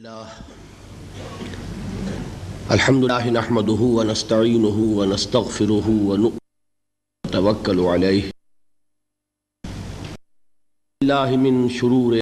[0.00, 0.28] الله
[2.70, 8.30] الحمد لله نحمده ونستعينه ونستغفره ونتوكل عليه.
[11.04, 12.20] الله من شرور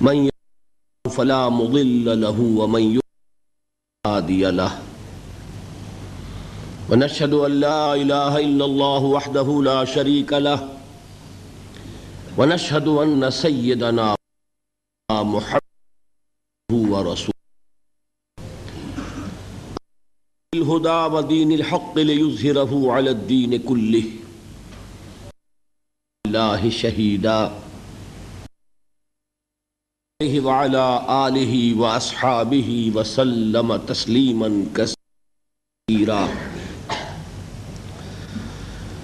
[0.00, 3.02] من يهده فلا مضل له ومن يضلل
[4.06, 4.72] هادي له.
[6.90, 10.81] ونشهد ان لا اله الا الله وحده لا شريك له.
[12.38, 14.16] ونشهد أن سيدنا
[15.12, 15.60] محمد
[16.72, 17.34] هو رسول
[20.54, 24.04] الهدى ودين الحق ليظهره على الدين كله.
[26.26, 27.52] الله شهيدا.
[30.22, 30.86] وعلى
[31.26, 36.51] آله وأصحابه وسلم تسليما كثيرا.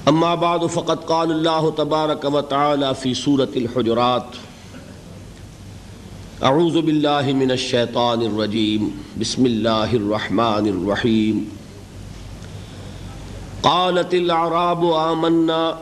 [0.08, 4.26] اما بعد فقد قال الله تبارك وتعالى في سورة الحجرات.
[6.42, 11.48] اعوذ بالله من الشيطان الرجيم بسم الله الرحمن الرحيم
[13.62, 15.78] قالت الاعراب آمنا.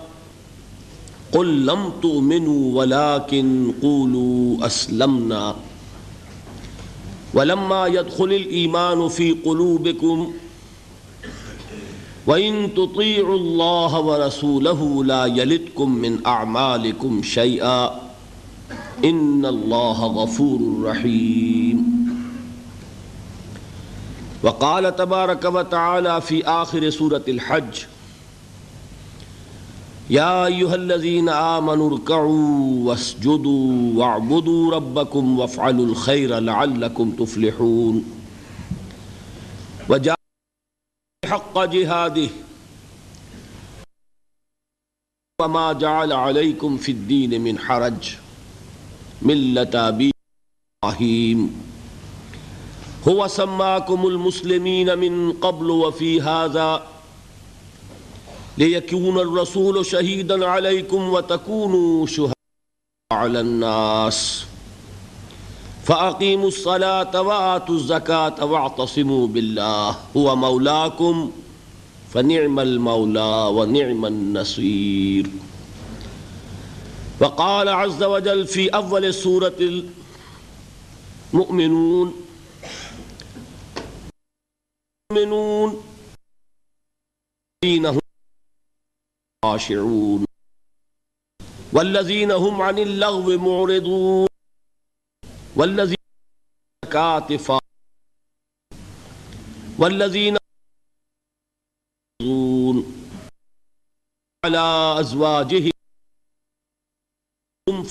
[1.33, 5.56] قل لم تؤمنوا ولكن قولوا اسلمنا.
[7.34, 10.33] ولما يدخل الايمان في قلوبكم
[12.27, 18.00] وَإِن تُطِيعُوا اللَّهَ وَرَسُولَهُ لَا يَلِدْكُم مِّنْ أَعْمَالِكُمْ شَيْئًا
[19.05, 20.60] إِنَّ اللَّهَ غَفُورٌ
[20.91, 21.78] رَّحِيمٌ.
[24.42, 27.74] وقال تبارك وتعالى في آخر سورة الحج
[30.10, 38.04] يا أيها الذين آمنوا اركعوا واسجدوا واعبدوا ربكم وافعلوا الخير لعلكم تفلحون.
[39.88, 40.16] وجاء
[41.25, 42.28] حق جهاده
[45.42, 48.14] وما جعل عليكم في الدين من حرج.
[49.22, 50.11] ملة أبي
[50.84, 51.62] إبراهيم
[53.09, 56.87] هو سماكم المسلمين من قبل وفي هذا
[58.59, 62.33] ليكون الرسول شهيدا عليكم وتكونوا شهداء
[63.12, 64.47] على الناس.
[65.86, 71.32] فأقيموا الصلاة وآتوا الزكاة واعتصموا بالله هو مولاكم
[72.12, 75.30] فنعم المولى ونعم النصير
[77.20, 79.54] وقال عز وجل في أول سورة
[81.34, 82.14] المؤمنون
[85.10, 85.82] المؤمنون
[87.64, 88.00] الذين هم
[89.44, 90.24] خاشعون
[91.72, 94.35] والذين هم عن اللغو معرضون۔
[95.56, 95.97] والذين
[96.93, 97.59] كاتفا
[99.78, 100.37] والذين
[104.45, 105.71] على أزواجهم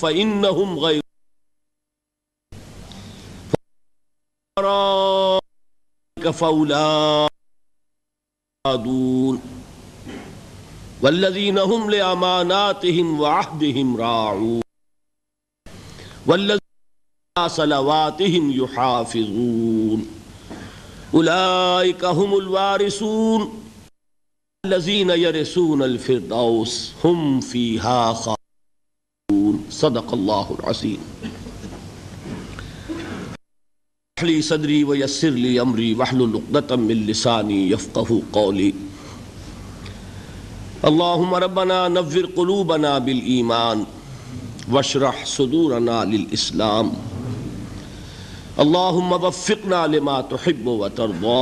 [0.02, 1.02] فإنهم غير
[6.32, 7.40] فأولئك
[11.02, 14.62] والذين هم لأماناتهم وعهدهم راعون
[16.26, 16.65] والذين
[17.36, 20.06] صلواتهم يحافظون.
[21.14, 23.62] أولئك هم الوارثون.
[24.66, 29.64] الذين يرثون الفردوس هم فيها خالدون.
[29.70, 30.98] صدق الله العظيم.
[34.22, 35.94] لي صدري ويسر لي أمري.
[35.94, 38.74] واحلل عقدة من لساني يفقه قولي.
[40.84, 43.86] اللهم ربنا نور قلوبنا بالإيمان.
[44.72, 47.15] واشرح صدورنا للإسلام.
[48.58, 51.40] اللهم وفقنا لما تحب وترضى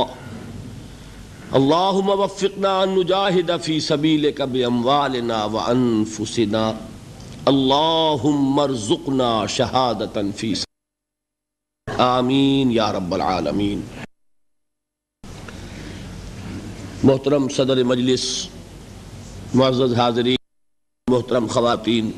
[1.55, 6.73] اللهم وفقنا أن نجاهد في سبيلك بأموالنا وأنفسنا
[7.47, 13.81] اللهم ارزقنا شهادة في سبيلك آمین یا رب العالمین۔
[17.03, 18.47] محترم صدر مجلس،
[19.53, 20.37] معزز حاضرین،
[21.09, 22.11] محترم خواتین۔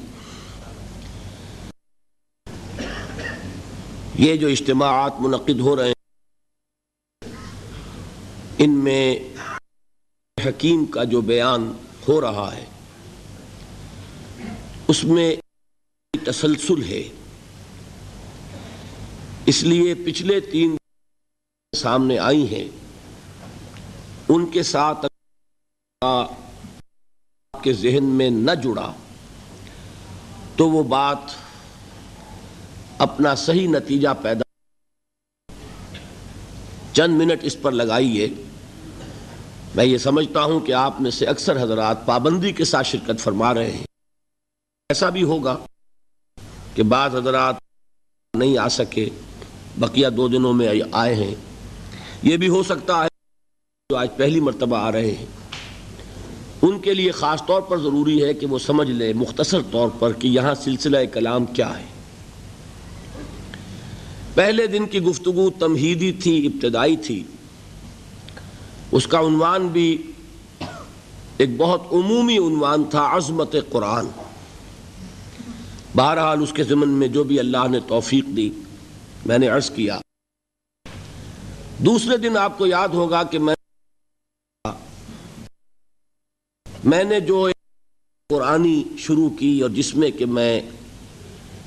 [4.18, 5.94] یہ جو اجتماعات منعقد ہو رہے ہیں،
[8.58, 9.20] ان میں
[10.46, 11.72] حکیم کا جو بیان
[12.08, 12.66] ہو رہا ہے،
[14.88, 15.36] اس میں
[16.26, 17.10] تسلسل ہے۔
[19.46, 20.78] اس لیے پچھلے تین
[21.76, 22.68] سامنے آئی ہیں۔
[24.30, 25.06] ان کے ساتھ
[26.02, 26.32] آپ
[27.64, 28.94] کے ذہن میں نہ جڑا
[30.56, 31.18] تو وہ بات
[32.98, 34.42] اپنا صحیح نتیجہ پیدا
[36.94, 38.28] چند منٹ اس پر لگائیے۔
[39.76, 43.54] میں یہ سمجھتا ہوں کہ آپ میں سے اکثر حضرات پابندی کے ساتھ شرکت فرما
[43.54, 43.84] رہے ہیں۔
[44.90, 45.58] ایسا بھی ہوگا
[46.76, 47.56] کہ بعض حضرات
[48.34, 49.10] نہیں آ سکے،
[49.78, 51.36] بقیہ دو دنوں میں آئے ہیں۔
[52.24, 53.08] یہ بھی ہو سکتا ہے
[53.90, 55.26] جو آج پہلی مرتبہ آ رہے ہیں۔
[56.62, 60.14] ان کے لیے خاص طور پر ضروری ہے کہ وہ سمجھ لے مختصر طور پر
[60.14, 61.97] کہ یہاں سلسلہ کلام کیا ہے۔
[64.38, 67.24] پہلے دن کی گفتگو تمہیدی تھی، ابتدائی تھی۔
[68.92, 70.12] اس کا عنوان بھی
[71.38, 74.06] ایک بہت عمومی عنوان تھا، عظمت قرآن۔
[75.96, 78.50] بہرحال اس کے ضمن میں جو بھی اللہ نے توفیق دی،
[79.26, 80.00] میں نے عرض کیا۔
[81.78, 83.56] دوسرے دن آپ کو یاد ہوگا کہ میں
[86.84, 87.50] میں نے جو
[88.30, 90.62] قرآنی شروع کی اور جس میں کہ میں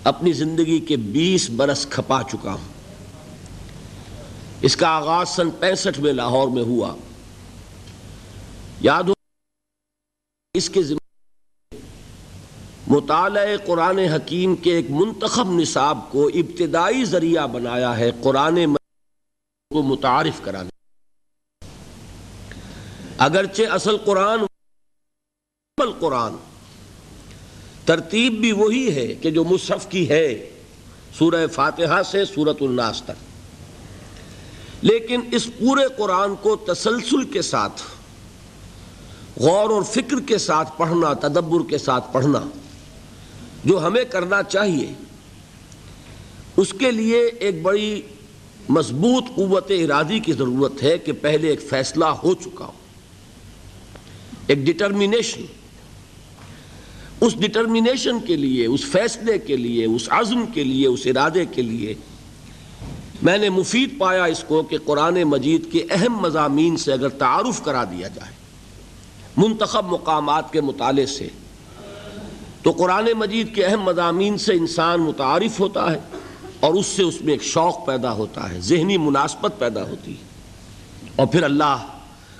[0.05, 2.69] اپنی زندگی کے بیس برس کھپا چکا ہوں۔
[4.62, 6.97] اس کا آغاز سن پینسٹھ میں لاہور میں ہوا۔
[8.81, 9.12] یاد ہو
[10.55, 10.99] اس کے ذمہ
[12.87, 18.75] مطالعہ قرآن حکیم کے ایک منتخب نصاب کو ابتدائی ذریعہ بنایا ہے قرآن
[19.75, 20.70] کو متعارف کرانے
[23.19, 24.41] اگرچہ اصل قرآن
[26.00, 26.32] قرآن
[27.90, 30.50] ترتیب بھی وہی ہے کہ جو مصحف کی ہے،
[31.19, 33.10] سورہ فاتحہ سے سورت الناس تک۔
[34.82, 37.82] لیکن اس پورے قرآن کو تسلسل کے ساتھ،
[39.37, 42.40] غور اور فکر کے ساتھ پڑھنا، تدبر کے ساتھ پڑھنا
[43.64, 44.92] جو ہمیں کرنا چاہیے،
[46.56, 48.02] اس کے لیے ایک بڑی
[48.69, 52.72] مضبوط قوت ارادی کی ضرورت ہے کہ پہلے ایک فیصلہ ہو چکا ہو۔
[54.46, 55.44] ایک ڈٹرمینیشن
[57.20, 61.62] اس ڈٹرمینیشن کے لیے، اس فیصلے کے لیے، اس عزم کے لیے، اس ارادے کے
[61.62, 61.94] لیے
[63.22, 67.62] میں نے مفید پایا اس کو کہ قرآن مجید کے اہم مضامین سے اگر تعارف
[67.62, 68.32] کرا دیا جائے،
[69.37, 71.28] منتخب مقامات کے مطالعے سے،
[72.62, 75.99] تو قرآن مجید کے اہم مضامین سے انسان متعارف ہوتا ہے
[76.61, 80.28] اور اس سے اس میں ایک شوق پیدا ہوتا ہے، ذہنی مناسبت پیدا ہوتی ہے۔
[81.16, 81.87] اور پھر اللہ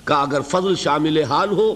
[0.03, 1.73] کا اگر فضل شامل حال ہو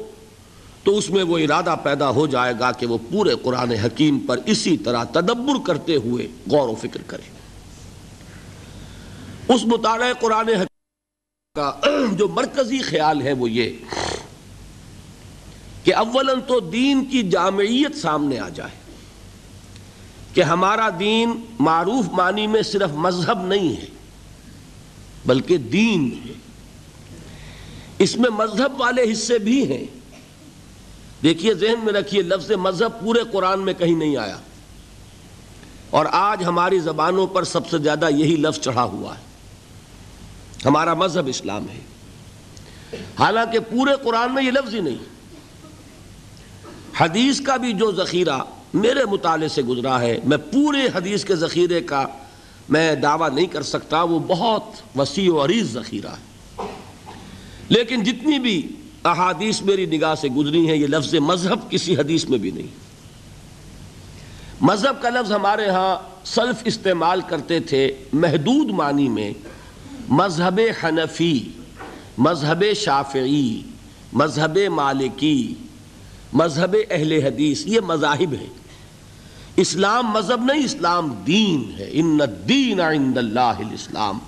[0.86, 4.40] تو اس میں وہ ارادہ پیدا ہو جائے گا کہ وہ پورے قرآن حکیم پر
[4.46, 7.22] اسی طرح تدبر کرتے ہوئے غور و فکر کرے۔
[9.54, 10.94] اس مطالعہ قرآن حکیم
[11.56, 11.80] کا
[12.12, 13.78] جو مرکزی خیال ہے وہ یہ
[15.84, 18.86] کہ اولاً تو دین کی جامعیت سامنے آ جائے۔
[20.34, 23.88] کہ ہمارا دین معروف معنی میں صرف مذہب نہیں ہے،
[25.26, 26.34] بلکہ دین ہے۔
[28.00, 29.86] اس میں مذہب والے حصے بھی ہیں۔
[31.24, 34.38] دیکھیے، ذہن میں رکھیے، لفظ مذہب پورے قرآن میں کہیں نہیں آیا۔
[35.90, 39.24] اور آج ہماری زبانوں پر سب سے زیادہ یہی لفظ چڑھا ہوا ہے۔
[40.66, 41.80] ہمارا مذہب اسلام ہے۔
[43.20, 44.96] حالانکہ پورے قرآن میں یہ لفظ ہی نہیں۔
[47.00, 48.38] حدیث کا بھی جو ذخیرہ
[48.74, 52.08] میرے مطالعے سے گزرا ہے، میں پورے حدیث کے ذخیرے کا
[52.70, 54.64] میں دعویٰ نہیں کر سکتا، وہ بہت
[54.98, 56.36] وسیع و عریض ذخیرہ ہے۔
[57.70, 58.70] لیکن جتنی بھی
[59.06, 62.68] احادیث میری نگاہ سے گزری ہیں، یہ لفظ مذہب کسی حدیث میں بھی نہیں۔
[64.62, 69.34] مذہب کا لفظ ہمارے ہاں سلف استعمال کرتے تھے محدود معنی میں
[70.10, 71.50] مذہب حنفی،
[72.18, 73.62] مذہب شافعی،
[74.14, 75.54] مذہب مالکی،
[76.34, 78.54] مذہب اہل حدیث، یہ مذاہب ہیں۔
[79.56, 84.20] اسلام مذہب نہیں، اسلام دین ہے۔ ان الدین عند اللہ الاسلام۔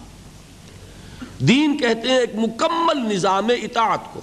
[1.40, 4.22] دین کہتے ہیں ایک مکمل نظام اطاعت کو۔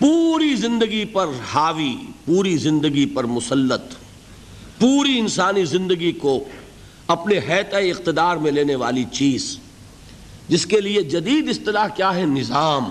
[0.00, 3.82] پوری زندگی پر حاوی، پوری زندگی پر مسلط،
[4.78, 6.44] پوری انسانی زندگی کو
[7.06, 9.58] اپنے حیطۂ اقتدار میں لینے والی چیز۔
[10.48, 12.84] جس کے لیے جدید اصطلاح کیا ہے؟ نظام۔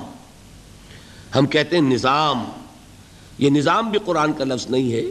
[1.36, 2.44] ہم کہتے ہیں نظام۔
[3.38, 5.04] یہ نظام بھی قرآن کا لفظ نہیں ہے،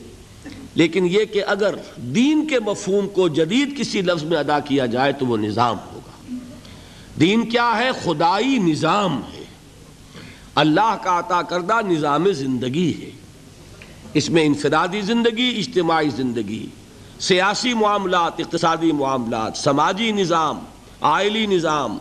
[0.74, 5.12] لیکن یہ کہ اگر دین کے مفہوم کو جدید کسی لفظ میں ادا کیا جائے
[5.12, 6.34] تو وہ نظام ہوگا۔
[7.20, 9.37] دین کیا ہے؟ خدائی نظام ہے۔
[10.58, 13.10] اللہ کا عطا کردہ نظام زندگی ہے۔
[14.14, 16.66] اس میں انفرادی زندگی، اجتماعی زندگی،
[17.20, 20.58] سیاسی معاملات، اقتصادی معاملات، سماجی نظام،
[21.00, 21.98] آئلی نظام،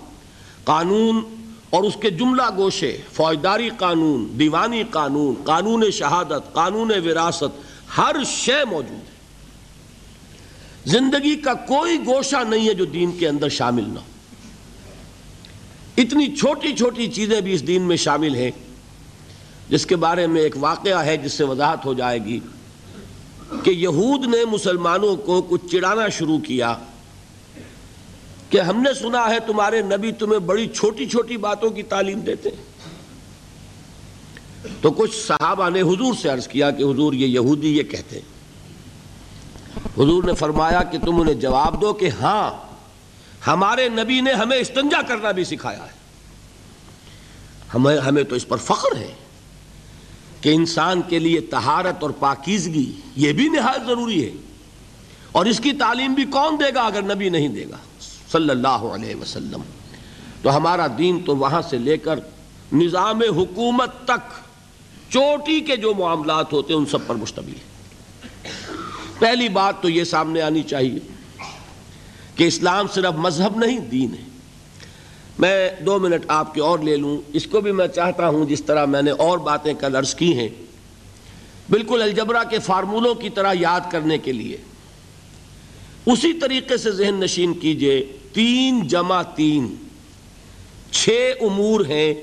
[0.64, 1.22] قانون
[1.70, 8.66] اور اس کے جملہ گوشے، فوجداری قانون، دیوانی قانون قانون شہادت، قانون وراثت، ہر شے
[8.70, 9.18] موجود ہے۔
[10.86, 14.17] زندگی کا کوئی گوشہ نہیں ہے جو دین کے اندر شامل نہ ہو۔
[15.98, 18.52] اتنی چھوٹی چھوٹی چیزیں بھی اس دین میں شامل ہیں،
[19.70, 22.40] جس کے بارے میں ایک واقعہ ہے جس سے وضاحت ہو جائے گی
[23.64, 26.76] کہ یہود نے مسلمانوں کو کچھ چڑانا شروع کیا۔
[28.50, 32.50] کہ ہم نے سنا ہے تمہارے نبی تمہیں بڑی چھوٹی چھوٹی باتوں کی تعلیم دیتے
[32.50, 32.64] ہیں۔
[34.82, 38.38] تو کچھ صحابہ نے حضور سے عرض کیا کہ حضور یہ یہودی یہ کہتے ہیں۔
[39.98, 42.67] حضور نے فرمایا کہ تم انہیں جواب دو کہ ہاں
[43.48, 45.98] ہمارے نبی نے ہمیں استنجا کرنا بھی سکھایا ہے۔
[47.74, 49.14] ہمیں ہمیں تو اس پر فخر ہے
[50.42, 54.32] کہ انسان کے لیے تہارت اور پاکیزگی یہ بھی نہایت ضروری ہے۔
[55.32, 57.78] اور اس کی تعلیم بھی کون دے گا اگر نبی نہیں دے گا؟
[58.32, 59.62] صلی اللہ علیہ وسلم۔
[60.42, 62.20] تو ہمارا دین تو وہاں سے لے کر
[62.74, 64.34] نظام حکومت تک
[65.10, 67.78] چوٹی کے جو معاملات ہوتے ہیں، ان سب پر مشتمل ہے۔
[69.20, 71.00] پہلی بات تو یہ سامنے آنی چاہیے
[72.38, 74.28] کہ اسلام صرف مذہب نہیں، دین ہے۔
[75.40, 78.64] میں دو منٹ آپ کے اور لے لوں۔ اس کو بھی میں چاہتا ہوں جس
[78.64, 80.50] طرح میں نے اور باتیں کل عرض کی ہیں۔
[81.70, 84.58] بالکل الجبرا کے فارمولوں کی طرح یاد کرنے کے لیے۔
[86.06, 89.76] اسی طریقے سے ذہن نشین کیجیے۔ تین جمع تین۔
[90.92, 92.14] چھ امور ہیں۔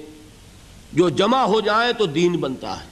[0.93, 2.87] جو جمع ہو جائیں تو دین بنتا ہے۔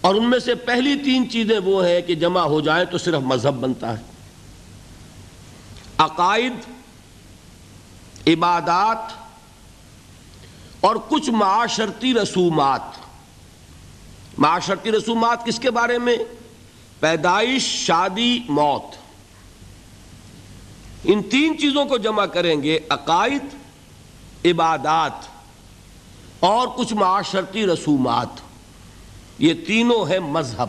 [0.00, 3.22] اور ان میں سے پہلی تین چیزیں وہ ہیں کہ جمع ہو جائیں تو صرف
[3.22, 4.17] مذہب بنتا ہے۔
[5.98, 6.52] عقائد،
[8.26, 9.12] عبادات
[10.80, 12.80] اور کچھ معاشرتی رسومات۔
[14.38, 16.16] معاشرتی رسومات کس کے بارے میں؟
[17.00, 18.96] پیدائش، شادی، موت۔
[21.04, 23.44] ان تین چیزوں کو جمع کریں گے، عقائد،
[24.44, 25.26] عبادات
[26.40, 28.28] اور کچھ معاشرتی رسومات۔
[29.38, 30.68] یہ تینوں ہیں مذہب۔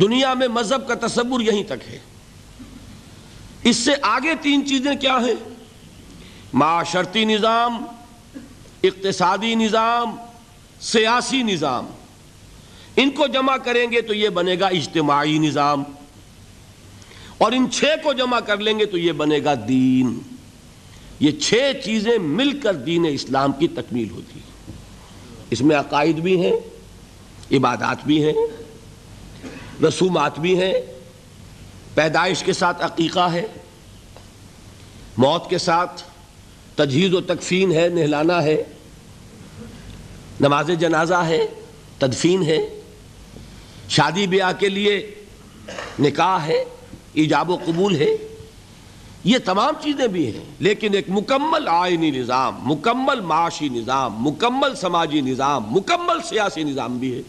[0.00, 1.98] دنیا میں مذہب کا تصور یہیں تک ہے۔
[3.66, 5.48] اس سے آگے تین چیزیں کیا ہیں؟
[6.52, 7.84] معاشرتی نظام،
[8.82, 10.16] اقتصادی نظام،
[10.80, 11.86] سیاسی نظام۔
[12.96, 15.82] ان کو جمع کریں گے تو یہ بنے گا اجتماعی نظام۔
[17.38, 20.18] اور ان چھ کو جمع کر لیں گے تو یہ بنے گا دین۔
[21.20, 24.72] یہ چھ چیزیں مل کر دین اسلام کی تکمیل ہوتی ہے
[25.50, 26.56] اس میں عقائد بھی ہیں،
[27.52, 28.34] عبادات بھی ہیں،
[29.82, 30.95] رسومات بھی ہیں۔
[31.96, 33.46] پیدائش کے ساتھ عقیقہ ہے،
[35.16, 36.02] موت کے ساتھ
[36.74, 38.62] تجہیز و تکفین ہے، نہلانا ہے،
[40.40, 41.46] نماز جنازہ ہے،
[41.98, 42.80] تدفین ہے،
[43.88, 45.14] شادی بیاہ کے لیے
[45.98, 46.64] نکاح ہے،
[47.12, 48.16] ایجاب و قبول ہے،
[49.24, 55.20] یہ تمام چیزیں بھی ہیں۔ لیکن ایک مکمل آئینی نظام، مکمل معاشی نظام، مکمل سماجی
[55.20, 57.22] نظام، مکمل سیاسی نظام بھی ہے۔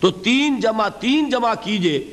[0.00, 2.12] تو تین جمع تین جمع کیجیے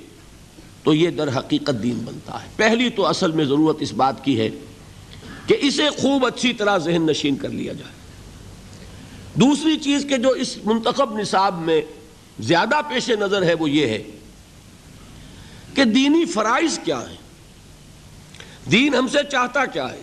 [0.84, 4.40] تو یہ در حقیقت دین بنتا ہے۔ پہلی تو اصل میں ضرورت اس بات کی
[4.40, 4.50] ہے
[5.48, 7.94] کہ اسے خوب اچھی طرح ذہن نشین کر لیا جائے۔
[9.34, 11.82] دوسری چیز کہ جو اس منتخب نصاب میں
[12.40, 14.04] زیادہ پیش نظر ہے وہ یہ ہے
[15.74, 17.18] کہ دینی فرائض کیا ہیں۔
[18.72, 20.02] دین ہم سے چاہتا کیا ہے؟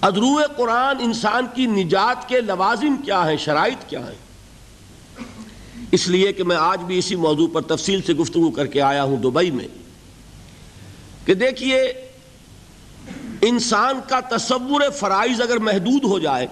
[0.00, 4.31] ادرو قرآن انسان کی نجات کے لوازم کیا ہیں؟ شرائط کیا ہیں؟
[5.92, 9.02] اس لیے کہ میں آج بھی اسی موضوع پر تفصیل سے گفتگو کر کے آیا
[9.02, 9.66] ہوں دبئی میں،
[11.26, 11.80] کہ دیکھیے،
[13.42, 16.46] انسان کا تصور فرائض اگر محدود ہو جائے،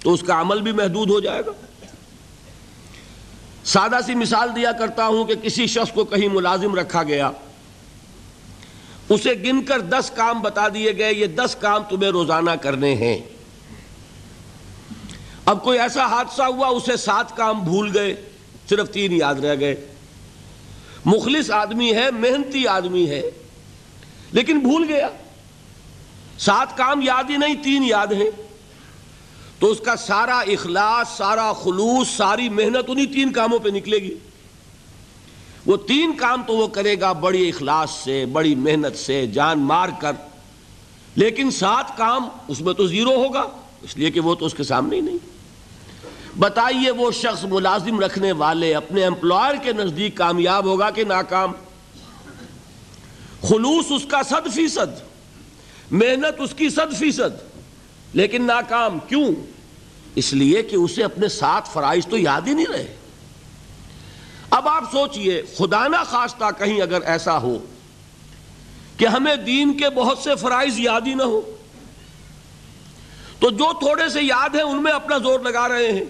[0.00, 1.52] تو اس کا عمل بھی محدود ہو جائے گا۔
[3.64, 7.30] سادہ سی مثال دیا کرتا ہوں کہ کسی شخص کو کہیں ملازم رکھا گیا،
[9.08, 13.18] اسے گن کر دس کام بتا دیے گئے، یہ دس کام تمہیں روزانہ کرنے ہیں۔
[15.44, 18.14] اب کوئی ایسا حادثہ ہوا، اسے سات کام بھول گئے۔
[18.70, 19.86] صرف تین یاد رہ گئے۔
[21.04, 23.22] مخلص آدمی ہے، محنتی آدمی ہے،
[24.32, 25.08] لیکن بھول گیا۔
[26.38, 28.30] سات کام یاد ہی نہیں، تین یاد ہیں۔
[29.58, 34.14] تو اس کا سارا اخلاص، سارا خلوص، ساری محنت انہی تین کاموں پہ نکلے گی۔
[35.66, 39.88] وہ تین کام تو وہ کرے گا بڑی اخلاص سے، بڑی محنت سے، جان مار
[40.00, 40.12] کر۔
[41.16, 43.42] لیکن سات کام اس میں تو زیرو ہوگا،
[43.82, 45.35] اس لیے کہ وہ تو اس کے سامنے ہی نہیں۔
[46.38, 51.52] بتائیے وہ شخص ملازم رکھنے والے اپنے امپلائر کے نزدیک کامیاب ہوگا کہ ناکام؟
[53.48, 55.00] خلوص اس کا صد فیصد،
[55.90, 57.56] محنت اس کی صد فیصد،
[58.14, 59.28] لیکن ناکام کیوں؟
[60.14, 62.94] اس لیے کہ اسے اپنے ساتھ فرائض تو یاد ہی نہیں رہے۔
[64.50, 67.58] اب آپ سوچئے، خدا نہ خواستہ کہیں اگر ایسا ہو
[68.96, 71.40] کہ ہمیں دین کے بہت سے فرائض یاد ہی نہ ہو،
[73.38, 76.04] تو جو تھوڑے سے یاد ہیں ان میں اپنا زور لگا رہے ہیں۔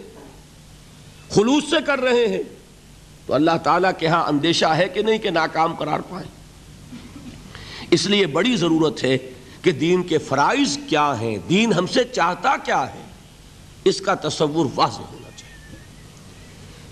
[1.30, 2.42] خلوص سے کر رہے ہیں۔
[3.26, 6.30] تو اللہ تعالیٰ کے ہاں اندیشہ ہے کہ نہیں کہ ناکام قرار پائیں۔
[7.90, 9.18] اس لیے بڑی ضرورت ہے
[9.62, 13.02] کہ دین کے فرائض کیا ہیں، دین ہم سے چاہتا کیا ہے۔
[13.84, 15.76] اس کا تصور واضح ہونا چاہیے۔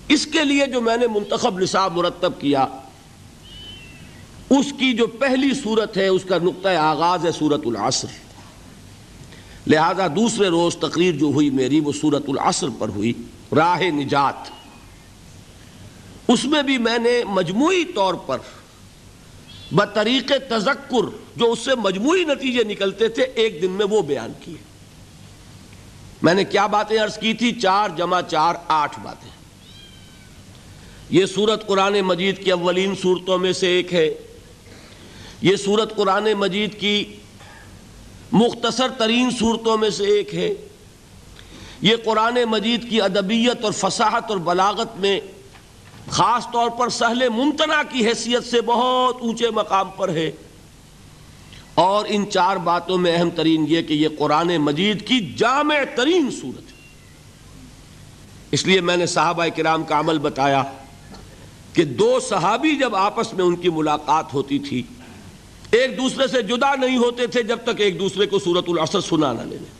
[0.07, 2.67] اس کے لیے جو میں نے منتخب نصاب مرتب کیا،
[4.49, 8.07] اس کی جو پہلی صورت ہے، اس کا نقطۂ آغاز ہے سورت العصر۔
[9.67, 13.13] لہذا دوسرے روز تقریر جو ہوئی میری، وہ سورت العصر پر ہوئی۔
[13.55, 14.51] راہ نجات۔
[16.27, 18.37] اس میں بھی میں نے مجموعی طور پر
[19.71, 24.55] بطریق تذکر جو اس سے مجموعی نتیجے نکلتے تھے، ایک دن میں وہ بیان کیے۔
[26.21, 29.29] میں نے کیا باتیں عرض کی تھی؟ چار جمع چار، آٹھ باتیں۔
[31.09, 34.13] یہ سورت قرآن مجید کی اولین صورتوں میں سے ایک ہے۔
[35.41, 37.15] یہ سورت قرآن مجید کی
[38.31, 40.53] مختصر ترین صورتوں میں سے ایک ہے۔
[41.81, 45.19] یہ قرآن مجید کی ادبیت اور فصاحت اور بلاغت میں
[46.09, 50.31] خاص طور پر سہل ممتنع کی حیثیت سے بہت اونچے مقام پر ہے۔
[51.73, 56.29] اور ان چار باتوں میں اہم ترین یہ کہ یہ قرآن مجید کی جامع ترین
[56.41, 56.77] صورت ہے۔
[58.51, 60.63] اس لیے میں نے صحابہ کرام کا عمل بتایا
[61.73, 64.83] کہ دو صحابی جب آپس میں ان کی ملاقات ہوتی تھی،
[65.71, 69.33] ایک دوسرے سے جدا نہیں ہوتے تھے جب تک ایک دوسرے کو سورت العصر سنا
[69.33, 69.74] نہ لینے۔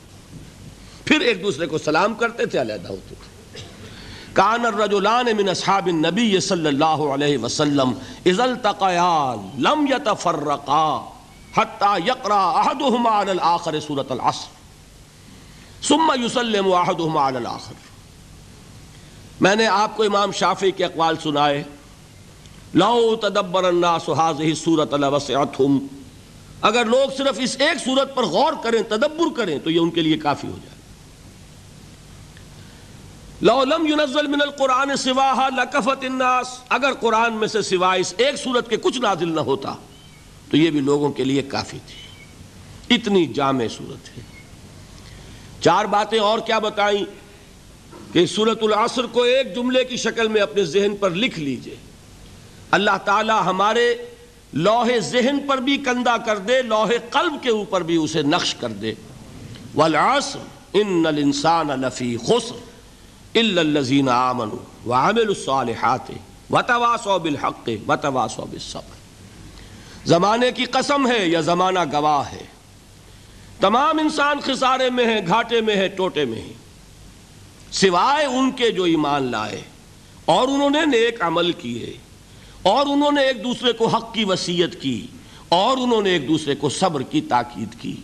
[1.06, 3.36] پھر ایک دوسرے کو سلام کرتے تھے، علیحدہ ہوتے تھے۔
[4.32, 7.92] کان الرجلان من اصحاب النبی صلی اللہ علیہ وسلم
[8.26, 11.10] اذا التقیا لم يتفرقا
[11.56, 14.48] حتى يقرا احدهما على الاخر سورة العصر،
[15.82, 17.74] ثم يسلم احدهما على الاخر
[19.40, 21.62] میں نے آپ کو امام شافعی کے اقوال سنائے۔
[22.74, 25.86] لو تدبر الناس هذه السورة لوسعتهم۔
[26.60, 30.02] اگر لوگ صرف اس ایک صورت پر غور کریں، تدبر کریں، تو یہ ان کے
[30.02, 30.75] لیے کافی ہو جائے۔
[33.42, 38.36] لو لم ينزل من القرآن سواها لکفت الناس۔ اگر قرآن میں سے سوائے اس ایک
[38.36, 39.74] صورت کے کچھ نازل نہ ہوتا،
[40.50, 42.06] تو یہ بھی لوگوں کے لیے کافی تھی۔
[42.94, 44.22] اتنی جامع صورت ہے۔
[45.60, 47.04] چار باتیں اور کیا بتائیں
[48.12, 51.76] کہ سورت العصر کو ایک جملے کی شکل میں اپنے ذہن پر لکھ لیجیے۔
[52.70, 53.94] اللہ تعالی ہمارے
[54.52, 58.68] لوح ذہن پر بھی کندہ کر دے لوح قلب کے اوپر بھی اسے نقش کر
[58.68, 58.94] دے۔
[59.74, 60.38] والعصر،
[60.72, 62.75] ان الانسان لفی خسر۔
[63.36, 66.10] الا الذين امنوا وعملوا الصالحات
[66.50, 68.96] وتواصوا بالحق وتواصوا بالصبر۔
[70.04, 72.44] زمانے کی قسم ہے یا زمانہ گواہ ہے؟
[73.60, 76.52] تمام انسان خسارے میں ہیں، گھاٹے میں ہیں، ٹوٹے میں ہیں۔
[77.70, 79.60] سوائے ان کے جو ایمان لائے۔
[80.24, 81.96] اور انہوں نے نیک عمل کیے۔
[82.62, 85.06] اور انہوں نے ایک دوسرے کو حق کی وسیعت کی۔
[85.48, 87.96] اور انہوں نے ایک دوسرے کو صبر کی تاکید کی۔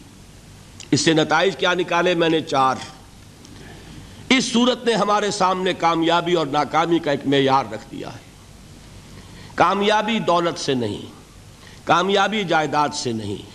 [0.90, 3.01] اس سے نتائج کیا نکالے؟ میں نے چار۔
[4.36, 8.30] اس صورت نے ہمارے سامنے کامیابی اور ناکامی کا ایک معیار رکھ دیا ہے۔
[9.54, 11.06] کامیابی دولت سے نہیں،
[11.84, 13.50] کامیابی جائیداد سے نہیں،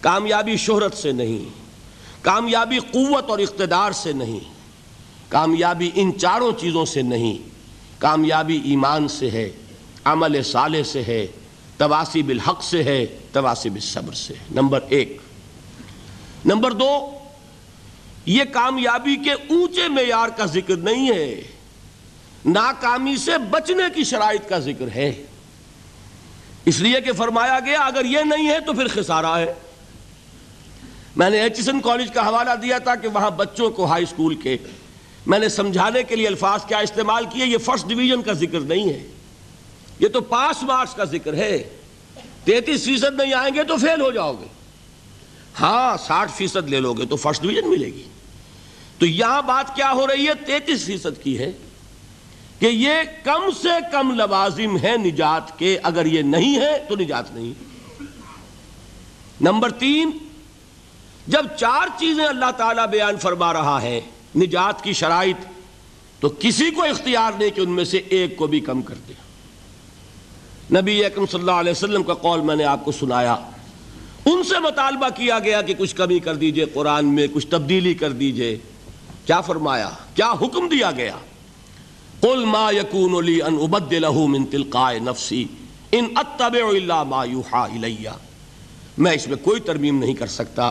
[0.00, 1.48] کامیابی شہرت سے نہیں،
[2.22, 4.40] کامیابی قوت اور اقتدار سے نہیں،
[5.28, 7.48] کامیابی ان چاروں چیزوں سے نہیں،
[7.98, 9.50] کامیابی ایمان سے ہے،
[10.04, 11.26] عمل صالح سے ہے
[11.78, 15.20] تواسی بالحق سے ہے تواسی بالصبر سے نمبر ایک۔
[16.44, 17.15] نمبر دو
[18.26, 21.42] یہ کامیابی کے اونچے معیار کا ذکر نہیں ہے۔
[22.46, 25.24] ناکامی سے بچنے کی شرائط کا ذکر ہے۔
[26.64, 29.54] اس لیے کہ فرمایا گیا، اگر یہ نہیں ہے تو پھر خسارہ ہے۔
[31.16, 34.56] میں نے ایچسن کالج کا حوالہ دیا تھا کہ وہاں بچوں کو ہائی اسکول کے،
[35.26, 38.88] میں نے سمجھانے کے لیے الفاظ کیا، استعمال کیے، یہ فرسٹ ڈویژن کا ذکر نہیں
[38.88, 39.06] ہے۔
[40.00, 41.76] یہ تو پاس مارکس کا ذکر ہے۔
[42.44, 44.46] تینتیس فیصد نہیں آئیں گے تو فیل ہو جاؤ گے۔
[45.60, 48.02] ہاں ساٹھ فیصد لے لو گے تو فرسٹ ڈویژن ملے گی۔
[48.98, 51.52] تو یہاں بات کیا ہو رہی ہے؟ تینتیس فیصد کی ہے
[52.58, 52.92] کہ یہ
[53.24, 57.52] کم سے کم لوازم ہے نجات کے، اگر یہ نہیں ہے تو نجات نہیں۔
[59.40, 60.10] نمبر تین،
[61.26, 64.00] جب چار چیزیں اللہ تعالیٰ بیان فرما رہا ہے،
[64.36, 65.36] نجات کی شرائط،
[66.20, 69.12] تو کسی کو اختیار نہیں کہ ان میں سے ایک کو بھی کم کر دے۔
[70.80, 73.36] نبی اکرم صلی اللہ علیہ وسلم کا قول میں نے آپ کو سنایا۔
[74.26, 78.12] ان سے مطالبہ کیا گیا کہ کچھ کمی کر دیجیے، قرآن میں کچھ تبدیلی کر
[78.12, 78.58] دیجیے۔
[79.26, 81.16] کیا فرمایا؟ کیا حکم دیا گیا؟
[82.20, 85.44] قل ما يكون لي ان ابدله من تلقاء نفسي
[85.92, 87.96] ان اتبع الا ما يوحى الي
[88.98, 90.70] میں اس میں کوئی ترمیم نہیں کر سکتا۔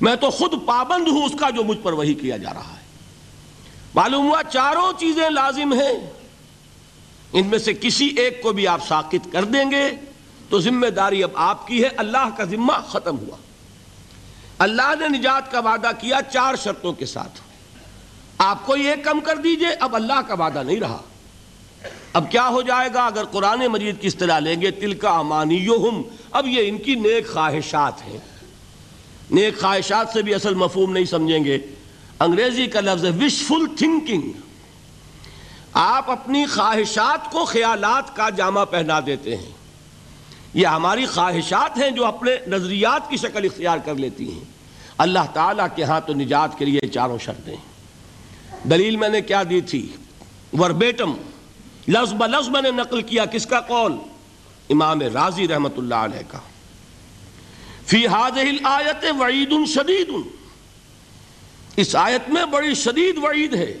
[0.00, 2.84] میں تو خود پابند ہوں اس کا جو مجھ پر وہی کیا جا رہا ہے۔
[3.94, 6.10] معلوم ہوا چاروں چیزیں لازم ہیں۔
[7.32, 9.90] ان میں سے کسی ایک کو بھی آپ ساقط کر دیں گے
[10.48, 13.36] تو ذمہ داری اب آپ کی ہے۔ اللہ کا ذمہ ختم ہوا۔
[14.58, 17.45] اللہ نے نجات کا وعدہ کیا چار شرطوں کے ساتھ۔
[18.38, 20.98] آپ کو یہ کم کر دیجیے، اب اللہ کا وعدہ نہیں رہا۔
[22.12, 25.68] اب کیا ہو جائے گا اگر قرآن مجید کی اصطلاح لیں گے تل کا امانی
[26.32, 28.18] اب یہ ان کی نیک خواہشات ہیں۔
[29.30, 31.58] نیک خواہشات سے بھی اصل مفہوم نہیں سمجھیں گے۔
[32.20, 34.32] انگریزی کا لفظ ہے وشفل تھنکنگ
[35.72, 39.50] آپ اپنی خواہشات کو خیالات کا جامع پہنا دیتے ہیں۔
[40.54, 44.44] یہ ہماری خواہشات ہیں جو اپنے نظریات کی شکل اختیار کر لیتی ہیں۔
[44.98, 47.75] اللہ تعالیٰ کے ہاں تو نجات کے لیے چاروں شرطیں۔ ہیں
[48.70, 49.92] دلیل میں نے کیا دی تھی؟
[50.58, 51.14] وربیٹم
[51.88, 53.92] لفظ بلفظ میں نے نقل کیا کس کا قول؟
[54.70, 56.38] امام راضی رحمت اللہ علیہ کا۔
[57.86, 58.06] فی
[58.64, 60.12] آیت وعید شدید۔
[61.76, 63.78] اس آیت میں بڑی شدید وعید ہے۔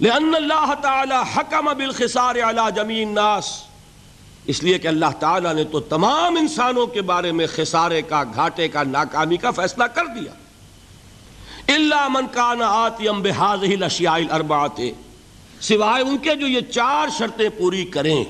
[0.00, 3.62] لأن اللہ تعالی حکم بالخسار علی جمیع الناس۔
[4.46, 8.68] اس لیے کہ اللہ تعالیٰ نے تو تمام انسانوں کے بارے میں خسارے کا، گھاٹے
[8.68, 10.32] کا، ناکامی کا فیصلہ کر دیا۔
[11.68, 14.80] اللہ من کان آتیم بحاظہ الاشیاء الاربعات
[15.60, 18.24] سوائے ان کے جو یہ چار شرطیں پوری کریں۔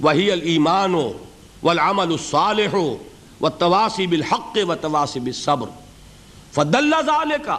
[0.00, 0.94] وہی الایمان
[1.62, 2.76] والعمل الصالح
[3.40, 5.68] والتواسی بالحق والتواسی بالصبر۔
[6.52, 7.50] فدل ذالک۔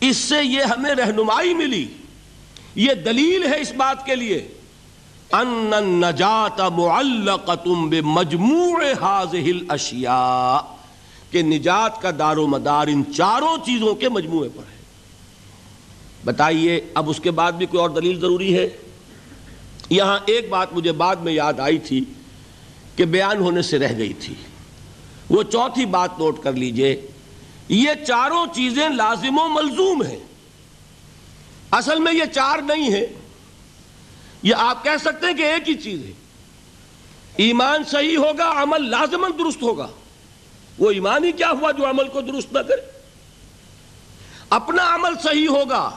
[0.00, 1.86] اس سے یہ ہمیں رہنمائی ملی۔
[2.74, 4.48] یہ دلیل ہے اس بات کے لیے۔
[5.32, 10.73] ان النجات معلقت بمجموع هذه الاشیاء۔
[11.34, 14.82] کہ نجات کا دار و مدار ان چاروں چیزوں کے مجموعے پر ہے۔
[16.24, 18.68] بتائیے، اب اس کے بعد بھی کوئی اور دلیل ضروری ہے؟
[19.90, 22.04] یہاں ایک بات مجھے بعد میں یاد آئی تھی
[22.96, 24.34] کہ بیان ہونے سے رہ گئی تھی۔
[25.30, 27.06] وہ چوتھی بات نوٹ کر لیجیے،
[27.68, 30.20] یہ چاروں چیزیں لازم و ملزوم ہیں۔
[31.70, 33.06] اصل میں یہ چار نہیں ہے
[34.42, 36.12] یہ آپ کہہ سکتے ہیں کہ ایک ہی چیز ہے۔
[37.36, 39.88] ایمان صحیح ہوگا، عمل لازمن درست ہوگا۔
[40.78, 42.80] وہ ایمان ہی کیا ہوا جو عمل کو درست نہ کرے؟
[44.50, 45.90] اپنا عمل صحیح ہوگا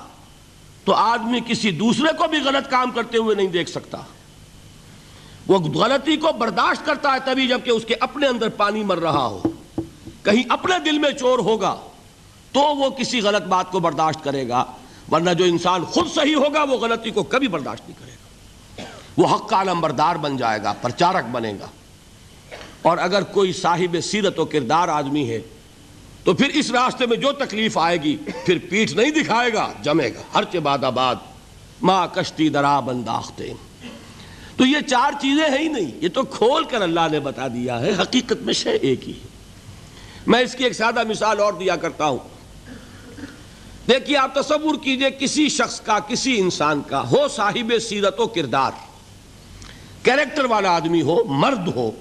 [0.86, 3.98] تو آدمی کسی دوسرے کو بھی غلط کام کرتے ہوئے نہیں دیکھ سکتا۔
[5.48, 9.26] وہ غلطی کو برداشت کرتا ہے تبھی جبکہ اس کے اپنے اندر پانی مر رہا
[9.26, 9.42] ہو۔
[10.24, 11.76] کہیں اپنے دل میں چور ہوگا
[12.52, 14.66] تو وہ کسی غلط بات کو برداشت کرے گا،
[15.12, 18.18] ورنہ جو انسان خود صحیح ہوگا وہ غلطی کو کبھی برداشت نہیں کرے گا۔
[19.18, 21.68] وہ حق کا نمبردار بن جائے گا، پرچارک بنے گا۔
[22.82, 25.40] اور اگر کوئی صاحب سیرت و کردار آدمی ہے،
[26.24, 30.10] تو پھر اس راستے میں جو تکلیف آئے گی، پھر پیٹھ نہیں دکھائے گا، جمے
[30.10, 31.16] گا۔ ہر چباد آباد
[31.82, 33.54] ماں کشتی درا بنداختے
[34.58, 37.80] تو یہ چار چیزیں ہیں ہی نہیں، یہ تو کھول کر اللہ نے بتا دیا
[37.80, 39.28] ہے، حقیقت میں شے ایک ہی ہے۔
[40.28, 42.18] میں اس کی ایک سادہ مثال اور دیا کرتا ہوں۔
[43.88, 48.72] دیکھیے، آپ تصور کیجیے، کسی شخص کا، کسی انسان کا، ہو صاحب سیرت و کردار،
[50.04, 51.92] کیریکٹر والا آدمی ہو، مرد ہو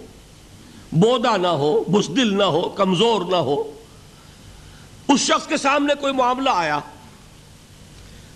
[0.93, 3.73] بودا نہ ہو، بزدل نہ ہو، کمزور نہ ہو۔
[5.09, 6.81] اس شخص کے سامنے کوئی معاملہ آیا۔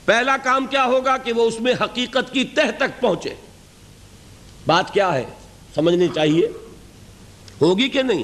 [0.04, 3.34] پہلا کام کیا ہوگا کہ وہ اس میں حقیقت کی تہ تک پہنچے۔
[4.66, 5.24] بات کیا ہے؟
[5.74, 6.48] سمجھنی چاہیے۔
[7.62, 8.22] ہوگی کہ نہیں؟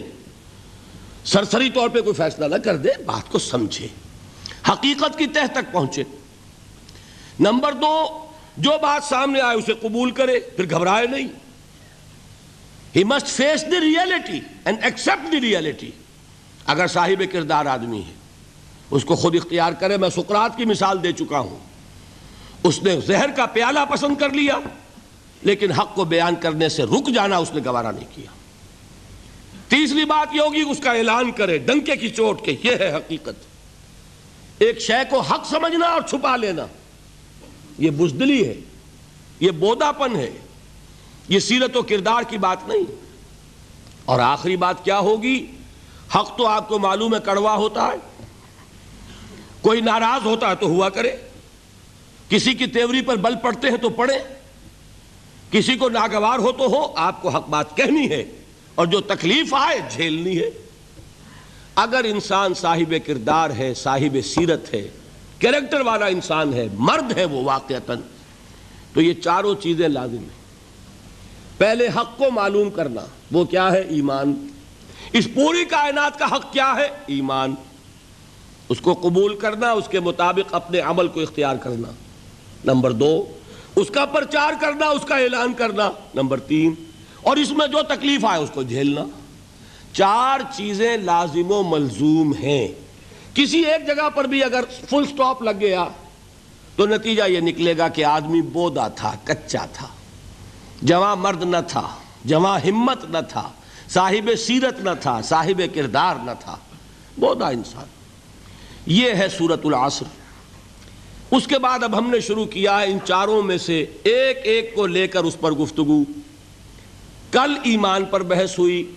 [1.24, 3.88] سرسری طور پہ کوئی فیصلہ نہ کر دے، بات کو سمجھے۔
[4.68, 6.02] حقیقت کی تہ تک پہنچے۔
[7.40, 11.28] نمبر دو، جو بات سامنے آئے اسے قبول کرے، پھر گھبرائے نہیں۔
[12.96, 15.90] He must face the reality and accept the reality
[16.66, 18.12] اگر صاحب کردار آدمی ہے،
[18.90, 21.58] اس کو خود اختیار کرے، میں سکرات کی مثال دے چکا ہوں۔
[22.62, 24.58] اس نے زہر کا پیالہ پسند کر لیا،
[25.42, 28.30] لیکن حق کو بیان کرنے سے رک جانا اس نے گوارا نہیں کیا۔
[29.68, 33.44] تیسری بات یہ ہوگی، اس کا اعلان کرے، ڈنکے کی چوٹ کے، یہ ہے حقیقت۔
[34.58, 36.66] ایک شے کو حق سمجھنا اور چھپا لینا،
[37.78, 38.54] یہ بزدلی ہے،
[39.40, 40.30] یہ بودا پن ہے۔
[41.28, 43.06] یہ سیرت و کردار کی بات نہیں۔
[44.04, 45.46] اور آخری بات کیا ہوگی؟
[46.14, 48.26] حق تو آپ کو معلوم ہے، کڑوا ہوتا ہے۔
[49.60, 51.16] کوئی ناراض ہوتا ہے تو ہوا کرے۔
[52.28, 54.14] کسی کی تیوری پر بل پڑتے ہیں تو پڑے
[55.50, 58.24] کسی کو ناگوار ہو تو ہو، آپ کو حق بات کہنی ہے۔
[58.74, 60.50] اور جو تکلیف آئے، جھیلنی ہے۔
[61.74, 64.88] اگر انسان صاحب کردار ہے، صاحب سیرت ہے
[65.40, 68.00] کریکٹر والا انسان ہے، مرد ہے وہ واقعتاً،
[68.94, 70.45] تو یہ چاروں چیزیں لازم ہیں۔
[71.58, 73.00] پہلے حق کو معلوم کرنا،
[73.32, 74.48] وہ کیا ہے؟ ایمان۔
[75.12, 77.54] اس پوری کائنات کا حق کیا ہے؟ ایمان۔
[78.68, 81.88] اس کو قبول کرنا، اس کے مطابق اپنے عمل کو اختیار کرنا۔
[82.64, 83.24] نمبر دو،
[83.76, 86.74] اس کا پرچار کرنا، اس کا اعلان کرنا۔ نمبر تین،
[87.22, 89.04] اور اس میں جو تکلیف آئے، اس کو جھیلنا۔
[89.92, 92.68] چار چیزیں لازم و ملزوم ہیں۔
[93.34, 95.84] کسی ایک جگہ پر بھی اگر فل سٹاپ لگ گیا،
[96.76, 99.88] تو نتیجہ یہ نکلے گا کہ آدمی بودا تھا، کچا تھا۔
[100.82, 101.88] جواں مرد نہ تھا،
[102.24, 103.48] جواں ہمت نہ تھا،
[103.88, 106.56] صاحب سیرت نہ تھا، صاحب کردار نہ تھا۔
[107.18, 107.84] بودا انسان۔
[108.86, 110.04] یہ ہے سورت العصر۔
[111.30, 114.74] اس کے بعد اب ہم نے شروع کیا ہے ان چاروں میں سے ایک ایک
[114.74, 116.04] کو لے کر اس پر گفتگو۔
[117.32, 118.94] کل ایمان پر بحث ہوئی۔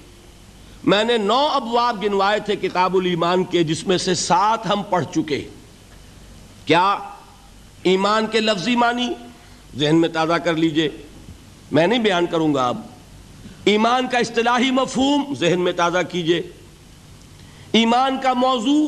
[0.83, 5.05] میں نے نو ابواب گنوائے تھے کتاب الایمان کے، جس میں سے سات ہم پڑھ
[5.15, 5.47] چکے۔
[6.65, 6.97] کیا
[7.83, 9.13] ایمان کے لفظی معنی؟
[9.77, 10.89] ذہن میں تازہ کر لیجیے۔
[11.71, 12.81] میں نہیں بیان کروں گا اب۔
[13.65, 16.41] ایمان کا اصطلاحی مفہوم ذہن میں تازہ کیجیے۔
[17.71, 18.87] ایمان کا موضوع،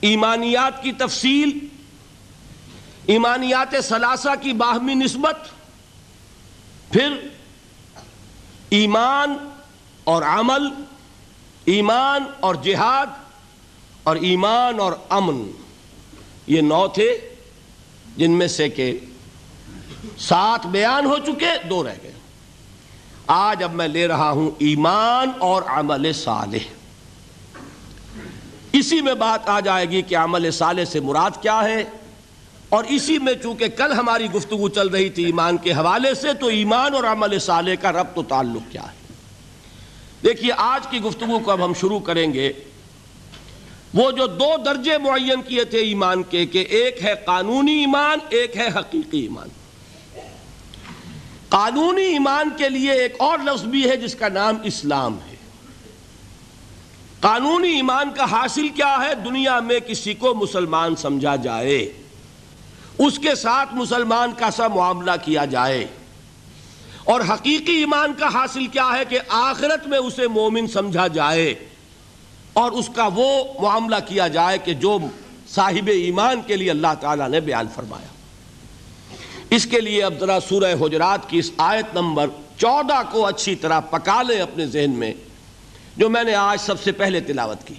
[0.00, 1.58] ایمانیات کی تفصیل،
[3.06, 5.36] ایمانیات ثلاثہ کی باہمی نسبت۔
[6.92, 7.28] پھر
[8.70, 9.36] ایمان
[10.04, 10.82] اور عمل،
[11.64, 13.06] ایمان اور جہاد
[14.02, 15.50] اور ایمان اور امن۔
[16.46, 17.34] یہ نو تھے
[18.16, 18.98] جن میں سے کہ
[20.20, 22.12] سات بیان ہو چکے، دو رہ گئے۔
[23.26, 26.58] آج اب میں لے رہا ہوں ایمان اور عمل صالح۔
[28.72, 31.84] اسی میں بات آ جائے گی کہ عمل صالح سے مراد کیا ہے۔
[32.68, 36.46] اور اسی میں چونکہ کل ہماری گفتگو چل رہی تھی ایمان کے حوالے سے، تو
[36.46, 39.12] ایمان اور عمل صالح کا ربط و تعلق کیا ہے۔
[40.24, 42.52] دیکھیے، آج کی گفتگو کو اب ہم شروع کریں گے۔
[43.94, 48.56] وہ جو دو درجے معین کیے تھے ایمان کے، کہ ایک ہے قانونی ایمان، ایک
[48.56, 49.48] ہے حقیقی ایمان۔
[51.50, 55.36] قانونی ایمان کے لیے ایک اور لفظ بھی ہے جس کا نام اسلام ہے۔
[57.20, 61.92] قانونی ایمان کا حاصل کیا ہے دنیا میں کسی کو مسلمان سمجھا جائے۔
[62.98, 65.86] اس کے ساتھ مسلمان کا سا معاملہ کیا جائے۔
[67.04, 71.54] اور حقیقی ایمان کا حاصل کیا ہے کہ آخرت میں اسے مومن سمجھا جائے۔
[72.52, 74.98] اور اس کا وہ معاملہ کیا جائے کہ جو
[75.48, 78.19] صاحب ایمان کے لیے اللہ تعالیٰ نے بیان فرمایا۔
[79.50, 83.80] اس کے لیے اب ذرا سورہ حجرات کی اس آیت نمبر چودہ کو اچھی طرح
[83.80, 85.14] پکا لیں اپنے ذہن میں،
[85.96, 87.74] جو میں نے آج سب سے پہلے تلاوت کی۔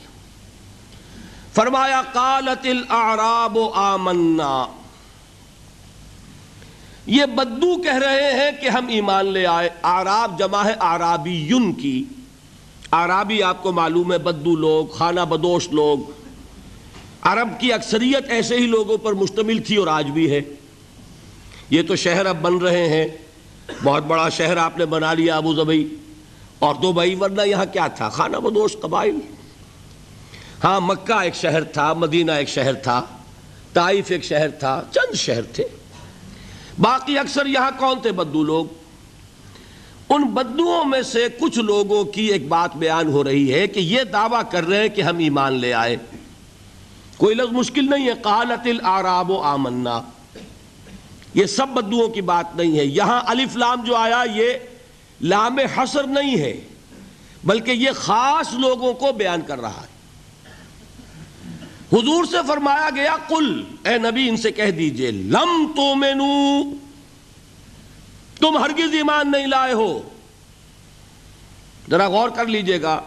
[1.54, 4.66] فرمایا، قالت الاعراب آمنا۔
[7.06, 11.74] یہ بدو کہہ رہے ہیں کہ ہم ایمان لے آئے۔ آراب جمع ہے آرابی یون
[11.74, 12.04] کی۔
[12.92, 16.12] آرابی آپ کو معلوم ہے بدو لوگ، خانہ بدوش لوگ۔
[17.22, 20.42] عرب کی اکثریت ایسے ہی لوگوں پر مشتمل تھی اور آج بھی ہے۔
[21.72, 23.08] یہ تو شہر اب بن رہے ہیں۔
[23.84, 25.96] بہت بڑا شہر آپ نے بنا لیا ابو ظبئی
[26.60, 29.16] اور دو بھائی، ورنہ یہاں کیا تھا؟ خانہ بدوش قبائل۔
[30.64, 33.06] ہاں مکہ ایک شہر تھا، مدینہ ایک شہر تھا،
[33.74, 35.64] طائف ایک شہر تھا، چند شہر تھے۔
[36.80, 38.66] باقی اکثر یہاں کون تھے بدو لوگ؟
[40.10, 44.04] ان بدوؤں میں سے کچھ لوگوں کی ایک بات بیان ہو رہی ہے کہ یہ
[44.04, 45.96] دعویٰ کر رہے ہیں کہ ہم ایمان لے آئے۔
[47.18, 50.02] کوئی لفظ مشکل نہیں ہے۔ قالت الاراب و آمنا۔
[51.34, 54.54] یہ سب بدوؤں کی بات نہیں ہے۔ یہاں الف لام جو آیا، یہ
[55.22, 56.60] لام حسر نہیں ہے،
[57.44, 59.92] بلکہ یہ خاص لوگوں کو بیان کر رہا ہے۔
[61.94, 65.94] حضور سے فرمایا گیا، قل، اے نبی، ان سے کہہ دیجیے، لم تو
[68.40, 70.02] تم ہرگز ایمان نہیں لائے ہو۔
[71.90, 73.02] ذرا غور کر لیجیے گا،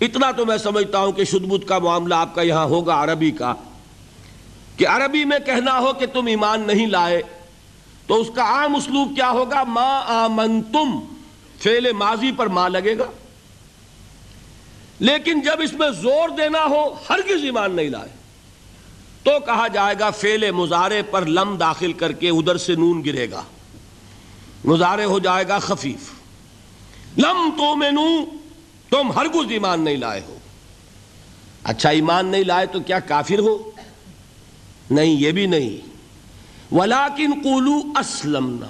[0.00, 3.54] اتنا تو میں سمجھتا ہوں کہ شدبت کا معاملہ آپ کا یہاں ہوگا، عربی کا۔
[4.78, 7.22] کہ عربی میں کہنا ہو کہ تم ایمان نہیں لائے،
[8.06, 11.00] تو اس کا عام اسلوب کیا ہوگا؟ ما آمن تم
[11.58, 13.10] فیل ماضی پر ماں لگے گا۔
[14.98, 18.08] لیکن جب اس میں زور دینا ہو، ہرگز ایمان نہیں لائے۔
[19.22, 23.30] تو کہا جائے گا فیل مزارے پر لم داخل کر کے ادھر سے نون گرے
[23.30, 23.42] گا۔
[24.64, 26.10] مزارے ہو جائے گا خفیف۔
[27.18, 28.24] لم تو میں نو
[28.90, 30.38] تم ہرگز ایمان نہیں لائے ہو۔
[31.64, 33.70] اچھا ایمان نہیں لائے تو کیا کافر ہو؟
[34.90, 35.88] نہیں، یہ بھی نہیں۔
[36.74, 38.66] ولاکن قولو اسلمنا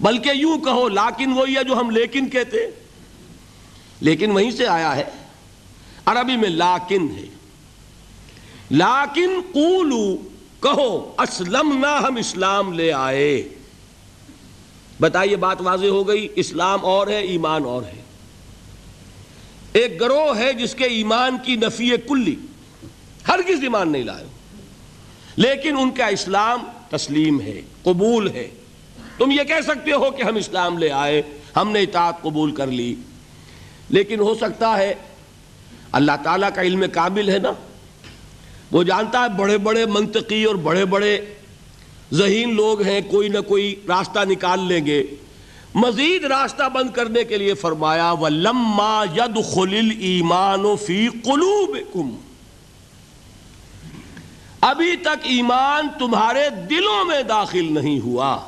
[0.00, 2.58] بلکہ یوں کہو، لاکن وہی ہے جو ہم لیکن کہتے۔
[4.00, 5.04] لیکن وہیں سے آیا ہے۔
[6.06, 7.24] عربی میں لاکن ہے۔
[8.70, 10.16] لاکن قولو
[10.60, 13.48] کہو اسلم ہم اسلام لے آئے۔
[15.00, 18.02] بتائیے، بات واضح ہو گئی۔ اسلام اور ہے، ایمان اور ہے۔
[19.72, 22.36] ایک گروہ ہے جس کے ایمان کی نفی کلی۔
[23.28, 24.26] ہرگز ایمان نہیں لائے۔
[25.36, 28.48] لیکن ان کا اسلام تسلیم ہے، قبول ہے۔
[29.18, 31.22] تم یہ کہہ سکتے ہو کہ ہم اسلام لے آئے،
[31.56, 32.94] ہم نے اطاعت قبول کر لی۔
[33.88, 34.94] لیکن ہو سکتا ہے،
[35.92, 37.52] اللہ تعالیٰ کا علم کامل ہے نا؟
[38.72, 41.20] وہ جانتا ہے بڑے بڑے منطقی اور بڑے بڑے
[42.12, 45.02] ذہین لوگ ہیں، کوئی نہ کوئی راستہ نکال لیں گے۔
[45.74, 50.76] مزید راستہ بند کرنے کے لیے فرمایا وہ لما ید خلیل ایمان
[51.24, 51.76] قلوب
[54.62, 58.38] ابھی تک ایمان تمہارے دلوں میں داخل نہیں ہوا۔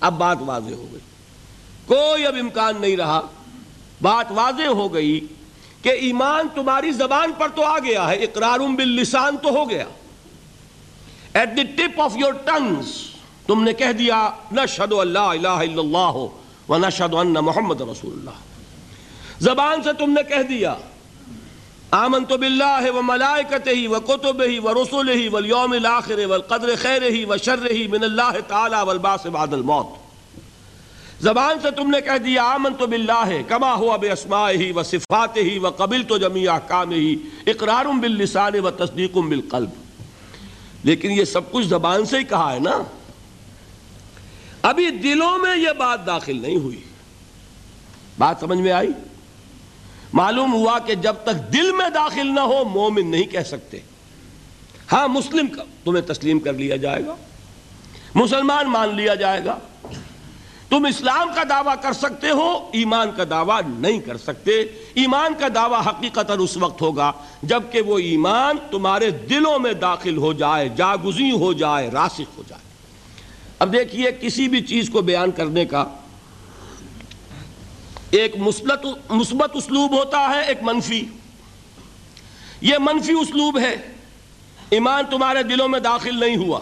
[0.00, 1.00] اب بات واضح ہو گئی۔
[1.86, 3.20] کوئی اب امکان نہیں رہا۔
[4.02, 5.26] بات واضح ہو گئی
[5.82, 9.84] کہ ایمان تمہاری زبان پر تو آ گیا ہے اقرار باللسان تو ہو گیا۔
[11.34, 12.86] At the tip of your tongues
[13.46, 16.16] تم نے کہہ دیا، نشہد اللہ الہ الا اللہ
[16.68, 18.64] و نشہد ان محمد رسول اللہ۔
[19.40, 20.74] زبان سے تم نے کہہ دیا
[21.90, 28.04] آمنت باللہ و ملائکتہ و کتبہ و رسولہ والیوم الاخر والقدر خیرہ و شرہ من
[28.04, 29.86] اللہ تعالی والباس بعد الموت۔
[31.20, 34.82] زبان سے تم نے کہہ دیا آمن تو بلّہ کما ہوا بے اسما ہی و
[34.82, 36.90] صفات ہی و قبل تو جمی احکام
[37.46, 39.70] اقرار باللسان و تصدیق بالقلب۔
[40.84, 42.82] لیکن یہ سب کچھ زبان سے ہی کہا ہے نا۔
[44.62, 46.80] ابھی دلوں میں یہ بات داخل نہیں ہوئی۔
[48.18, 48.88] بات سمجھ میں آئی؟
[50.12, 53.78] معلوم ہوا کہ جب تک دل میں داخل نہ ہو، مومن نہیں کہہ سکتے۔
[54.92, 57.16] ہاں مسلم کا تمہیں تسلیم کر لیا جائے گا۔
[58.14, 59.58] مسلمان مان لیا جائے گا۔
[60.68, 64.60] تم اسلام کا دعویٰ کر سکتے ہو، ایمان کا دعویٰ نہیں کر سکتے۔
[64.94, 70.32] ایمان کا دعویٰ حقیقت اس وقت ہوگا جبکہ وہ ایمان تمہارے دلوں میں داخل ہو
[70.32, 72.70] جائے، جاگزی ہو جائے، راسخ ہو جائے۔
[73.58, 75.84] اب دیکھیے، کسی بھی چیز کو بیان کرنے کا
[78.10, 78.36] ایک
[79.10, 81.08] مثبت اسلوب ہوتا ہے، ایک منفی۔
[82.60, 83.76] یہ منفی اسلوب ہے۔
[84.70, 86.60] ایمان تمہارے دلوں میں داخل نہیں ہوا۔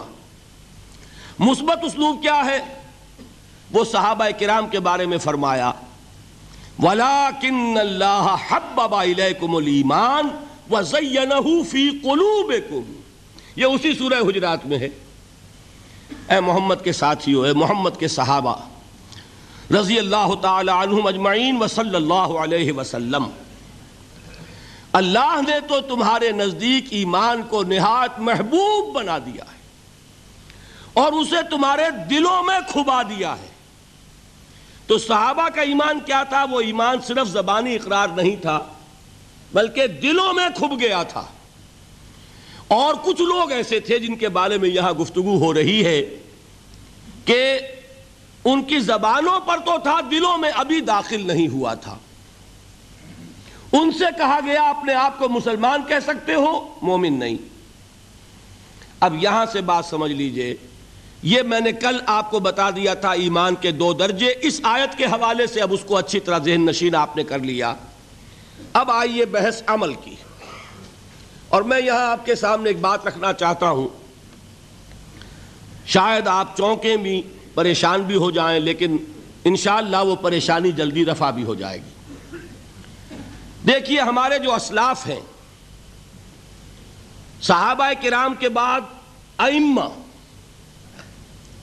[1.38, 2.58] مثبت اسلوب کیا ہے؟
[3.72, 5.72] وہ صحابہ کرام کے بارے میں فرمایا
[6.82, 10.28] وَلَكِنَّ اللَّهَ حَبَّبَ إِلَيْكُمُ الْإِيمَانِ
[10.72, 12.92] وَزَيَّنَهُ فِي قُلُوبِكُمْ۔
[13.56, 14.88] یہ اسی سورہ حجرات میں ہے۔
[16.30, 18.54] اے محمد کے ساتھیو، اے محمد کے صحابہ
[19.70, 23.24] رضی اللہ تعالی عنہم اجمعین وصلی اللہ علیہ وسلم۔
[24.92, 29.58] اللہ نے تو تمہارے نزدیک ایمان کو نہایت محبوب بنا دیا ہے
[30.92, 33.48] اور اسے تمہارے دلوں میں کھبا دیا ہے۔
[34.86, 38.60] تو صحابہ کا ایمان کیا تھا؟ وہ ایمان صرف زبانی اقرار نہیں تھا،
[39.52, 41.26] بلکہ دلوں میں کھب گیا تھا۔
[42.68, 46.16] اور کچھ لوگ ایسے تھے جن کے بارے میں یہاں گفتگو ہو رہی ہے
[47.24, 47.58] کہ
[48.52, 51.98] ان کی زبانوں پر تو تھا، دلوں میں ابھی داخل نہیں ہوا تھا۔
[53.72, 57.36] ان سے کہا گیا، اپنے آپ کو مسلمان کہہ سکتے ہو؟ مومن نہیں۔
[59.00, 60.56] اب یہاں سے بات سمجھ لیجیے۔
[61.22, 64.98] یہ میں نے کل آپ کو بتا دیا تھا ایمان کے دو درجے۔ اس آیت
[64.98, 67.74] کے حوالے سے اب اس کو اچھی طرح ذہن نشین آپ نے کر لیا۔
[68.72, 70.14] اب آئیے بحث عمل کی۔
[71.48, 73.88] اور میں یہاں آپ کے سامنے ایک بات رکھنا چاہتا ہوں۔
[75.86, 77.22] شاید آپ چونکیں بھی
[77.58, 78.96] پریشان بھی ہو جائیں، لیکن
[79.44, 82.36] انشاءاللہ وہ پریشانی جلدی رفع بھی ہو جائے گی۔
[83.66, 85.20] دیکھیے ہمارے جو اسلاف ہیں،
[87.42, 88.80] صحابہ کرام کے بعد
[89.38, 89.88] ائمہ،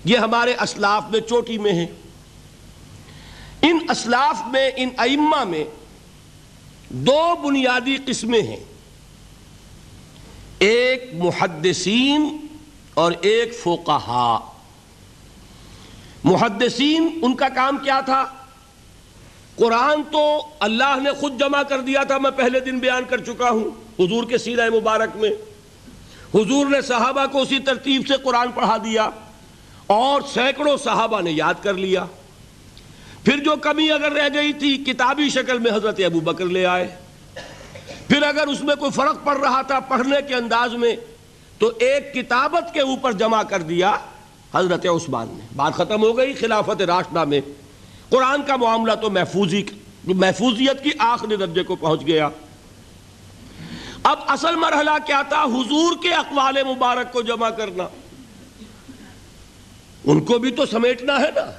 [0.05, 1.87] یہ ہمارے اسلاف میں چوٹی میں ہیں۔
[3.61, 5.63] ان اسلاف میں، ان ائمہ میں
[6.89, 8.63] دو بنیادی قسمیں ہیں۔
[10.59, 12.37] ایک محدثین
[12.93, 14.37] اور ایک فوقہا
[16.25, 18.25] محدثین ان کا کام کیا تھا؟
[19.55, 23.49] قرآن تو اللہ نے خود جمع کر دیا تھا، میں پہلے دن بیان کر چکا
[23.49, 23.63] ہوں،
[23.99, 25.29] حضور کے سیرہ مبارک میں۔
[26.35, 29.09] حضور نے صحابہ کو اسی ترتیب سے قرآن پڑھا دیا
[29.87, 32.05] اور سینکڑوں صحابہ نے یاد کر لیا۔
[33.23, 36.95] پھر جو کمی اگر رہ گئی تھی، کتابی شکل میں حضرت ابو بکر لے آئے۔
[38.07, 40.95] پھر اگر اس میں کوئی فرق پڑ رہا تھا پڑھنے کے انداز میں،
[41.59, 43.95] تو ایک کتابت کے اوپر جمع کر دیا۔
[44.55, 47.41] حضرت عثمان نے۔ بات ختم ہو گئی خلافت راشدہ میں۔
[48.09, 49.63] قرآن کا معاملہ تو محفوظی
[50.03, 52.29] محفوظیت کی آخری درجے کو پہنچ گیا۔
[54.03, 57.87] اب اصل مرحلہ کیا تھا؟ حضور کے اقوال مبارک کو جمع کرنا۔
[60.05, 61.51] ان کو بھی تو سمیٹنا ہے نا۔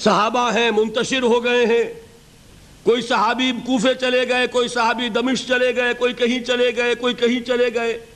[0.00, 1.84] صحابہ ہیں، منتشر ہو گئے ہیں۔
[2.82, 7.14] کوئی صحابی کوفے چلے گئے، کوئی صحابی دمش چلے گئے، کوئی کہیں چلے گئے، کوئی
[7.14, 8.06] کہیں چلے گئے۔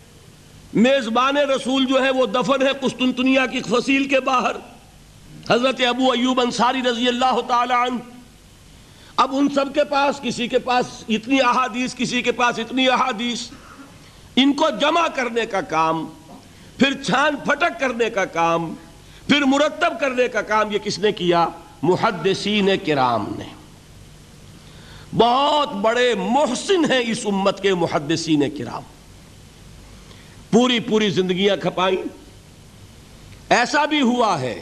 [0.74, 4.56] میزبان رسول جو ہے وہ دفن ہے قسطنطنیہ کی فصیل کے باہر۔
[5.50, 7.98] حضرت ابو ایوب انصاری رضی اللہ تعالی عنہ۔
[9.16, 13.40] اب ان سب کے پاس، کسی کے پاس اتنی احادیث، کسی کے پاس اتنی احادیث۔
[14.36, 16.06] ان کو جمع کرنے کا کام،
[16.78, 18.74] پھر چھان پھٹک کرنے کا کام،
[19.28, 21.48] پھر مرتب کرنے کا کام، یہ کس نے کیا؟
[21.82, 23.44] محدثین کرام نے۔
[25.16, 28.82] بہت بڑے محسن ہیں اس امت کے محدثین کرام۔
[30.54, 31.96] پوری پوری زندگیاں کھپائیں
[33.50, 34.60] ایسا بھی ہوا ہے۔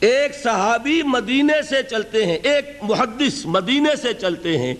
[0.00, 4.74] ایک صحابی مدینے سے چلتے ہیں، ایک محدث مدینے سے چلتے ہیں۔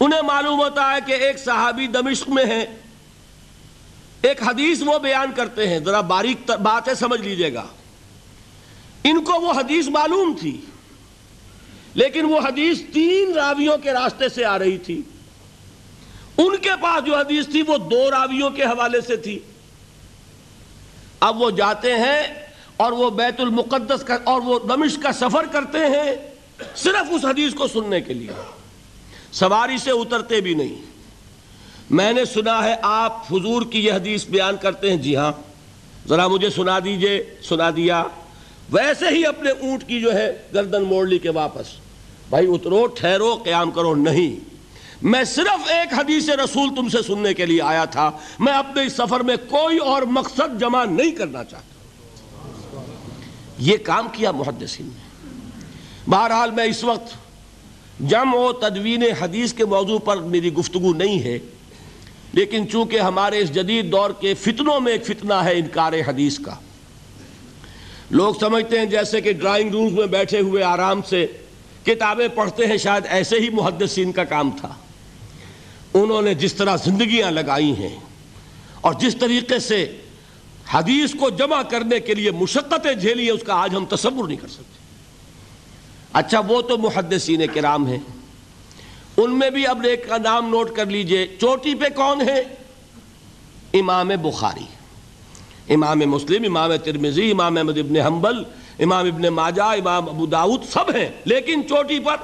[0.00, 2.64] انہیں معلوم ہوتا ہے کہ ایک صحابی دمشق میں ہے
[4.22, 7.66] ایک حدیث وہ بیان کرتے ہیں، ذرا باریک باتیں سمجھ لیجیے گا۔
[9.04, 10.60] ان کو وہ حدیث معلوم تھی،
[11.94, 15.02] لیکن وہ حدیث تین راویوں کے راستے سے آ رہی تھی۔
[16.38, 19.38] ان کے پاس جو حدیث تھی وہ دو راویوں کے حوالے سے تھی۔
[21.20, 22.22] اب وہ جاتے ہیں
[22.76, 26.16] اور وہ بیت المقدس کا اور وہ دمش کا سفر کرتے ہیں
[26.76, 28.30] صرف اس حدیث کو سننے کے لیے۔
[29.32, 30.82] سواری سے اترتے بھی نہیں۔
[31.90, 35.32] میں نے سنا ہے آپ حضور کی یہ حدیث بیان کرتے ہیں۔ جی ہاں۔
[36.08, 38.04] ذرا مجھے سنا دیجیے، سنا دیا۔
[38.70, 41.66] ویسے ہی اپنے اونٹ کی جو ہے گردن موڑ لی کے واپس۔
[42.28, 44.53] بھائی اترو، ٹھہرو، قیام کرو۔ نہیں۔
[45.04, 48.92] میں صرف ایک حدیث رسول تم سے سننے کے لیے آیا تھا۔ میں اپنے اس
[48.92, 51.74] سفر میں کوئی اور مقصد جمع نہیں کرنا چاہتا۔
[53.58, 55.30] یہ کام کیا محدثین نے۔
[56.10, 57.14] بہرحال میں اس وقت
[58.10, 61.38] جمع و تدوین حدیث کے موضوع پر میری گفتگو نہیں ہے۔
[62.32, 66.54] لیکن چونکہ ہمارے اس جدید دور کے فتنوں میں ایک فتنہ ہے انکار حدیث کا۔
[68.10, 71.26] لوگ سمجھتے ہیں جیسے کہ ڈرائنگ رومز میں بیٹھے ہوئے آرام سے
[71.86, 74.74] کتابیں پڑھتے ہیں، شاید ایسے ہی محدثین کا کام تھا۔
[75.94, 77.96] انہوں نے جس طرح زندگیاں لگائی ہیں
[78.80, 80.00] اور جس طریقے سے
[80.70, 84.36] حدیث کو جمع کرنے کے لیے مشقتیں جھیلی ہیں، اس کا آج ہم تصور نہیں
[84.36, 84.78] کر سکتے۔
[86.12, 87.98] اچھا وہ تو محدثین کرام ہیں۔
[89.16, 92.42] ان میں بھی اب ایک کا نام نوٹ کر لیجیے۔ چوٹی پہ کون ہے
[93.74, 94.64] امام بخاری۔
[95.74, 98.42] امام مسلم، امام ترمزی امام احمد ابن حنبل،
[98.78, 102.16] امام ابن ماجہ، امام ابو داود سب ہیں۔ لیکن چوٹی پر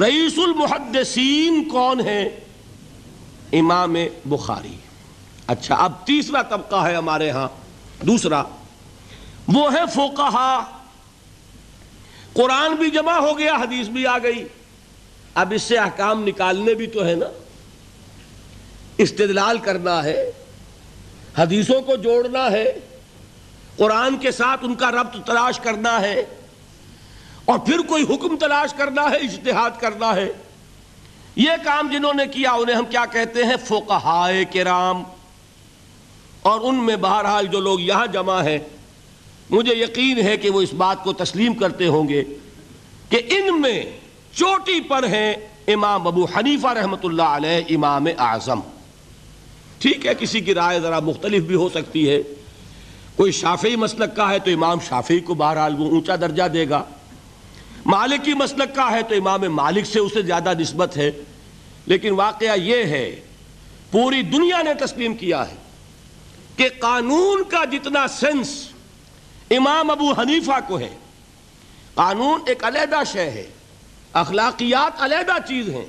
[0.00, 2.40] رئیس المحدثین کون ہے
[3.52, 4.76] امام بخاری۔
[5.46, 7.48] اچھا اب تیسرا طبقہ ہے ہمارے ہاں
[8.04, 8.42] دوسرا۔
[9.48, 10.64] وہ ہے فوقہا
[12.32, 14.44] قرآن بھی جمع ہو گیا، حدیث بھی آ گئی۔
[15.34, 17.26] اب اس سے احکام نکالنے بھی تو ہے نا۔
[18.98, 20.30] استدلال کرنا ہے،
[21.38, 22.78] حدیثوں کو جوڑنا ہے،
[23.76, 26.24] قرآن کے ساتھ ان کا ربط تلاش کرنا ہے،
[27.44, 30.28] اور پھر کوئی حکم تلاش کرنا ہے، اجتہاد کرنا ہے۔
[31.36, 35.02] یہ کام جنہوں نے کیا، انہیں ہم کیا کہتے ہیں؟ فوقہائے کرام۔
[36.42, 38.58] اور ان میں بہرحال جو لوگ یہاں جمع ہیں،
[39.50, 42.24] مجھے یقین ہے کہ وہ اس بات کو تسلیم کرتے ہوں گے
[43.08, 43.82] کہ ان میں
[44.34, 45.34] چوٹی پر ہیں
[45.68, 48.60] امام ابو حنیفہ رحمۃ اللہ علیہ، امام اعظم۔
[49.78, 52.22] ٹھیک ہے، کسی کی رائے ذرا مختلف بھی ہو سکتی ہے۔
[53.16, 56.84] کوئی شافعی مسلک کا ہے تو امام شافعی کو بہرحال وہ اونچا درجہ دے گا۔
[57.86, 61.10] مالکی مسلک کا ہے تو امام مالک سے اسے زیادہ نسبت ہے۔
[61.86, 63.20] لیکن واقعہ یہ ہے،
[63.90, 65.54] پوری دنیا نے تسلیم کیا ہے
[66.56, 68.68] کہ قانون کا جتنا سینس
[69.50, 70.96] امام ابو حنیفہ کو ہے،
[71.94, 73.50] قانون ایک علیحدہ شے ہے،
[74.12, 75.84] اخلاقیات علیحدہ چیز ہیں۔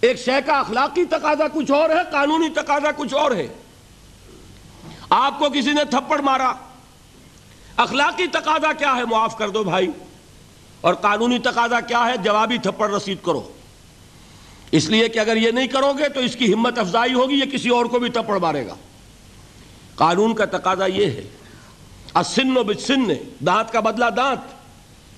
[0.00, 3.46] ایک شے کا اخلاقی تقاضا کچھ اور ہے، قانونی تقاضا کچھ اور ہے۔
[5.10, 6.52] آپ کو کسی نے تھپڑ مارا،
[7.76, 9.88] اخلاقی تقاضا کیا ہے، معاف کر دو بھائی۔
[10.82, 13.48] اور قانونی تقاضا کیا ہے؟ جوابی تھپڑ رسید کرو۔
[14.70, 17.44] اس لیے کہ اگر یہ نہیں کرو گے تو اس کی ہمت افزائی ہوگی، یہ
[17.44, 18.74] کسی اور کو بھی تھپڑ مارے گا۔
[19.94, 21.24] قانون کا تقاضا یہ ہے
[22.14, 23.12] اسن و بسن
[23.46, 24.40] دانت کا بدلہ دانت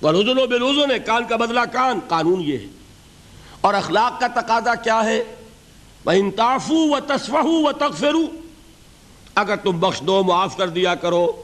[0.05, 2.65] ورزن و بلوزن کان کا بدلہ کان، قانون یہ ہے۔
[3.61, 5.23] اور اخلاق کا تقاضا کیا ہے؟
[6.05, 8.25] انتافو و تصفہ و تغفرو
[9.35, 11.41] اگر تم بخش دو، معاف کر دیا کرو،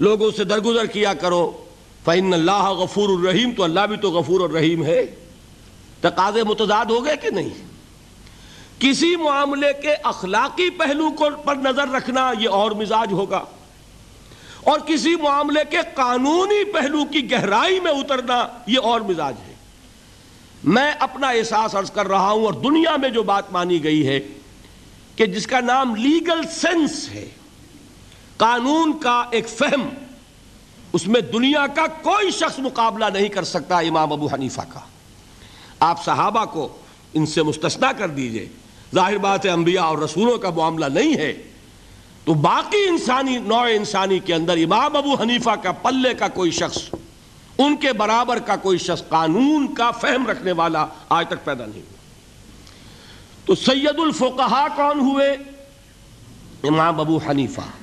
[0.00, 1.61] لوگوں سے درگزر کیا کرو
[2.04, 5.06] فَإِنَّ اللَّهَ غفور الرحیم تو اللہ بھی تو غفور الرحیم ہے۔
[6.00, 7.48] تقاضے متضاد ہو گئے کہ نہیں؟
[8.78, 13.44] کسی معاملے کے اخلاقی پہلو کو پر نظر رکھنا یہ اور مزاج ہوگا۔
[14.60, 19.54] اور کسی معاملے کے قانونی پہلو کی گہرائی میں اترنا یہ اور مزاج ہے۔
[20.64, 24.20] میں اپنا احساس عرض کر رہا ہوں اور دنیا میں جو بات مانی گئی ہے
[25.16, 27.28] کہ جس کا نام لیگل سینس ہے،
[28.36, 29.88] قانون کا ایک فہم
[30.92, 34.80] اس میں دنیا کا کوئی شخص مقابلہ نہیں کر سکتا امام ابو حنیفہ کا۔
[35.80, 36.78] آپ صحابہ کو
[37.14, 38.48] ان سے مستثنا کر دیجیے۔
[38.94, 41.42] ظاہر بات ہے انبیاء اور رسولوں کا معاملہ نہیں ہے۔
[42.24, 46.78] تو باقی انسانی نوع انسانی کے اندر امام ابو حنیفہ کا پلے کا کوئی شخص،
[47.58, 51.82] ان کے برابر کا کوئی شخص قانون کا فہم رکھنے والا آج تک پیدا نہیں
[51.82, 51.96] ہوا۔
[53.44, 55.30] تو سید الفقہا کون ہوئے؟
[56.62, 57.81] امام ابو حنیفہ۔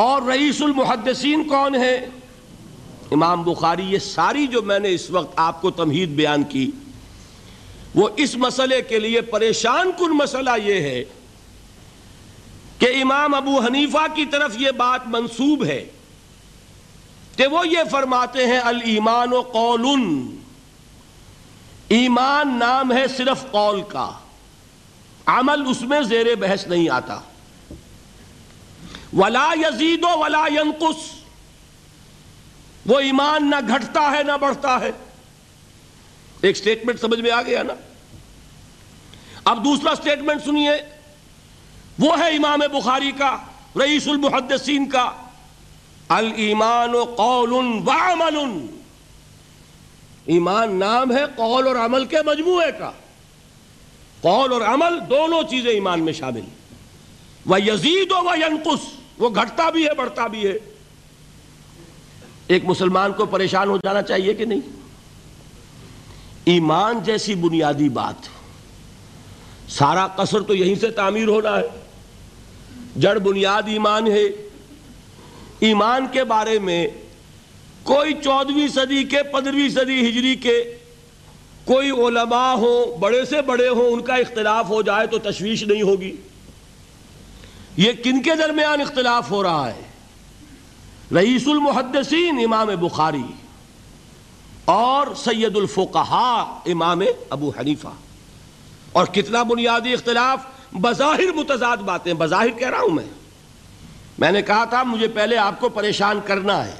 [0.00, 1.94] اور رئیس المحدثین کون ہے
[3.10, 6.70] امام بخاری، یہ ساری جو میں نے اس وقت آپ کو تمہید بیان کی،
[7.94, 11.02] وہ اس مسئلے کے لیے پریشان کن مسئلہ یہ ہے
[12.78, 15.84] کہ امام ابو حنیفہ کی طرف یہ بات منسوب ہے
[17.36, 19.86] کہ وہ یہ فرماتے ہیں المان و قول
[21.88, 24.10] ایمان نام ہے صرف قول کا،
[25.26, 27.20] عمل اس میں زیر بحث نہیں آتا۔
[29.16, 31.10] ولا یزید و ولا ینقص۔
[32.86, 34.90] وہ ایمان نہ گھٹتا ہے نہ بڑھتا ہے۔
[36.40, 37.72] ایک سٹیٹمنٹ سمجھ میں آ گیا نا؟
[39.44, 40.70] اب دوسرا سٹیٹمنٹ سنیے۔
[41.98, 43.38] وہ ہے امام بخاری کا،
[43.76, 45.12] رئیس المحدثین کا۔
[46.08, 48.66] المان و قول و عمل۔
[50.26, 52.92] ایمان نام ہے، قول اور عمل کے مجموعے کا۔
[54.20, 56.42] قول اور عمل دونوں چیزیں ایمان میں شامل۔
[57.46, 60.58] وہ یزید و ینقص۔ وہ گھٹتا بھی ہے، بڑھتا بھی ہے۔
[62.46, 64.60] ایک مسلمان کو پریشان ہو جانا چاہیے کہ نہیں؟
[66.44, 68.14] ایمان جیسی بنیادی بات۔
[69.70, 71.84] سارا قصر تو یہیں سے تعمیر ہونا ہے۔
[73.00, 74.22] جڑ بنیاد ایمان ہے۔
[75.60, 76.86] ایمان کے بارے میں
[77.82, 80.76] کوئی چودہویں صدی کے پندرہویں صدی ہجری کے
[81.64, 85.82] کوئی علماء ہوں، بڑے سے بڑے ہوں، ان کا اختلاف ہو جائے تو تشویش نہیں
[85.82, 86.16] ہوگی۔
[87.76, 89.82] یہ کن کے درمیان اختلاف ہو رہا ہے؟
[91.12, 93.22] رئیس المحدثین امام بخاری
[94.64, 97.00] اور سید الفقہا امام
[97.30, 97.88] ابو حنیفہ۔
[98.92, 100.38] اور کتنا بنیادی اختلاف؟
[100.72, 103.04] بظاہر متضاد باتیں، بظاہر کہہ رہا ہوں میں۔
[104.18, 106.74] میں نے کہا تھا، مجھے پہلے آپ کو پریشان کرنا ہے۔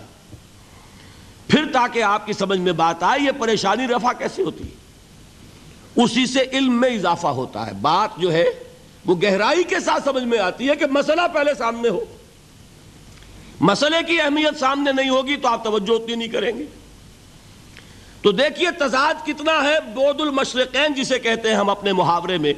[1.49, 4.81] پھر تاکہ آپ کی سمجھ میں بات آئے، یہ پریشانی رفع کیسے ہوتی؟ ہے
[6.05, 8.45] اسی سے علم میں اضافہ ہوتا ہے۔ بات جو ہے
[9.07, 12.05] وہ گہرائی کے ساتھ سمجھ میں آتی ہے کہ مسئلہ پہلے سامنے ہو۔
[13.61, 16.65] مسئلے کی اہمیت سامنے نہیں ہوگی تو آپ توجہ اتنی نہیں کریں گے۔
[18.23, 22.53] تو دیکھیے تضاد کتنا ہے بود المشرقین جسے کہتے ہیں ہم اپنے محاورے میں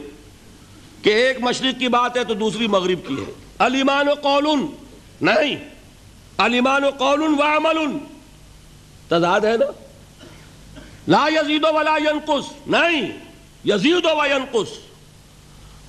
[1.02, 4.66] کہ ایک مشرق کی بات ہے تو دوسری مغرب کی ہے۔ علیمان و قول
[5.20, 5.56] نہیں۔
[6.38, 7.98] علیمان و قول و عمل
[9.08, 9.66] تضاد ہے نا؟
[11.08, 13.12] لا یزید ولا ینقص، نہیں۔
[13.64, 14.91] یزید و ینقص۔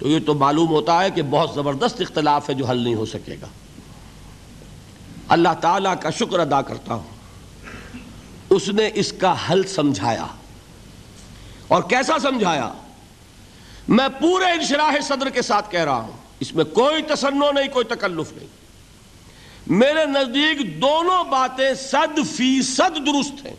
[0.04, 3.06] تو یہ تو معلوم ہوتا ہے کہ بہت زبردست اختلاف ہے جو حل نہیں ہو
[3.06, 3.48] سکے گا۔
[5.28, 7.08] اللہ تعالیٰ کا شکر ادا کرتا ہوں۔
[8.50, 10.28] اس نے اس کا حل سمجھایا۔
[11.68, 12.74] اور کیسا سمجھایا؟
[13.88, 17.86] میں پورے انشراح صدر کے ساتھ کہہ رہا ہوں۔ اس میں کوئی تسنو نہیں، کوئی
[17.86, 18.48] تکلف نہیں۔
[19.68, 23.56] میرے نزدیک دونوں باتیں صد فیصد درست ہیں۔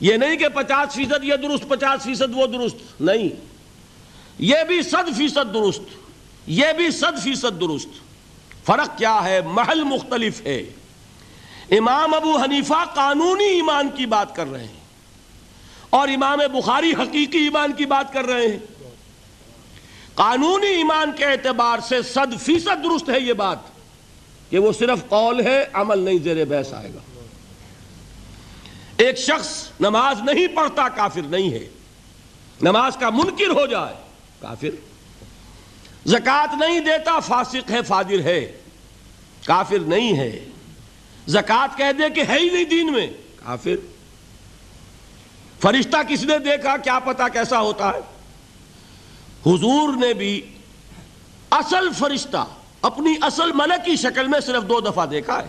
[0.00, 3.49] یہ نہیں کہ پچاس فیصد یہ درست، پچاس فیصد وہ درست۔ نہیں۔
[4.40, 5.82] یہ بھی صد فیصد درست،
[6.46, 7.88] یہ بھی صد فیصد درست۔
[8.66, 10.62] فرق کیا ہے؟ محل مختلف ہے۔
[11.70, 14.80] امام ابو حنیفہ قانونی ایمان کی بات کر رہے ہیں
[15.90, 18.58] اور امام بخاری حقیقی ایمان کی بات کر رہے ہیں۔
[20.14, 23.58] قانونی ایمان کے اعتبار سے صد فیصد درست ہے یہ بات
[24.50, 27.20] کہ وہ صرف قول ہے، عمل نہیں، زیر بحث آئے گا۔
[28.96, 31.68] ایک شخص نماز نہیں پڑھتا، کافر نہیں ہے۔
[32.62, 34.09] نماز کا منکر ہو جائے۔
[34.40, 34.68] کافر۔
[36.06, 38.60] زکات نہیں دیتا، فاسق ہے، فاجر ہے۔
[39.44, 40.44] کافر نہیں ہے۔
[41.26, 43.76] زکات کہہ دے کہ ہے ہی نہیں دین میں، کافر۔
[45.60, 48.00] فرشتہ کس نے دیکھا؟ کیا پتا کیسا ہوتا ہے۔
[49.46, 50.40] حضور نے بھی
[51.50, 52.46] اصل فرشتہ،
[52.82, 55.48] اپنی اصل ملک کی شکل میں صرف دو دفعہ دیکھا ہے۔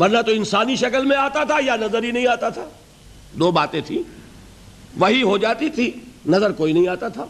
[0.00, 2.68] ورنہ تو انسانی شکل میں آتا تھا یا نظر ہی نہیں آتا تھا۔
[3.32, 4.02] دو باتیں تھیں،
[4.96, 5.90] وہی ہو جاتی تھی۔
[6.26, 7.24] نظر کوئی نہیں آتا تھا۔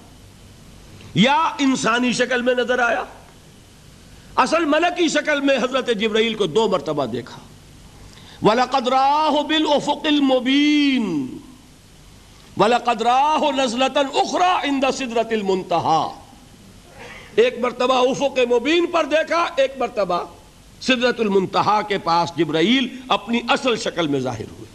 [1.14, 3.04] یا انسانی شکل میں نظر آیا۔
[4.36, 7.38] اصل ملکی شکل میں حضرت جبرائیل کو دو مرتبہ دیکھا۔
[8.42, 11.36] وَلَقَدْ رَاهُ بِالْأُفُقِ الْمُبِينَ۔
[12.60, 16.20] وَلَقَدْ رَاهُ نَزْلَةً اُخْرَى عِنْدَ صِدْرَةِ الْمُنْتَحَا
[17.36, 20.24] ایک مرتبہ افق مبین پر دیکھا، ایک مرتبہ
[20.80, 24.70] صدرت المنتہا کے پاس جبرائیل اپنی اصل شکل میں ظاہر ہوئے۔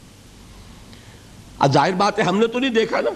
[1.59, 3.09] اب ظاہر بات ہے، ہم نے تو نہیں دیکھا نا۔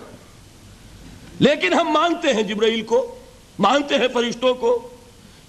[1.39, 3.15] لیکن ہم مانتے ہیں جبرائیل کو،
[3.59, 4.89] مانتے ہیں فرشتوں کو،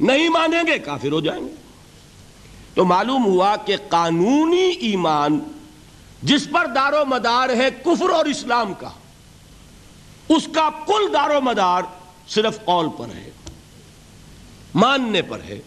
[0.00, 1.54] نہیں مانیں گے کافر ہو جائیں گے۔
[2.74, 5.38] تو معلوم ہوا کہ قانونی ایمان
[6.22, 8.90] جس پر دار و مدار ہے کفر اور اسلام کا،
[10.28, 11.82] اس کا کل دار و مدار
[12.28, 13.30] صرف قول پر ہے،
[14.74, 15.60] ماننے پر ہے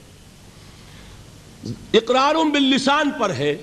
[1.94, 3.56] اقرار باللسان پر ہے۔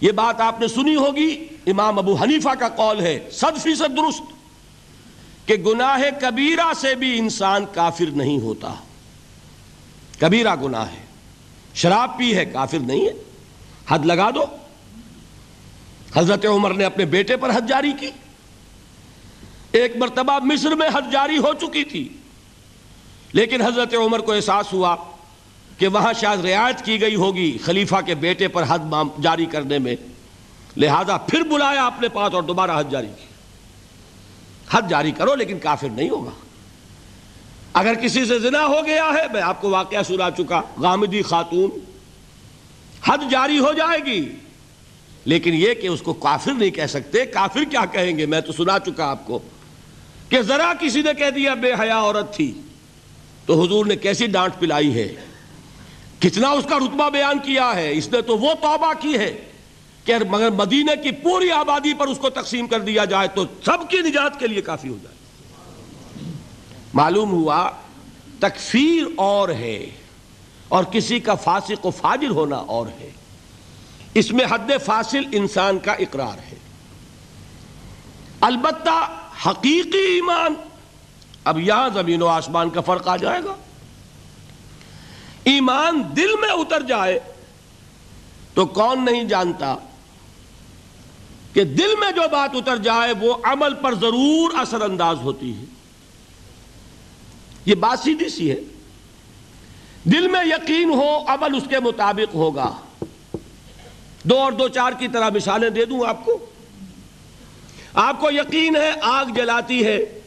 [0.00, 4.35] یہ بات آپ نے سنی ہوگی، امام ابو حنیفہ کا قول ہے، صد فیصد درست۔
[5.46, 8.74] کہ گناہ کبیرہ سے بھی انسان کافر نہیں ہوتا۔
[10.20, 11.06] کبیرہ گناہ ہے۔
[11.74, 13.12] شراب پی ہے، کافر نہیں ہے۔
[13.88, 14.44] حد لگا دو۔
[16.16, 18.10] حضرت عمر نے اپنے بیٹے پر حد جاری کی۔
[19.72, 22.08] ایک مرتبہ مصر میں حد جاری ہو چکی تھی۔
[23.32, 24.96] لیکن حضرت عمر کو احساس ہوا
[25.78, 28.78] کہ وہاں شاید رعایت کی گئی ہوگی خلیفہ کے بیٹے پر حد
[29.22, 29.96] جاری کرنے میں۔
[30.76, 33.35] لہذا پھر بلایا اپنے پاس اور دوبارہ حد جاری کی۔
[34.70, 36.30] حد جاری کرو لیکن کافر نہیں ہوگا۔
[37.72, 41.70] اگر کسی سے زنا ہو گیا ہے، میں آپ کو واقعہ سنا چکا، غامدی خاتون۔
[43.04, 44.32] حد جاری ہو جائے گی۔
[45.24, 48.52] لیکن یہ کہ اس کو کافر نہیں کہہ سکتے، کافر کیا کہیں گے؟ میں تو
[48.52, 49.38] سنا چکا آپ کو
[50.28, 52.60] کہ ذرا کسی نے کہہ دیا بے حیا عورت تھی۔
[53.46, 55.14] تو حضور نے کیسی ڈانٹ پلائی ہے؟
[56.18, 59.45] کتنا اس کا رتبہ بیان کیا ہے؟ اس نے تو وہ توبہ کی ہے۔
[60.06, 63.90] کہ مگر مدینہ کی پوری آبادی پر اس کو تقسیم کر دیا جائے تو سب
[63.90, 65.16] کی نجات کے لیے کافی ہو جائے۔
[66.94, 67.70] معلوم ہوا
[68.38, 69.90] تکفیر اور ہے
[70.68, 73.10] اور کسی کا فاسق و فاجر ہونا اور ہے۔
[74.14, 76.56] اس میں حد فاصل انسان کا اقرار ہے۔
[78.40, 80.54] البتہ حقیقی ایمان،
[81.44, 83.54] اب یہاں زمین و آسمان کا فرق آ جائے گا۔
[85.44, 87.20] ایمان دل میں اتر جائے
[88.54, 89.76] تو کون نہیں جانتا
[91.56, 95.64] کہ دل میں جو بات اتر جائے وہ عمل پر ضرور اثر انداز ہوتی ہے۔
[97.66, 98.60] یہ بات سیدھی سی ہے۔
[100.04, 102.76] دل میں یقین ہو، عمل اس کے مطابق ہوگا۔
[104.22, 106.46] دو اور دو چار کی طرح مثالیں دے دوں آپ کو۔
[107.94, 110.20] آپ کو یقین ہے، آگ جلاتی ہے۔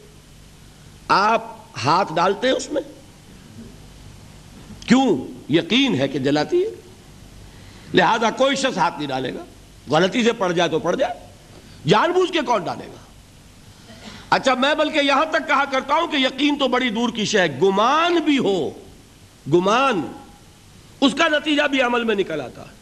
[1.08, 2.82] آپ ہاتھ ڈالتے ہیں اس میں۔
[4.86, 6.68] کیوں؟ یقین ہے کہ جلاتی ہے۔
[7.94, 9.44] لہذا کوئی شخص ہاتھ نہیں ڈالے گا۔
[9.90, 11.14] غلطی سے پڑ جائے تو پڑ جائے۔
[11.88, 13.04] جان بوجھ کے کون ڈالے گا؟
[14.30, 17.46] اچھا میں بلکہ یہاں تک کہا کرتا ہوں کہ یقین تو بڑی دور کی شے
[17.62, 18.70] گمان بھی ہو،
[19.52, 20.00] گمان،
[21.00, 22.80] اس کا نتیجہ بھی عمل میں نکل آتا۔ ہے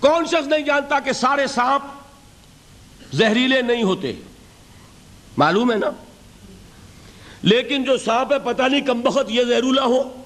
[0.00, 1.82] کون شخص نہیں جانتا کہ سارے سانپ
[3.14, 4.12] زہریلے نہیں ہوتے؟
[5.36, 5.90] معلوم ہے نا؟
[7.42, 10.22] لیکن جو سانپ ہے، پتہ نہیں کم بخت یہ زہرولا ہو۔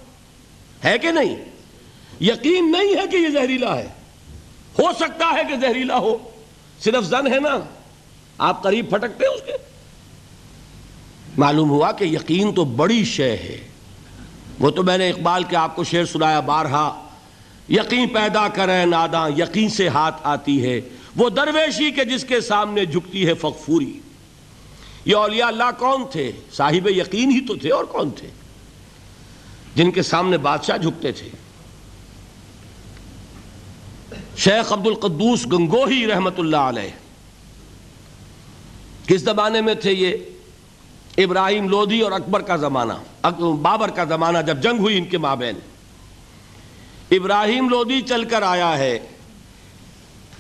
[0.85, 1.45] ہے کہ نہیں؟
[2.21, 3.89] یقین نہیں ہے کہ یہ زہریلا ہے۔
[4.79, 6.17] ہو سکتا ہے کہ زہریلا ہو۔
[6.81, 7.59] صرف زن ہے نا۔
[8.39, 9.53] آپ قریب پھٹکتے اس کے۔
[11.39, 13.69] معلوم ہوا کہ یقین تو بڑی شے ہے۔
[14.59, 17.09] وہ تو میں نے اقبال کے آپ کو شعر سنایا بارہا۔
[17.69, 20.81] یقین پیدا کرے ناداں، یقین سے ہاتھ آتی ہے۔
[21.17, 24.01] وہ درویشی کے جس کے سامنے جھکتی ہے فغفوری
[25.05, 28.29] یہ اولیاء اللہ کون تھے؟ صاحب یقین ہی تو تھے اور کون تھے؟
[29.75, 31.29] جن کے سامنے بادشاہ جھکتے تھے۔
[34.39, 36.89] شیخ عبد القدوس گنگوہی رحمت اللہ علیہ۔
[39.09, 40.17] کس زمانے میں تھے یہ؟
[41.25, 42.93] ابراہیم لودھی اور اکبر کا زمانہ۔
[43.63, 45.55] بابر کا زمانہ جب جنگ ہوئی ان کے مابین۔
[47.11, 48.99] ابراہیم لودھی چل کر آیا ہے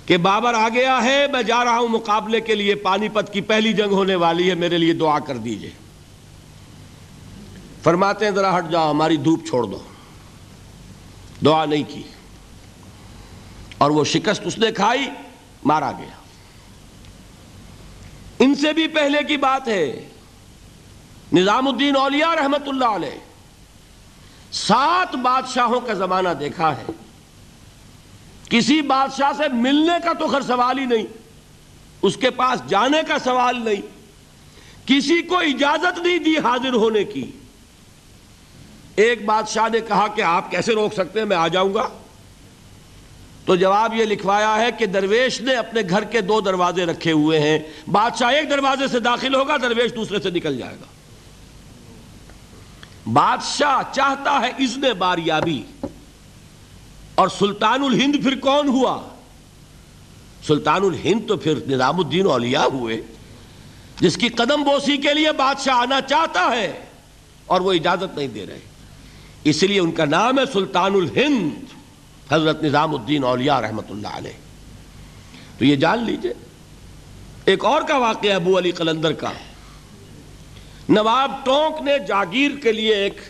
[0.06, 3.40] کہ بابر آ گیا ہے، میں جا رہا ہوں مقابلے کے لیے، پانی پت کی
[3.40, 5.70] پہلی جنگ ہونے والی ہے، میرے لیے دعا کر دیجیے۔
[7.82, 9.78] فرماتے ہیں، ذرا ہٹ جاؤ، ہماری دھوپ چھوڑ دو۔
[11.44, 12.02] دعا نہیں کی۔
[13.78, 15.10] اور وہ شکست اس نے کھائی،
[15.64, 16.22] مارا گیا۔
[18.38, 20.08] ان سے بھی پہلے کی بات ہے،
[21.32, 23.18] نظام الدین اولیاء رحمت اللہ علیہ،
[24.52, 26.84] سات بادشاہوں کا زمانہ دیکھا ہے۔
[28.50, 31.06] کسی بادشاہ سے ملنے کا تو خر سوال ہی نہیں،
[32.02, 33.98] اس کے پاس جانے کا سوال نہیں۔
[34.86, 37.30] کسی کو اجازت نہیں دی حاضر ہونے کی۔
[38.96, 41.88] ایک بادشاہ نے کہا کہ آپ کیسے روک سکتے ہیں، میں آ جاؤں گا۔
[43.48, 47.40] تو جواب یہ لکھوایا ہے کہ درویش نے اپنے گھر کے دو دروازے رکھے ہوئے
[47.40, 47.58] ہیں۔
[47.90, 50.86] بادشاہ ایک دروازے سے داخل ہوگا، درویش دوسرے سے نکل جائے گا۔
[53.12, 55.62] بادشاہ چاہتا ہے اذن باریابی۔
[57.14, 59.08] اور سلطان الہند پھر کون ہوا؟
[60.46, 63.02] سلطان الہند تو پھر نظام الدین اولیاء ہوئے۔
[64.00, 66.84] جس کی قدم بوسی کے لیے بادشاہ آنا چاہتا ہے،
[67.46, 68.60] اور وہ اجازت نہیں دے رہے۔
[69.44, 71.77] اس لیے ان کا نام ہے سلطان الہند۔
[72.32, 74.32] حضرت نظام الدین اولیاء رحمت اللہ علیہ۔
[75.58, 76.32] تو یہ جان لیجیے،
[77.44, 79.32] ایک اور کا واقعہ ابو علی قلندر کا۔
[80.88, 83.20] نواب ٹونک نے جاگیر کے لیے ایک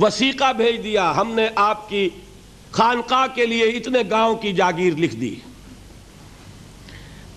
[0.00, 2.08] وسیقہ بھیج دیا، ہم نے آپ کی
[2.72, 5.34] خانقاہ کے لیے اتنے گاؤں کی جاگیر لکھ دی۔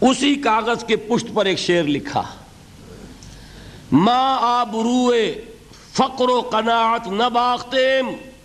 [0.01, 2.23] اسی کاغذ کے پشت پر ایک شعر لکھا۔
[3.91, 5.45] ماں آبروئے
[5.93, 8.36] فقر و قناعت نباختیم۔ با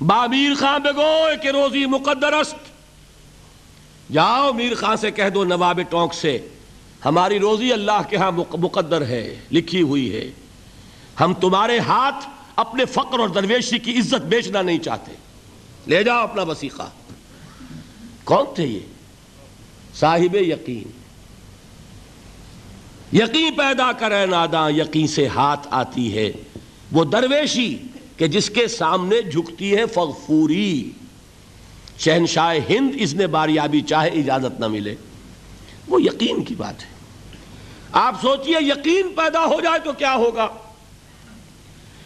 [0.00, 2.54] میر خان بگوئے کہ روزی مقدر است۔
[4.12, 6.48] جاؤ میر خان سے کہہ دو نواب ٹونک سے،
[7.04, 10.30] ہماری روزی اللہ کے ہاں مقدر ہے، لکھی ہوئی ہے۔
[11.20, 15.12] ہم تمہارے ہاتھ اپنے فقر اور درویشی کی عزت بیچنا نہیں چاہتے۔
[15.86, 16.90] لے جاؤ اپنا وسیقہ۔
[18.24, 18.80] کون تھے یہ؟
[19.94, 20.90] صاحب یقین۔
[23.12, 26.32] یقین پیدا کرے ناداں، یقین سے ہاتھ آتی ہے۔
[26.92, 27.78] وہ درویشی
[28.16, 30.90] کہ جس کے سامنے جھکتی ہے فغفوری۔
[31.98, 34.94] شہنشاہ ہند اس نے باریابی چاہے اجازت نہ ملے۔
[35.88, 36.88] وہ یقین کی بات ہے۔
[37.92, 40.48] آپ سوچئے یقین پیدا ہو جائے تو کیا ہوگا؟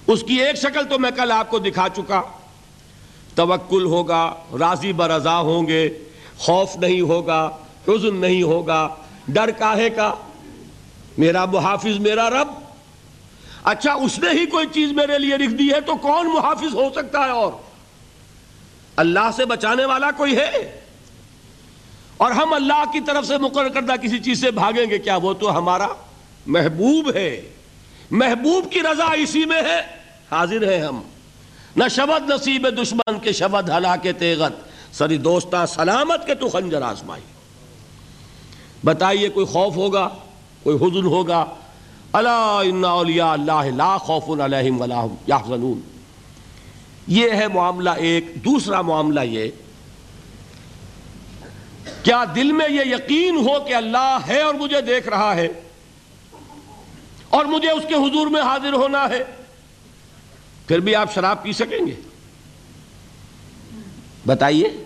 [0.06, 2.22] اس کی ایک شکل تو میں کل آپ کو دکھا چکا۔
[3.34, 5.98] توکل ہوگا، راضی برضا ہوں گے،
[6.38, 7.50] خوف نہیں ہوگا،
[7.88, 8.94] حزن نہیں ہوگا،
[9.28, 10.14] ڈر کاہے کا؟
[11.18, 12.48] میرا محافظ، میرا رب
[13.64, 16.88] اچھا اس نے ہی کوئی چیز میرے لیے لکھ دی ہے تو کون محافظ ہو
[16.94, 17.52] سکتا ہے اور؟
[18.96, 20.80] اللہ سے بچانے والا کوئی ہے؟
[22.16, 25.32] اور ہم اللہ کی طرف سے مقرر کردہ کسی چیز سے بھاگیں گے کیا؟ وہ
[25.32, 25.86] تو ہمارا
[26.46, 27.52] محبوب ہے۔
[28.10, 29.80] محبوب کی رضا اسی میں ہے۔
[30.30, 31.02] حاضر ہیں ہم۔
[31.76, 34.52] نہ شبد نصیب دشمن کے شبد ہلا کے تیغت،
[34.92, 37.22] سری دوستہ سلامت کے تو خنجر آزمائی۔
[38.84, 40.08] بتائیے، کوئی خوف ہوگا؟
[40.62, 41.44] کوئی حزن ہوگا؟
[42.12, 45.80] اللہ اللہ لا خوف علیہم ولا یحزنون۔
[47.06, 49.50] یہ ہے معاملہ ایک۔ دوسرا معاملہ یہ،
[52.02, 55.48] کیا دل میں یہ یقین ہو کہ اللہ ہے اور مجھے دیکھ رہا ہے
[57.28, 59.24] اور مجھے اس کے حضور میں حاضر ہونا ہے؟
[60.66, 61.94] پھر بھی آپ شراب پی سکیں گے۔
[64.26, 64.84] بتائیے،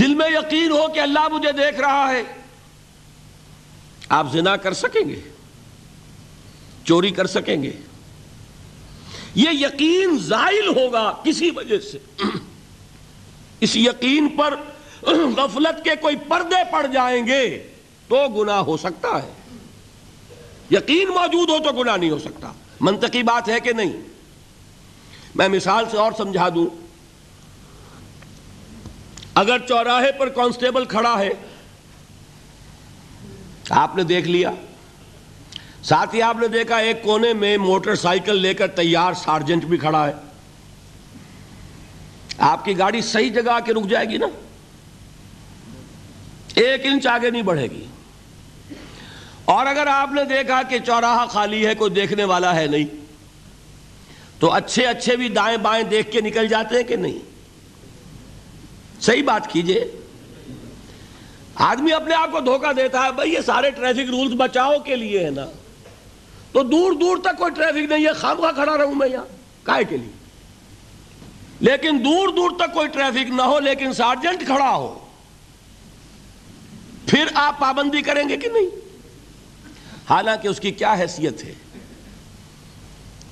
[0.00, 2.22] دل میں یقین ہو کہ اللہ مجھے دیکھ رہا ہے؟
[4.08, 5.20] آپ زنا کر سکیں گے،
[6.84, 7.72] چوری کر سکیں گے۔
[9.34, 11.98] یہ یقین زائل ہوگا کسی وجہ سے۔
[13.60, 14.56] اس یقین پر
[15.02, 17.72] غفلت کے کوئی پردے پڑ جائیں گے
[18.08, 19.32] تو گناہ ہو سکتا ہے۔
[20.70, 23.92] یقین موجود ہو تو گناہ نہیں ہو سکتا۔ منطقی بات ہے کہ نہیں؟
[25.34, 26.66] میں مثال سے اور سمجھا دوں۔
[29.34, 31.30] اگر چوراہے پر کانسٹیبل کھڑا ہے
[33.70, 34.50] آپ نے دیکھ لیا۔
[35.82, 39.76] ساتھ ہی آپ نے دیکھا ایک کونے میں موٹر سائیکل لے کر تیار سارجنٹ بھی
[39.76, 40.12] کھڑا ہے۔
[42.38, 44.26] آپ کی گاڑی صحیح جگہ آ کے رک جائے گی نا۔
[46.54, 47.86] ایک انچ آگے نہیں بڑھے گی۔
[49.44, 52.84] اور اگر آپ نے دیکھا کہ چوراہا خالی ہے، کوئی دیکھنے والا ہے نہیں،
[54.38, 57.18] تو اچھے اچھے بھی دائیں بائیں دیکھ کے نکل جاتے ہیں کہ نہیں؟
[59.02, 60.03] صحیح بات کیجیے۔
[61.54, 65.24] آدمی اپنے آپ کو دھوکہ دیتا ہے، بھائی یہ سارے ٹریفک رولز بچاؤ کے لیے
[65.24, 65.46] ہے نا۔
[66.52, 69.24] تو دور دور تک کوئی ٹریفک نہیں ہے خام کھڑا رہوں میں یہاں،
[69.62, 70.10] کائے کے لیے۔
[71.60, 74.98] لیکن دور دور تک کوئی ٹریفک نہ ہو، لیکن سارجنٹ کھڑا ہو۔
[77.06, 78.66] پھر آپ پابندی کریں گے کہ نہیں؟
[80.10, 81.54] حالانکہ اس کی کیا حیثیت ہے؟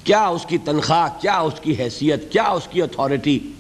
[0.05, 3.53] کیا اس کی تنخواہ، کیا اس کی حیثیت، کیا اس کی اتھارٹی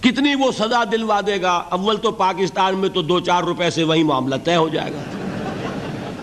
[0.00, 3.84] کتنی وہ سزا دلوا دے گا؟ اول تو پاکستان میں تو دو چار روپے سے
[3.84, 4.98] وہی معاملہ طے ہو جائے گا۔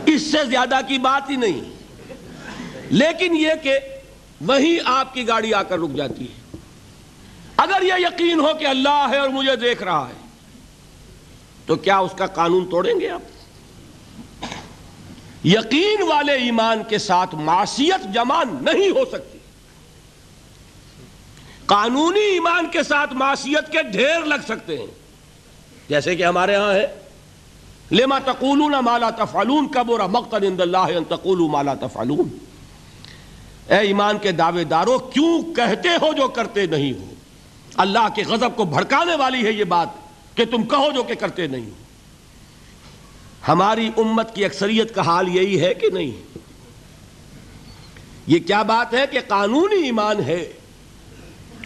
[0.06, 1.62] اس سے زیادہ کی بات ہی نہیں۔
[2.90, 3.80] لیکن یہ کہ
[4.42, 6.58] وہی آپ کی گاڑی آ کر رک جاتی ہے۔
[7.58, 10.28] اگر یہ یقین ہو کہ اللہ ہے اور مجھے دیکھ رہا ہے،
[11.66, 13.22] تو کیا اس کا قانون توڑیں گے آپ؟
[15.44, 19.37] یقین والے ایمان کے ساتھ معصیت جمع نہیں ہو سکتی۔
[21.68, 24.88] قانونی ایمان کے ساتھ معصیت کے ڈھیر لگ سکتے ہیں۔
[25.90, 26.88] جیسے کہ ہمارے ہاں ہے،
[27.92, 32.38] لما تقولون ما لا تفعلون کبر مقتل عند اللہ ان تقولوا ما لا تفعلون۔
[33.70, 37.14] اے ایمان کے دعوے دارو، کیوں کہتے ہو جو کرتے نہیں ہو؟
[37.78, 39.88] اللہ کے غضب کو بھڑکانے والی ہے یہ بات
[40.36, 41.76] کہ تم کہو جو کہ کرتے نہیں ہو۔
[43.48, 46.40] ہماری امت کی اکثریت کا حال یہی ہے کہ نہیں۔
[48.28, 50.54] یہ کیا بات ہے کہ قانونی ایمان ہے؟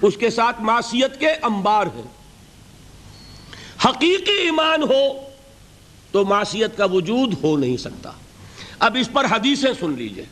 [0.01, 2.21] اس کے ساتھ معصیت کے انبار ہیں۔
[3.85, 5.25] حقیقی ایمان ہو
[6.11, 8.11] تو معصیت کا وجود ہو نہیں سکتا۔
[8.79, 10.25] اب اس پر حدیثیں سن لیجیے۔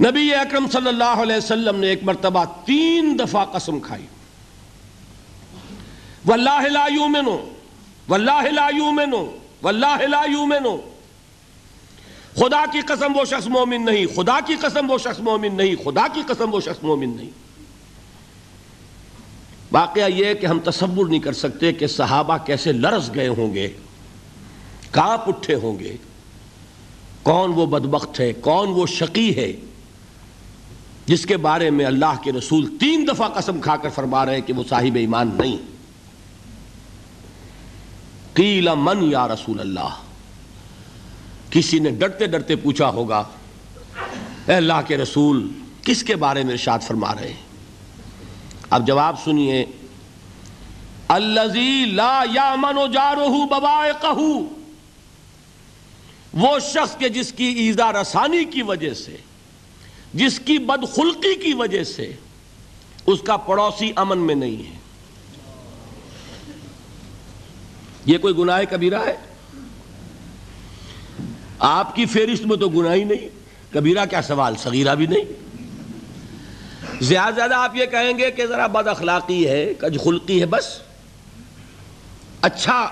[0.00, 4.06] نبی اکرم صلی اللہ علیہ وسلم نے ایک مرتبہ تین دفعہ قسم کھائی۔
[6.26, 7.48] واللہ لا یومنو
[8.08, 10.76] واللہ لا یومنو واللہ لا یومنو
[12.36, 16.06] خدا کی قسم وہ شخص مومن نہیں، خدا کی قسم وہ شخص مومن نہیں، خدا
[16.14, 17.30] کی قسم وہ شخص مومن نہیں۔
[19.72, 23.54] واقعہ یہ ہے کہ ہم تصور نہیں کر سکتے کہ صحابہ کیسے لرز گئے ہوں
[23.54, 23.68] گے
[24.90, 25.96] کانپ اٹھے ہوں گے۔
[27.22, 29.52] کون وہ بدبخت ہے، کون وہ شقی ہے،
[31.06, 34.40] جس کے بارے میں اللہ کے رسول تین دفعہ قسم کھا کر فرما رہے ہیں
[34.40, 35.56] کہ وہ صاحب ایمان نہیں۔
[38.34, 40.09] قیل من یا رسول اللہ؟
[41.50, 43.22] کسی نے ڈرتے ڈرتے پوچھا ہوگا،
[44.46, 45.48] اے اللہ کے رسول،
[45.82, 47.42] کس کے بارے میں ارشاد فرما رہے ہیں؟
[48.70, 49.64] اب جواب سنیے
[51.08, 53.92] الزی لا یا منو جارو ببائے
[56.32, 59.16] وہ شخص کے جس کی ایزا رسانی کی وجہ سے،
[60.14, 62.12] جس کی بدخلقی کی وجہ سے
[63.06, 64.78] اس کا پڑوسی امن میں نہیں ہے۔
[68.06, 69.16] یہ کوئی گناہ کبیرہ ہے؟
[71.60, 73.28] آپ کی فہرست میں تو گناہ ہی نہیں،
[73.74, 75.24] کبیرہ کیا سوال، صغیرہ بھی نہیں؟
[77.00, 80.80] زیادہ زیادہ آپ یہ کہیں گے کہ ذرا بد اخلاقی ہے، کج خلقی ہے بس۔
[82.40, 82.90] اچھا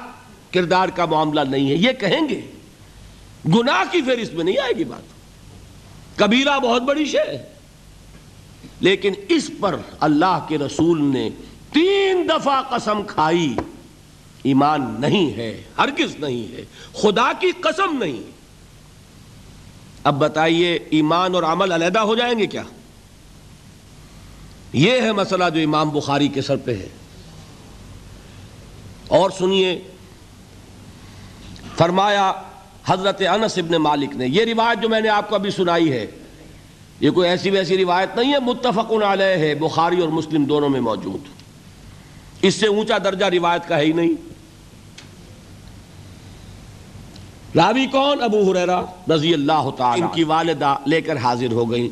[0.50, 2.40] کردار کا معاملہ نہیں ہے، یہ کہیں گے۔
[3.46, 5.02] گناہ کی فہرست میں نہیں آئے گی بات۔
[6.18, 7.54] کبیرہ بہت بڑی شے ہے۔
[8.80, 11.30] لیکن اس پر اللہ کے رسول نے
[11.72, 13.56] تین دفعہ قسم کھائی۔
[14.42, 18.37] ایمان نہیں ہے، ہرگز نہیں ہے۔ خدا کی قسم نہیں۔
[20.08, 22.62] اب بتائیے ایمان اور عمل علیحدہ ہو جائیں گے کیا؟
[24.72, 26.88] یہ ہے مسئلہ جو امام بخاری کے سر پہ ہے۔
[29.08, 29.82] اور سنیے،
[31.76, 32.32] فرمایا
[32.86, 36.06] حضرت انس ابن مالک نے، یہ روایت جو میں نے آپ کو ابھی سنائی ہے،
[37.00, 40.80] یہ کوئی ایسی ویسی روایت نہیں ہے متفق علیہ ہے، بخاری اور مسلم دونوں میں
[40.80, 41.20] موجود۔
[42.42, 44.37] اس سے اونچا درجہ روایت کا ہے ہی نہیں۔
[47.56, 51.88] راوی کون؟ ابو حریرہ رضی اللہ تعالی ان کی والدہ لے کر حاضر ہو گئیں۔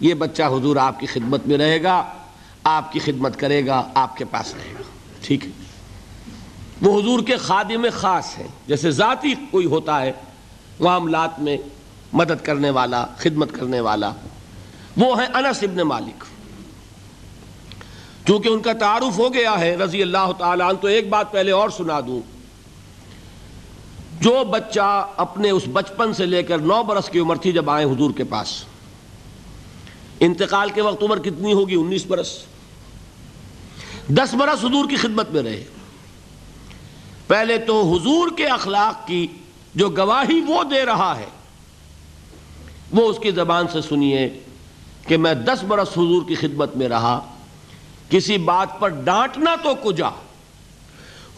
[0.00, 2.04] یہ بچہ حضور آپ کی خدمت میں رہے گا
[2.64, 4.82] آپ کی خدمت کرے گا آپ کے پاس رہے گا۔
[5.22, 5.50] ٹھیک ہے؟
[6.82, 10.12] وہ حضور کے خادم خاص ہیں۔ جیسے ذاتی کوئی ہوتا ہے
[10.80, 11.56] معاملات میں
[12.12, 14.12] مدد کرنے والا خدمت کرنے والا۔
[14.96, 16.24] وہ ہیں انس ابن مالک۔
[18.26, 21.50] چونکہ ان کا تعارف ہو گیا ہے رضی اللہ تعالیٰ عنہ تو ایک بات پہلے
[21.50, 22.39] اور سنا دوں۔
[24.20, 27.84] جو بچہ اپنے اس بچپن سے لے کر نو برس کی عمر تھی جب آئے
[27.84, 28.64] حضور کے پاس۔
[30.20, 32.38] انتقال کے وقت عمر کتنی ہوگی؟ انیس برس۔
[34.08, 35.64] دس برس حضور کی خدمت میں رہے۔
[37.26, 39.26] پہلے تو حضور کے اخلاق کی
[39.74, 41.26] جو گواہی وہ دے رہا ہے،
[42.92, 44.40] وہ اس کی زبان سے سنیے
[45.06, 47.20] کہ میں دس برس حضور کی خدمت میں رہا۔
[48.10, 50.08] کسی بات پر ڈانٹنا تو کجا۔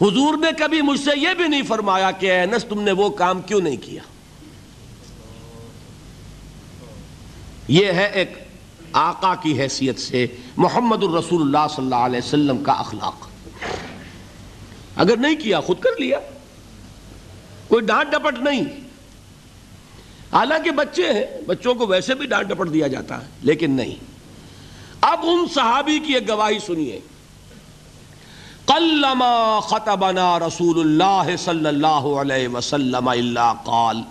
[0.03, 3.09] حضور نے کبھی مجھ سے یہ بھی نہیں فرمایا کہ اے انس، تم نے وہ
[3.09, 4.01] کام کیوں نہیں کیا؟
[7.67, 8.33] یہ ہے ایک
[8.93, 10.27] آقا کی حیثیت سے
[10.57, 13.27] محمد الرسول اللہ صلی اللہ علیہ وسلم کا اخلاق۔
[14.95, 16.19] اگر نہیں کیا، خود کر لیا۔
[17.67, 18.61] کوئی ڈانٹ ڈپٹ نہیں۔
[20.33, 23.95] حالانکہ بچے ہیں، بچوں کو ویسے بھی ڈانٹ ڈپٹ دیا جاتا ہے، لیکن نہیں۔
[25.01, 26.99] اب ان صحابی کی ایک گواہی سنیے۔
[28.65, 34.01] قلما خطبنا رسول اللہ صلی اللہ علیہ وسلم اللہ قال۔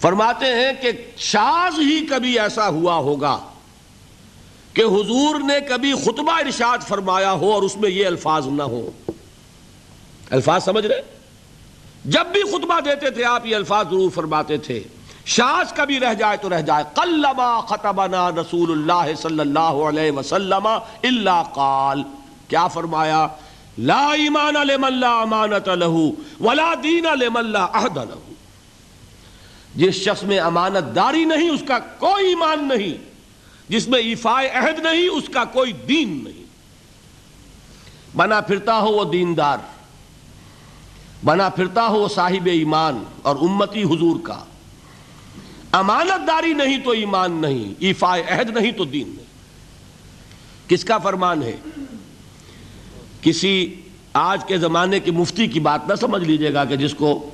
[0.00, 3.38] فرماتے ہیں کہ شاز ہی کبھی ایسا ہوا ہوگا
[4.74, 8.90] کہ حضور نے کبھی خطبہ ارشاد فرمایا ہو اور اس میں یہ الفاظ نہ ہو
[10.30, 11.02] الفاظ سمجھ رہے؟
[12.04, 14.82] جب بھی خطبہ دیتے تھے آپ یہ الفاظ ضرور فرماتے تھے۔
[15.26, 20.66] شاز کبھی رہ جائے تو رہ جائے۔ قلما خطبنا رسول اللہ صلی اللہ علیہ وسلم
[21.02, 22.02] اللہ قال۔
[22.50, 23.26] کیا فرمایا؟
[23.78, 28.32] لا ایمان لمن لا امانت لہو ولا دین لمن لا عہد لہو
[29.74, 33.10] جس شخص میں امانت داری نہیں، اس کا کوئی ایمان نہیں۔
[33.68, 36.44] جس میں ایفائے عہد نہیں، اس کا کوئی دین نہیں۔
[38.16, 39.58] بنا پھرتا ہو وہ دیندار۔
[41.24, 44.44] بنا پھرتا ہو وہ صاحب ایمان اور امتی حضور کا۔
[45.72, 49.26] امانت داری نہیں تو ایمان نہیں ایفائے عہد نہیں تو دین نہیں۔
[50.68, 51.56] کس کا فرمان ہے؟
[53.22, 57.30] کسی آج کے زمانے کی مفتی کی بات نہ سمجھ لیجیے گا کہ جس کو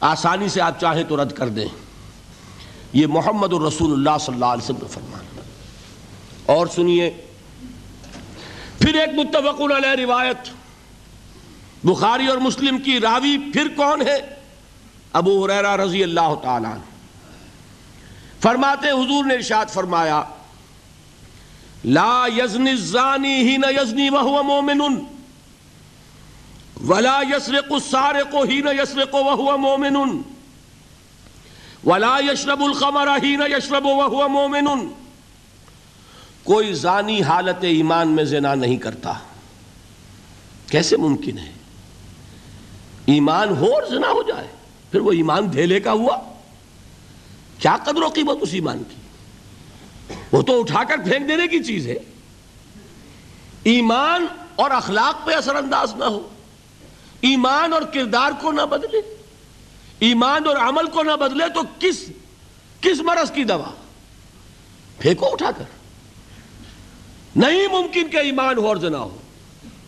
[0.00, 1.68] آسانی سے آپ چاہیں تو رد کر دیں۔
[2.92, 5.40] یہ محمد الرسول اللہ صلی اللہ علیہ وسلم فرمان
[6.46, 7.10] اور سنیے،
[8.78, 10.48] پھر ایک متفق علیہ روایت،
[11.84, 14.18] بخاری اور مسلم کی راوی پھر کون ہے؟
[15.12, 16.74] ابو حریرہ رضی اللہ تعالیٰ
[18.40, 20.22] فرماتے حضور نے ارشاد فرمایا،
[21.84, 24.80] لا یزنی الزانی ہی نہ یزنی وہو مومن
[26.86, 29.96] ولا یسرق السارق ہی نہ یسرق وہو مومن
[31.84, 34.64] ولا یشرب الخمر ہی نہ یشرب وہو مومن
[36.42, 39.12] کوئی زانی حالت ایمان میں زنا نہیں کرتا.
[40.70, 41.52] کیسے ممکن ہے؟
[43.06, 44.48] ایمان ہو اور زنا ہو جائے،
[44.92, 46.18] پھر وہ ایمان دھیلے کا ہوا؟
[47.58, 49.00] کیا قدر و قیمت اس ایمان کی؟
[50.32, 51.98] وہ تو اٹھا کر پھینک دینے کی چیز ہے۔
[53.62, 54.26] ایمان
[54.56, 56.28] اور اخلاق پہ اثر انداز نہ ہو۔
[57.20, 59.16] ایمان اور کردار کو نہ بدلے۔
[60.00, 62.04] ایمان اور عمل کو نہ بدلے تو کس
[62.80, 63.70] کس مرض کی دوا؟
[64.98, 65.64] پھینکو اٹھا کر۔
[67.36, 69.18] نہیں ممکن کہ ایمان ہو اور زنا ہو۔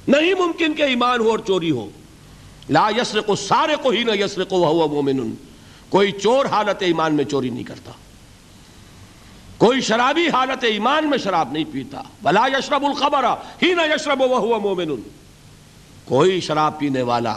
[0.09, 1.91] نہیں ممکن کہ ایمان ہو اور چوری ہو۔
[2.71, 5.35] لا یسرق سارے کو ہی نہ یسرق وہ مومن۔
[5.89, 7.93] کوئی چور حالت ایمان میں چوری نہیں کرتا۔
[9.59, 13.25] کوئی شرابی حالت ایمان میں شراب نہیں پیتا۔ بلا یشرب الخبر
[13.63, 15.20] ہی نہ یشرب وہ مومن۔
[16.11, 17.37] کوئی شراب پینے والا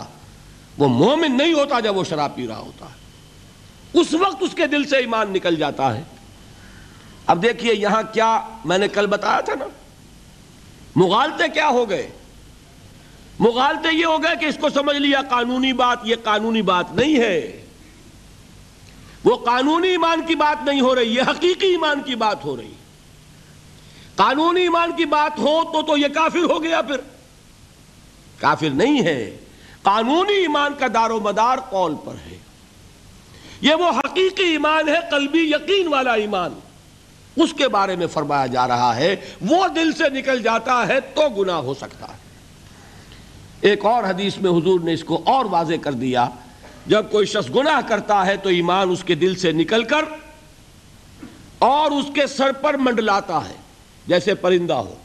[0.78, 2.94] وہ مومن نہیں ہوتا جب وہ شراب پی رہا ہوتا ہے۔
[4.00, 6.04] اس وقت اس کے دل سے ایمان نکل جاتا ہے۔
[7.26, 9.66] اب دیکھیے یہاں کیا میں نے کل بتایا تھا نا۔
[10.96, 12.10] مغالطے کیا ہو گئے؟
[13.40, 17.20] مغالطے یہ ہو گئے کہ اس کو سمجھ لیا قانونی بات، یہ قانونی بات نہیں
[17.20, 17.66] ہے۔
[19.24, 22.74] وہ قانونی ایمان کی بات نہیں ہو رہی، یہ حقیقی ایمان کی بات ہو رہی۔
[24.16, 27.13] قانونی ایمان کی بات ہو تو تو یہ کافر ہو گیا پھر۔
[28.44, 29.38] کافر نہیں ہے۔
[29.82, 32.38] قانونی ایمان کا دار و مدار قول پر ہے۔
[33.62, 36.60] یہ وہ حقیقی ایمان ہے، قلبی یقین والا ایمان۔
[37.36, 41.30] اس کے بارے میں فرمایا جا رہا ہے، وہ دل سے نکل جاتا ہے تو
[41.30, 42.18] گناہ ہو سکتا ہے۔
[43.62, 46.30] ایک اور حدیث میں حضور نے اس کو اور واضح کر دیا،
[46.88, 50.06] جب کوئی شخص گناہ کرتا ہے تو ایمان اس کے دل سے نکل کر
[51.60, 53.56] اور اس کے سر پر منڈلاتا ہے،
[54.08, 54.96] جیسے پرندہ ہو۔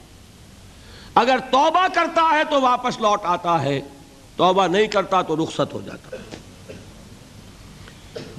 [1.18, 3.80] اگر توبہ کرتا ہے تو واپس لوٹ آتا ہے
[4.36, 6.38] توبہ نہیں کرتا تو رخصت ہو جاتا ہے۔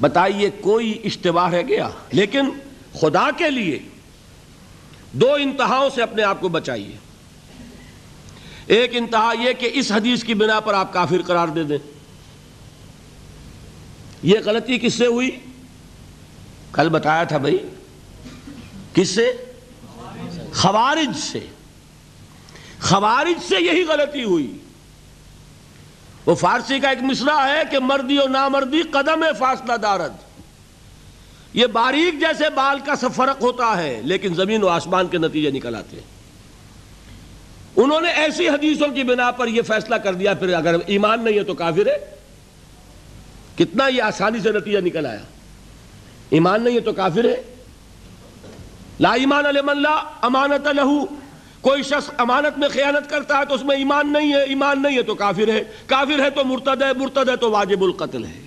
[0.02, 2.50] بتائیے کوئی اشتباہ ہے گیا؟ لیکن
[2.94, 3.80] خدا کے لیے
[5.12, 6.98] دو انتہاؤں سے اپنے آپ کو بچائیے۔
[8.66, 11.78] ایک انتہا یہ کہ اس حدیث کی بنا پر آپ کافر قرار دے دیں۔
[14.24, 15.40] یہ غلطی کس سے ہوئی؟
[16.72, 17.58] کل بتایا تھا بھائی،
[18.94, 19.32] کس سے؟
[20.56, 21.48] خوارج سے۔
[22.82, 24.58] خوارج سے یہی غلطی ہوئی۔
[26.26, 30.14] وہ فارسی کا ایک مصرع ہے کہ مردی و نامردی قدم فاصلہ دارد۔
[31.54, 35.52] یہ باریک جیسے بال کا سب فرق ہوتا ہے، لیکن زمین و آسمان کے نتیجے
[35.52, 36.20] نکل آتے ہیں۔
[37.76, 41.38] انہوں نے ایسی حدیثوں کی بنا پر یہ فیصلہ کر دیا، پھر اگر ایمان نہیں
[41.38, 42.16] ہے تو کافر ہے۔
[43.58, 45.24] کتنا یہ آسانی سے نتیجہ نکل آیا۔
[46.30, 47.56] ایمان نہیں ہے تو کافر ہے۔
[49.00, 49.44] لا ایمان
[49.82, 51.06] لا امانت لہو
[51.62, 54.98] کوئی شخص امانت میں خیانت کرتا ہے تو اس میں ایمان نہیں ہے، ایمان نہیں
[54.98, 58.42] ہے تو کافر ہے۔ کافر ہے تو مرتد ہے مرتد ہے تو واجب القتل ہے۔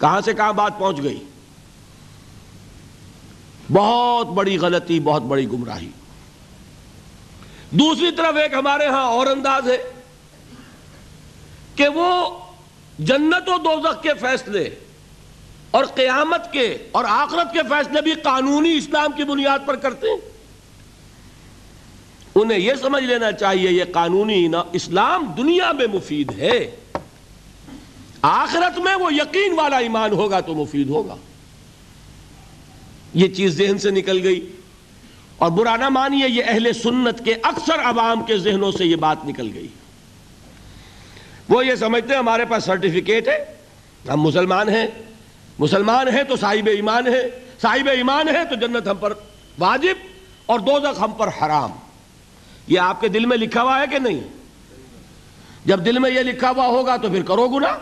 [0.00, 1.24] کہاں سے کہاں بات پہنچ گئی؟
[3.72, 5.90] بہت بڑی غلطی، بہت بڑی گمراہی۔
[7.70, 9.82] دوسری طرف ایک ہمارے ہاں اور انداز ہے
[11.74, 12.38] کہ وہ
[12.98, 14.70] جنت و دوزخ کے فیصلے
[15.70, 20.31] اور قیامت کے اور آخرت کے فیصلے بھی قانونی اسلام کی بنیاد پر کرتے ہیں۔
[22.34, 26.76] انہیں یہ سمجھ لینا چاہیے، یہ قانونی اسلام دنیا میں مفید ہے۔
[28.22, 31.16] آخرت میں وہ یقین والا ایمان ہوگا تو مفید ہوگا۔
[33.14, 34.52] یہ چیز ذہن سے نکل گئی۔
[35.38, 39.24] اور برا نہ مانیے، یہ اہل سنت کے اکثر عوام کے ذہنوں سے یہ بات
[39.24, 39.68] نکل گئی۔
[41.48, 43.44] وہ یہ سمجھتے ہیں، ہمارے پاس سرٹیفکیٹ ہے،
[44.08, 44.86] ہم مسلمان ہیں۔
[45.58, 47.30] مسلمان ہیں تو صاحب ایمان ہے،
[47.62, 49.12] صاحب ایمان ہے تو جنت ہم پر
[49.58, 49.94] واجب
[50.46, 51.70] اور دوزخ ہم پر حرام۔
[52.66, 54.20] یہ آپ کے دل میں لکھا ہوا ہے کہ نہیں؟
[55.64, 57.78] جب دل میں یہ لکھا ہوا ہوگا تو پھر کرو گنا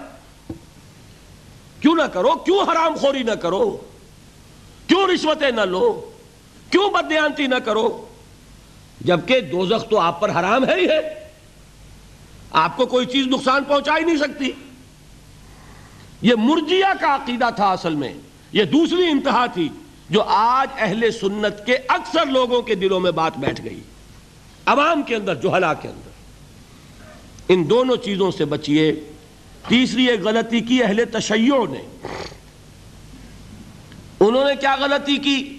[1.81, 3.77] کیوں نہ کرو؟ کیوں حرام خوری نہ کرو؟
[4.87, 6.11] کیوں رشوتیں نہ لو؟
[6.71, 8.07] کیوں بدیانتی نہ کرو؟
[9.01, 11.29] جبکہ دوزخ تو آپ پر حرام ہے ہی ہے۔
[12.51, 14.53] آپ کو کوئی چیز نقصان پہنچا ہی نہیں سکتی۔
[16.23, 18.15] یہ مرجیہ کا عقیدہ تھا اصل میں۔
[18.53, 19.69] یہ دوسری انتہا تھی
[20.11, 23.81] جو آج اہل سنت کے اکثر لوگوں کے دلوں میں بات بیٹھ گئی۔
[24.71, 26.11] عوام کے اندر جوہلا کے اندر۔
[27.49, 28.95] ان دونوں چیزوں سے بچیے۔
[29.69, 32.09] تیسری ایک غلطی کی اہل تشیع نے۔
[34.21, 35.59] انہوں نے کیا غلطی کی؟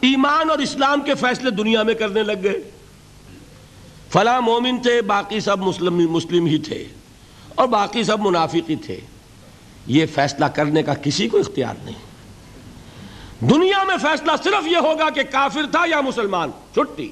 [0.00, 2.70] ایمان اور اسلام کے فیصلے دنیا میں کرنے لگ گئے۔
[4.12, 6.84] فلاں مومن تھے، باقی سب مسلم مسلم ہی تھے۔
[7.54, 9.00] اور باقی سب منافق ہی تھے۔
[9.86, 12.06] یہ فیصلہ کرنے کا کسی کو اختیار نہیں۔
[13.44, 17.10] دنیا میں فیصلہ صرف یہ ہوگا کہ کافر تھا یا مسلمان۔ چھٹی۔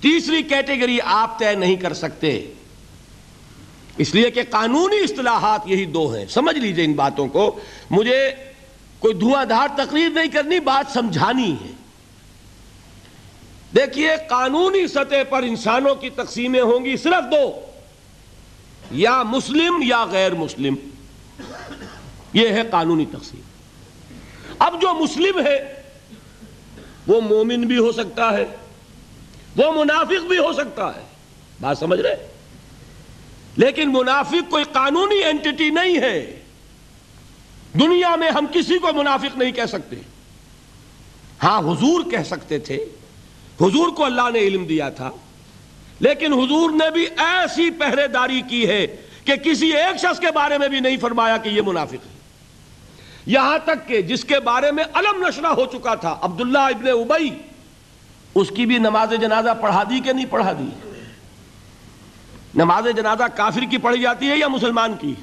[0.00, 2.52] تیسری کیٹیگری آپ طے نہیں کر سکتے۔
[3.98, 8.30] اس لیے کہ قانونی اصطلاحات یہی دو ہیں۔ سمجھ لیجیے ان باتوں کو۔ مجھے
[8.98, 11.72] کوئی دھواں دھار تقریر نہیں کرنی، بات سمجھانی ہے۔
[13.76, 17.60] دیکھیے، قانونی سطح پر انسانوں کی تقسیمیں ہوں گی صرف دو۔
[18.90, 20.74] یا مسلم یا غیر مسلم۔
[22.32, 23.40] یہ ہے قانونی تقسیم۔
[24.58, 25.82] اب جو مسلم ہے،
[27.06, 28.44] وہ مومن بھی ہو سکتا ہے۔
[29.56, 31.02] وہ منافق بھی ہو سکتا ہے۔
[31.60, 32.28] بات سمجھ رہے
[33.56, 36.42] لیکن منافق کوئی قانونی اینٹی نہیں ہے۔
[37.74, 39.96] دنیا میں ہم کسی کو منافق نہیں کہہ سکتے۔
[41.42, 42.76] ہاں حضور کہہ سکتے تھے۔
[43.60, 45.10] حضور کو اللہ نے علم دیا تھا۔
[46.00, 48.86] لیکن حضور نے بھی ایسی پہرے داری کی ہے
[49.24, 52.20] کہ کسی ایک شخص کے بارے میں بھی نہیں فرمایا کہ یہ منافق ہے۔
[53.26, 57.30] یہاں تک کہ جس کے بارے میں علم نشرہ ہو چکا تھا، عبداللہ ابن ابئی
[58.34, 60.68] اس کی بھی نماز جنازہ پڑھا دی کہ نہیں پڑھا دی؟
[62.54, 65.14] نماز جنازہ کافر کی پڑھی جاتی ہے یا مسلمان کی؟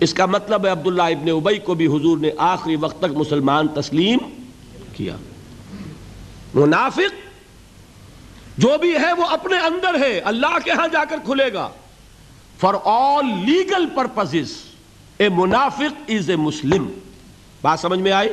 [0.00, 3.68] اس کا مطلب ہے عبداللہ ابن ابئی کو بھی حضور نے آخری وقت تک مسلمان
[3.68, 4.18] تسلیم
[4.96, 5.16] کیا۔
[6.54, 7.20] منافق
[8.58, 11.68] جو بھی ہے وہ اپنے اندر ہے، اللہ کے ہاں جا کر کھلے گا۔
[12.60, 14.34] For all legal purpose
[15.18, 16.88] a منافق از اے مسلم
[17.62, 18.28] بات سمجھ میں آئی؟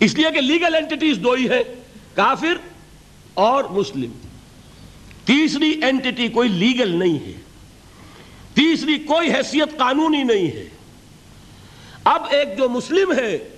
[0.00, 1.62] اس لیے کہ لیگل اینٹیز دو ہی ہے
[2.14, 2.54] کافر
[3.34, 4.10] اور مسلم۔
[5.24, 7.32] تیسری اینٹی کوئی لیگل نہیں ہے۔
[8.54, 10.68] تیسری کوئی حیثیت قانونی نہیں ہے۔
[12.04, 13.48] اب ایک جو مسلم ہے،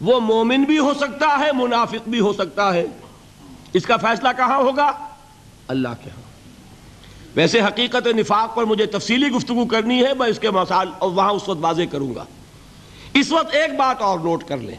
[0.00, 2.86] وہ مومن بھی ہو سکتا ہے، منافق بھی ہو سکتا ہے۔
[3.72, 4.92] اس کا فیصلہ کہاں ہوگا؟
[5.68, 6.22] اللہ کے ہاں۔
[7.34, 11.32] ویسے حقیقت نفاق پر مجھے تفصیلی گفتگو کرنی ہے، میں اس کے مسائل اور وہاں
[11.32, 12.24] اس وقت واضح کروں گا۔
[13.14, 14.76] اس وقت ایک بات اور نوٹ کر لیں۔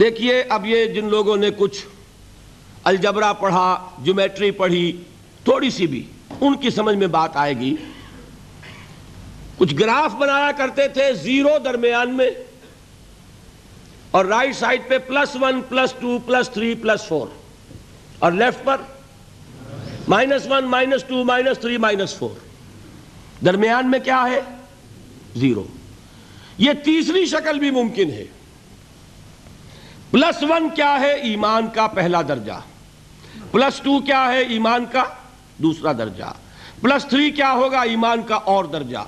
[0.00, 1.86] دیکھیے، اب یہ جن لوگوں نے کچھ
[2.84, 5.02] الجبرا پڑھا، جیومیٹری پڑھی،
[5.44, 6.06] تھوڑی سی بھی،
[6.40, 7.76] ان کی سمجھ میں بات آئے گی۔
[9.56, 12.30] کچھ گراف بنایا کرتے تھے زیرو درمیان میں
[14.10, 17.26] اور رائٹ سائڈ پہ plus one, plus two, plus three, plus four.
[18.18, 18.80] اور لیفٹ پر
[20.08, 22.38] minus one, minus two, minus three, minus four.
[23.44, 24.40] درمیان میں کیا ہے؟
[25.36, 25.64] زیرو۔
[26.58, 28.24] یہ تیسری شکل بھی ممکن ہے۔
[30.14, 32.52] پلس ون کیا ہے ایمان کا پہلا درجہ؟
[33.50, 35.04] پلس ٹو کیا ہے ایمان کا
[35.58, 36.24] دوسرا درجہ؟
[36.80, 38.98] پلس تھری کیا ہوگا ایمان کا اور درجہ؟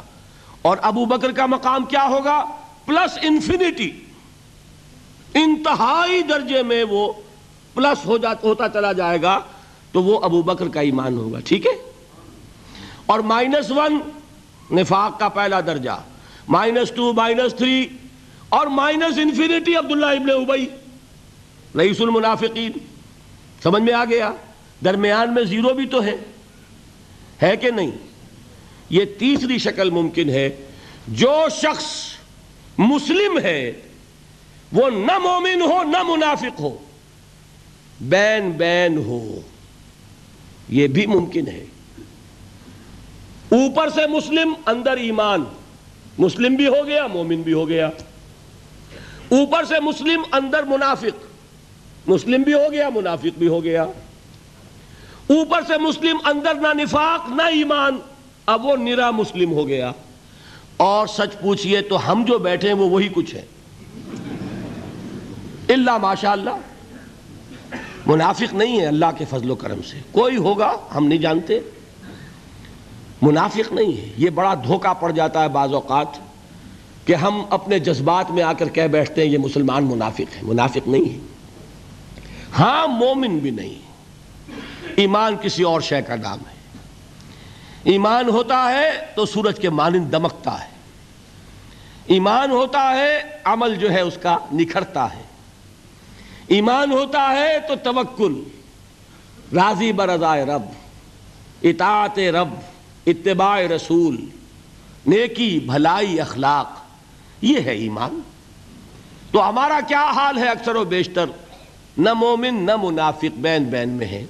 [0.63, 2.45] اور ابو بکر کا مقام کیا ہوگا؟
[2.87, 3.91] Plus infinity.
[5.35, 7.13] انتہائی درجے میں وہ
[7.75, 9.41] پلس ہو ہوتا چلا جائے گا
[9.93, 11.93] تو وہ ابو بکر کا ایمان ہوگا، ٹھیک ہے؟
[13.07, 13.99] اور مائنس ون
[14.71, 16.03] نفاق کا پہلا درجہ۔
[16.49, 17.89] مائنس ٹو، مائنس تھری
[18.49, 20.67] اور مائنس انفینٹی عبداللہ ابن ابئی
[21.77, 22.73] رئیس المنافقین۔
[23.63, 24.33] سمجھ میں آ گیا؟
[24.85, 26.17] درمیان میں زیرو بھی تو ہے
[27.43, 27.91] ہے کہ نہیں؟
[28.91, 30.57] یہ تیسری شکل ممکن ہے۔
[31.09, 31.85] جو شخص
[32.79, 33.73] مسلم ہے،
[34.73, 36.79] وہ نہ مومن ہو، نہ منافق ہو۔
[38.01, 39.41] بین بین ہو۔
[40.69, 41.65] یہ بھی ممکن ہے۔
[43.49, 45.45] اوپر سے مسلم، اندر ایمان۔
[46.19, 47.87] مسلم بھی ہو گیا، مومن بھی ہو گیا۔
[49.29, 51.26] اوپر سے مسلم، اندر منافق۔
[52.09, 53.83] مسلم بھی ہو گیا، منافق بھی ہو گیا۔
[55.27, 57.99] اوپر سے مسلم اندر نہ نفاق، نہ ایمان،
[58.47, 59.93] اب وہ نرا مسلم ہو گیا۔
[60.77, 63.45] اور سچ پوچھئے تو ہم جو بیٹھے ہیں وہ وہی کچھ ہے۔
[65.69, 66.51] اللہ ماشاء اللہ
[68.07, 71.61] منافق نہیں ہے اللہ کے فضل و کرم سے۔ کوئی ہوگا، ہم نہیں جانتے۔
[73.23, 76.07] منافق نہیں ہے۔ یہ بڑا دھوکہ پڑ جاتا ہے بعض اوقات
[77.07, 80.89] کہ ہم اپنے جذبات میں آ کر کہہ بیٹھتے ہیں، یہ مسلمان منافق ہے منافق
[80.89, 81.36] نہیں ہے۔
[82.59, 83.79] ہاں مومن بھی نہیں۔
[84.97, 86.57] ایمان کسی اور شے کا نام ہے۔
[87.85, 90.69] ایمان ہوتا ہے تو سورج کے مانند دمکتا ہے۔
[92.07, 95.23] ایمان ہوتا ہے، عمل جو ہے اس کا نکھرتا ہے۔
[96.47, 98.43] ایمان ہوتا ہے تو توکل،
[99.55, 100.63] راضی برضائے رب،
[101.63, 102.49] اطاعت رب،
[103.07, 104.27] اتباع رسول،
[105.07, 106.73] نیکی، بھلائی، اخلاق،
[107.43, 108.21] یہ ہے ایمان۔
[109.31, 111.27] تو ہمارا کیا حال ہے اکثر و بیشتر؟
[111.99, 114.27] نہ مومن، نہ منافق بین بین میں ہے۔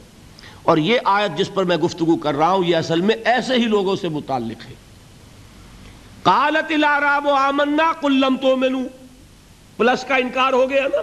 [0.62, 3.64] اور یہ آیت جس پر میں گفتگو کر رہا ہوں، یہ اصل میں ایسے ہی
[3.64, 4.74] لوگوں سے متعلق ہے۔
[6.22, 8.78] قالت الاراب آمنا قلم تو مینو
[9.76, 11.02] پلس کا انکار ہو گیا نا۔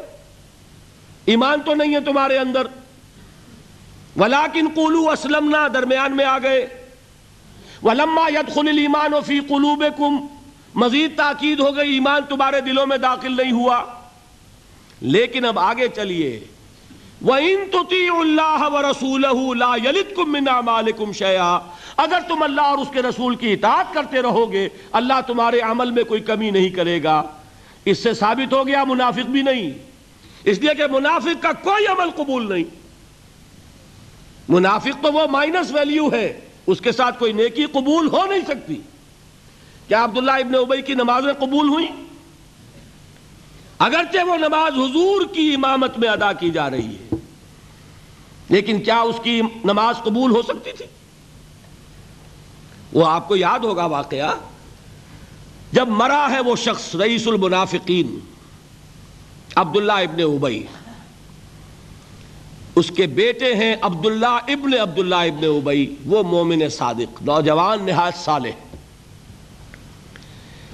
[1.25, 2.61] ایمان تو نہیں ہے تمہارے اندر۔
[4.15, 6.67] ولیکن قولو اسلمنا، درمیان میں آ گئے۔
[7.83, 10.27] ولما يدخل الايمان في قلوبكم
[10.75, 13.83] مزید تاکید ہو گئی، ایمان تمہارے دلوں میں داخل نہیں ہوا۔
[15.01, 16.43] لیکن اب آگے چلیے۔
[17.23, 21.59] وَإِن تُطِيعُ اللَّهَ وَرَسُولَهُ لَا يَلِدْكُم مِّنْ أَعْمَالِكُمْ شَيْئًا۔
[21.97, 25.91] اگر تم اللہ اور اس کے رسول کی اطاعت کرتے رہو گے، اللہ تمہارے عمل
[25.91, 27.23] میں کوئی کمی نہیں کرے گا۔
[27.85, 29.71] اس سے ثابت ہو گیا منافق بھی نہیں۔
[30.43, 32.63] اس لیے کہ منافق کا کوئی عمل قبول نہیں۔
[34.49, 38.81] منافق تو وہ مائنس ویلیو ہے، اس کے ساتھ کوئی نیکی قبول ہو نہیں سکتی۔
[39.87, 41.87] کیا عبداللہ ابن عبی کی نمازیں قبول ہوئی
[43.85, 47.15] اگرچہ وہ نماز حضور کی امامت میں ادا کی جا رہی ہے،
[48.49, 50.85] لیکن کیا اس کی نماز قبول ہو سکتی تھی؟
[52.93, 54.33] وہ آپ کو یاد ہوگا واقعہ،
[55.71, 58.17] جب مرا ہے وہ شخص رئیس المنافقین،
[59.55, 60.63] عبداللہ ابن ابئی
[62.75, 68.62] اس کے بیٹے ہیں عبداللہ ابن عبداللہ ابن ابئی وہ مومن صادق، نوجوان نہایت صالح۔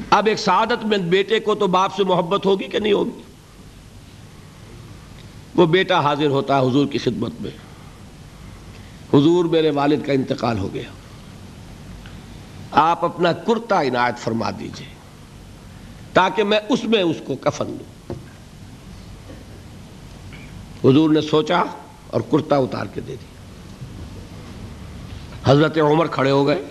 [0.09, 3.21] اب ایک سعادت میں بیٹے کو تو باپ سے محبت ہوگی کہ نہیں ہوگی؟
[5.55, 7.51] وہ بیٹا حاضر ہوتا ہے حضور کی خدمت میں۔
[9.13, 10.89] حضور میرے والد کا انتقال ہو گیا۔
[12.71, 14.87] آپ اپنا کرتا عنایت فرما دیجیے
[16.13, 18.13] تاکہ میں اس میں اس کو کفن دوں۔
[20.83, 21.63] حضور نے سوچا
[22.07, 23.39] اور کرتا اتار کے دے دیا۔
[25.51, 26.65] حضرت عمر کھڑے ہو گئے۔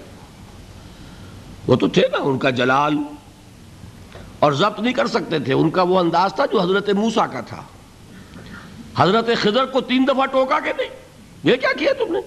[1.67, 2.95] وہ تو تھے نا، ان کا جلال۔
[4.39, 7.41] اور ضبط نہیں کر سکتے تھے۔ ان کا وہ انداز تھا جو حضرت موسا کا
[7.41, 7.63] تھا۔
[8.97, 10.89] حضرت خضر کو تین دفعہ ٹوکا کے نہیں،
[11.45, 12.19] یہ کیا کیا تم نے؟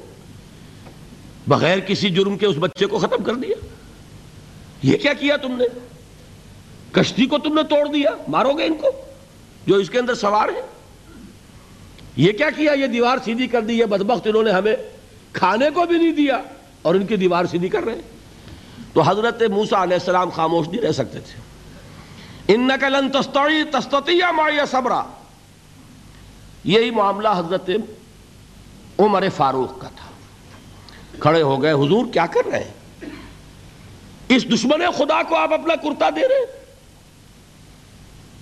[1.47, 3.55] بغیر کسی جرم کے اس بچے کو ختم کر دیا۔
[4.83, 5.65] یہ کیا کیا تم نے؟
[6.91, 8.87] کشتی کو تم نے توڑ دیا، مارو گے ان کو
[9.67, 10.61] جو اس کے اندر سوار ہیں۔
[12.15, 14.75] یہ کیا کیا؟ یہ دیوار سیدھی کر دی، یہ بدبخت انہوں نے ہمیں
[15.33, 16.41] کھانے کو بھی نہیں دیا
[16.81, 18.01] اور ان کی دیوار سیدھی کر رہے
[18.93, 21.40] تو حضرت موسا علیہ السلام خاموش نہیں رہ سکتے تھے۔
[22.47, 25.03] ان نقل تستیا مایا صبرا.
[26.63, 27.69] یہی معاملہ حضرت
[28.99, 30.11] عمر فاروق کا تھا۔
[31.19, 32.73] کھڑے ہو گئے، حضور کیا کر رہے ہیں؟
[34.29, 36.45] اس دشمن خدا کو آپ اپنا کرتا دے رہے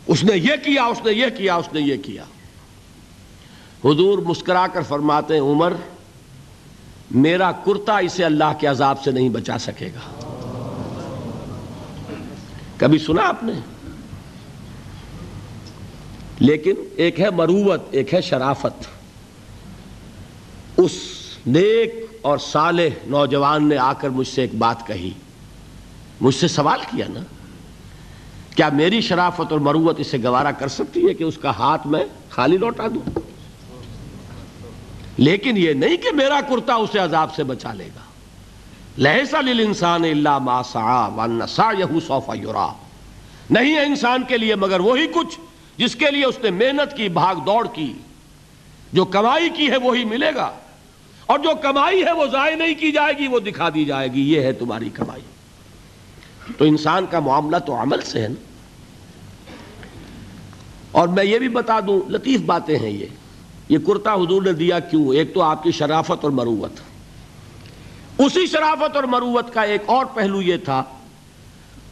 [0.08, 2.24] اس نے یہ کیا، اس نے یہ کیا، اس نے یہ کیا۔
[3.86, 5.74] حضور مسکرا کر فرماتے ہیں، عمر،
[7.12, 10.26] میرا کرتا اسے اللہ کے عذاب سے نہیں بچا سکے گا۔
[12.78, 13.54] کبھی سنا آپ نے؟
[16.40, 18.86] لیکن ایک ہے مروت، ایک ہے شرافت۔
[20.78, 20.92] اس
[21.48, 25.12] نیک اور صالح نوجوان نے آ کر مجھ سے ایک بات کہی۔
[26.22, 27.20] مجھ سے سوال کیا نا۔
[28.56, 32.06] کیا میری شرافت اور مروت اسے گوارا کر سکتی ہے کہ اس کا ہاتھ میں
[32.30, 33.20] خالی لوٹا دوں؟
[35.18, 38.00] لیکن یہ نہیں کہ میرا کرتا اسے عذاب سے بچا لے گا۔
[38.98, 41.46] لہسا انسان اللہ
[42.08, 42.74] سوفا یورا
[43.50, 45.40] نہیں ہے انسان کے لیے مگر وہی کچھ
[45.80, 47.94] جس کے لیے اس نے محنت کی، بھاگ دوڑ کی۔
[48.94, 50.52] جو کمائی کی ہے وہی ملے گا۔
[51.26, 54.34] اور جو کمائی ہے وہ ضائع نہیں کی جائے گی، وہ دکھا دی جائے گی۔
[54.34, 55.22] یہ ہے تمہاری کمائی۔
[56.58, 58.42] تو انسان کا معاملہ تو عمل سے ہے نا۔
[60.92, 63.06] اور میں یہ بھی بتا دوں، لطیف باتیں ہیں یہ۔
[63.70, 66.80] یہ کرتا حضور نے دیا کیوں؟ ایک تو آپ کی شرافت اور مروت۔
[68.18, 70.84] اسی شرافت اور مروت کا ایک اور پہلو یہ تھا،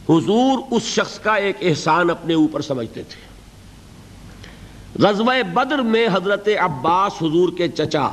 [0.08, 3.27] حضور اس شخص کا ایک احسان اپنے اوپر سمجھتے تھے۔
[4.94, 8.08] غزوہ بدر میں حضرت عباس حضور کے چچا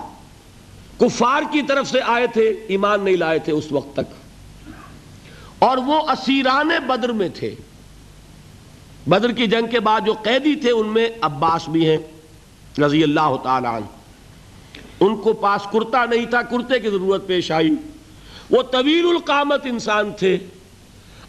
[0.98, 4.34] کفار کی طرف سے آئے تھے، ایمان نہیں لائے تھے اس وقت تک۔
[5.60, 7.56] اور وہ اسیران بدر میں تھے۔
[9.08, 11.98] بدر کی جنگ کے بعد جو قیدی تھے، ان میں عباس بھی ہیں،
[12.82, 13.86] رضی اللہ تعالی عنہ۔
[15.00, 17.70] ان کو پاس کرتا نہیں تھا، کرتے کی ضرورت پیش آئی۔
[18.50, 20.38] وہ طویل القامت انسان تھے۔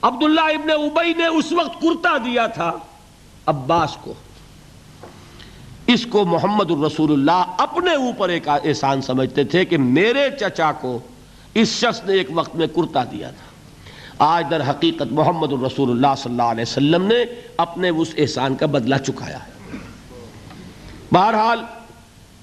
[0.03, 2.73] عبداللہ ابن ابئی نے اس وقت کرتا دیا تھا
[3.47, 4.15] عباس کو۔
[5.87, 10.99] اس کو محمد الرسول اللہ اپنے اوپر ایک احسان سمجھتے تھے کہ میرے چچا کو
[11.55, 13.47] اس شخص نے ایک وقت میں کرتا دیا تھا۔
[14.19, 17.25] آج در حقیقت محمد الرسول اللہ صلی اللہ علیہ وسلم نے
[17.57, 19.77] اپنے اس احسان کا بدلہ چکایا ہے۔
[21.13, 21.59] بہرحال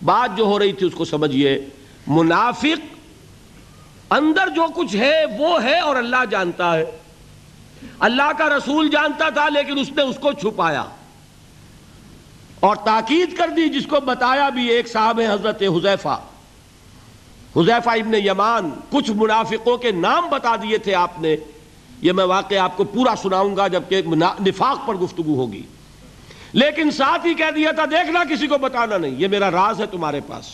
[0.06, 1.65] بات جو ہو رہی تھی اس کو سمجھئے
[2.07, 2.95] منافق
[4.10, 6.86] اندر جو کچھ ہے وہ ہے اور اللہ جانتا ہے۔
[7.99, 10.84] اللہ کا رسول جانتا تھا لیکن اس نے اس کو چھپایا۔
[12.64, 16.19] اور تاکید کر دی جس کو بتایا بھی ایک صاحب ہے حضرت حضیفہ
[17.56, 21.35] حضیفہ ابن یمان، کچھ منافقوں کے نام بتا دیے تھے آپ نے۔
[22.02, 24.02] یہ میں واقع آپ کو پورا سناؤں گا جبکہ
[24.45, 25.61] نفاق پر گفتگو ہوگی۔
[26.53, 29.85] لیکن ساتھ ہی کہہ دیا تھا، دیکھنا کسی کو بتانا نہیں، یہ میرا راز ہے
[29.85, 30.45] تمہارے پاس۔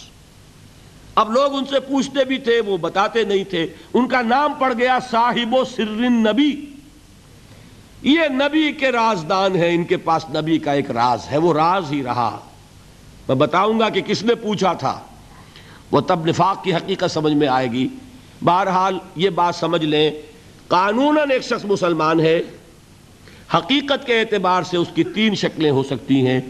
[1.16, 4.74] اب لوگ ان سے پوچھتے بھی تھے، وہ بتاتے نہیں تھے۔ ان کا نام پڑ
[4.74, 6.66] گیا صاحب و سرن نبی
[8.04, 11.92] یہ نبی کے رازدان ہیں، ان کے پاس نبی کا ایک راز ہے، وہ راز
[11.92, 12.40] ہی رہا۔
[13.28, 15.00] میں بتاؤں گا کہ کس نے پوچھا تھا۔
[15.92, 17.88] وہ تب نفاق کی حقیقت سمجھ میں آئے گی۔
[18.42, 20.12] بہرحال یہ بات سمجھ لیں
[20.68, 22.42] قانون ایک شخص مسلمان ہے۔
[23.54, 26.42] حقیقت کے اعتبار سے اس کی تین شکلیں ہو سکتی ہیں۔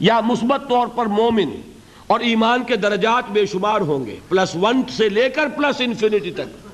[0.00, 1.60] یا مثبت طور پر مومن
[2.06, 6.30] اور ایمان کے درجات بے شمار ہوں گے، پلس ون سے لے کر پلس انفینٹی
[6.30, 6.68] تک۔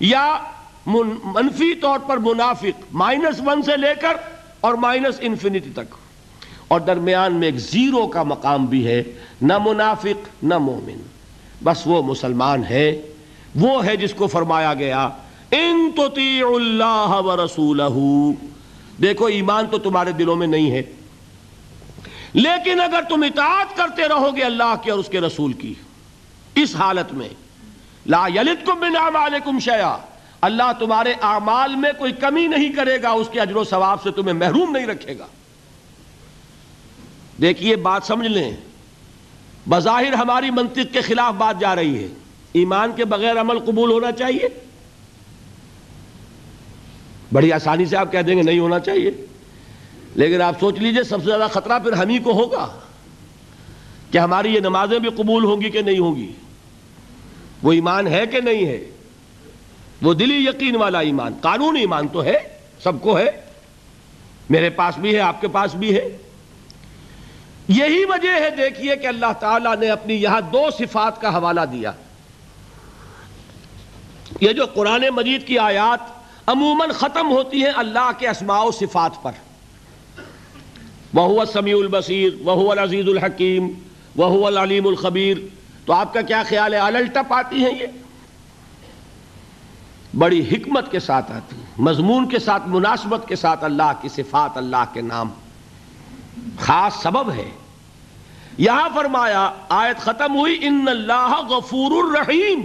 [0.00, 0.38] یا
[0.86, 4.16] منفی طور پر منافق مائنس ون سے لے کر
[4.60, 5.94] اور مائنس انفینٹی تک۔
[6.68, 9.02] اور درمیان میں ایک زیرو کا مقام بھی ہے،
[9.42, 11.02] نہ منافق، نہ مومن۔
[11.64, 13.02] بس وہ مسلمان ہے،
[13.54, 15.08] وہ ہے جس کو فرمایا گیا،
[15.50, 17.80] ان اللہ و رسول
[19.02, 20.82] دیکھو، ایمان تو تمہارے دلوں میں نہیں ہے،
[22.32, 25.74] لیکن اگر تم اطاعت کرتے رہو گے اللہ کے اور اس کے رسول کی،
[26.54, 27.28] اس حالت میں،
[28.06, 29.96] لا یلدکم من اعمالکم شیعہ
[30.46, 34.10] اللہ تمہارے اعمال میں کوئی کمی نہیں کرے گا، اس کے اجر و ثواب سے
[34.10, 35.26] تمہیں محروم نہیں رکھے گا۔
[37.40, 38.56] دیکھیے، بات سمجھ لیں۔
[39.68, 42.08] بظاہر ہماری منطق کے خلاف بات جا رہی ہے۔
[42.52, 44.48] ایمان کے بغیر عمل قبول ہونا چاہیے۔
[47.32, 49.10] بڑی آسانی سے آپ کہہ دیں گے نہیں ہونا چاہیے۔
[50.14, 52.78] لیکن آپ سوچ لیجیے، سب سے زیادہ خطرہ پھر ہم ہی کو ہوگا
[54.10, 56.32] کہ ہماری یہ نمازیں بھی قبول ہوں گی کہ نہیں ہوں گی۔
[57.62, 58.90] وہ ایمان ہے کہ نہیں ہے؟
[60.02, 62.38] وہ دلی یقین والا ایمان، قانون ایمان تو ہے،
[62.82, 63.30] سب کو ہے۔
[64.50, 66.16] میرے پاس بھی ہے، آپ کے پاس بھی ہے۔
[67.68, 71.92] یہی وجہ ہے، دیکھیے کہ اللہ تعالیٰ نے اپنی یہاں دو صفات کا حوالہ دیا۔
[74.40, 76.16] یہ جو قرآن مجید کی آیات
[76.46, 79.32] عموماً ختم ہوتی ہیں اللہ کے اسماع و صفات پر۔
[81.14, 83.68] وہ سمیع البصیر وہ العزیز الحکیم
[84.16, 85.36] وہ العلیم الخبیر
[85.86, 87.86] تو آپ کا کیا خیال ہے؟ الٹا پاتی ہیں یہ۔
[90.18, 94.84] بڑی حکمت کے ساتھ آتی مضمون کے ساتھ، مناسبت کے ساتھ اللہ کی صفات، اللہ
[94.92, 95.28] کے نام۔
[96.58, 97.50] خاص سبب ہے۔
[98.58, 102.60] یہاں فرمایا، آیت ختم ہوئی، ان اللہ غفور الرحیم۔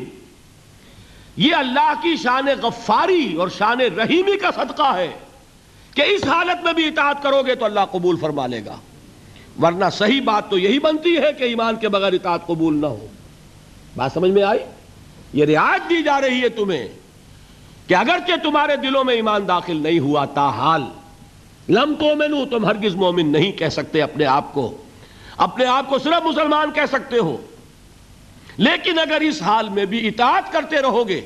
[1.37, 5.11] یہ اللہ کی شان غفاری اور شان رحیمی کا صدقہ ہے
[5.95, 8.75] کہ اس حالت میں بھی اطاعت کرو گے تو اللہ قبول فرما لے گا۔
[9.61, 13.07] ورنہ صحیح بات تو یہی بنتی ہے کہ ایمان کے بغیر اطاعت قبول نہ ہو۔
[13.95, 14.59] بات سمجھ میں آئی؟
[15.33, 17.00] یہ رعایت دی جا رہی ہے تمہیں۔
[17.87, 20.83] کہ اگرچہ تمہارے دلوں میں ایمان داخل نہیں ہوا، تاحال،
[21.69, 24.77] لم تو میں تم ہرگز مومن نہیں کہہ سکتے اپنے آپ کو۔
[25.37, 27.37] اپنے آپ کو صرف مسلمان کہہ سکتے ہو۔
[28.57, 31.21] لیکن اگر اس حال میں بھی اطاعت کرتے رہو گے،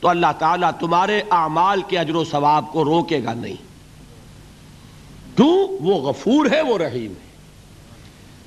[0.00, 3.54] تو اللہ تعالیٰ تمہارے اعمال کے اجر و ثواب کو روکے گا نہیں۔
[5.36, 7.29] کیوں؟ وہ غفور ہے، وہ رحیم ہے۔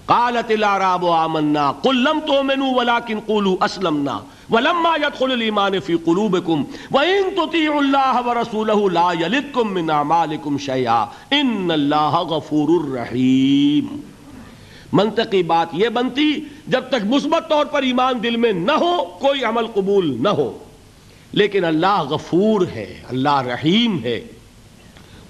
[0.08, 1.72] قالت الاراب آمنا.
[1.72, 8.90] قل لم تؤمنوا ولكن قولوا اسلمنا ولما يدخل الايمان في قلوبكم وان تطيعوا الله ورسوله
[8.90, 11.06] لا يلدكم من اعمالكم شيئا.
[11.32, 14.02] ان الله غفور رحيم.
[14.94, 19.44] منطقی بات یہ بنتی، جب تک مثبت طور پر ایمان دل میں نہ ہو، کوئی
[19.44, 20.58] عمل قبول نہ ہو.
[21.32, 24.22] لیکن اللہ غفور ہے، اللہ رحیم ہے.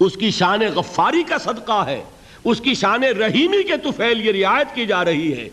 [0.00, 2.02] اس کی شان غفاری کا صدقہ ہے.
[2.44, 5.48] اس کی شان رحیمی کے توفیل یہ رعایت کی جا رہی ہے۔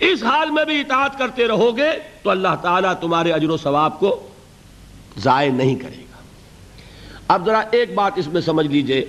[0.00, 1.90] اس حال میں بھی اطاعت کرتے رہو گے
[2.22, 4.28] تو اللہ تعالیٰ تمہارے اجر و ثواب کو
[5.18, 6.22] ضائع نہیں کرے گا۔
[7.28, 9.04] اب ذرا ایک بات اس میں سمجھ لیجیے۔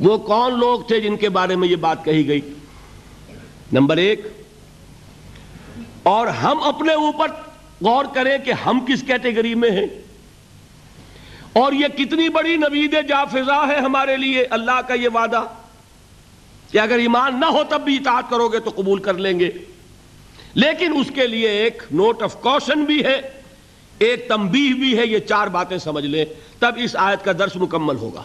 [0.00, 2.40] وہ کون لوگ تھے جن کے بارے میں یہ بات کہی گئی؟
[3.72, 4.20] نمبر ایک۔
[6.02, 7.28] اور ہم اپنے اوپر
[7.80, 9.86] غور کریں کہ ہم کس کیٹیگری میں ہیں؟
[11.52, 15.44] اور یہ کتنی بڑی نوید جا فضا ہے ہمارے لیے اللہ کا یہ وعدہ
[16.70, 19.50] کہ اگر ایمان نہ ہو تب بھی اطاعت کرو گے تو قبول کر لیں گے۔
[20.54, 23.20] لیکن اس کے لیے ایک نوٹ آف کوشن بھی ہے،
[23.98, 26.24] ایک تنبیہ بھی ہے، یہ چار باتیں سمجھ لیں،
[26.58, 28.22] تب اس آیت کا درس مکمل ہوگا۔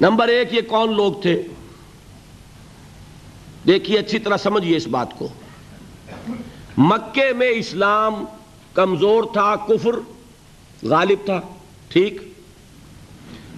[0.00, 1.42] نمبر ایک، یہ کون لوگ تھے؟
[3.66, 5.28] دیکھیے، اچھی طرح سمجھیے اس بات کو۔
[6.78, 8.24] مکے میں اسلام
[8.74, 10.15] کمزور تھا، کفر
[10.82, 11.40] غالب تھا،
[11.88, 12.22] ٹھیک۔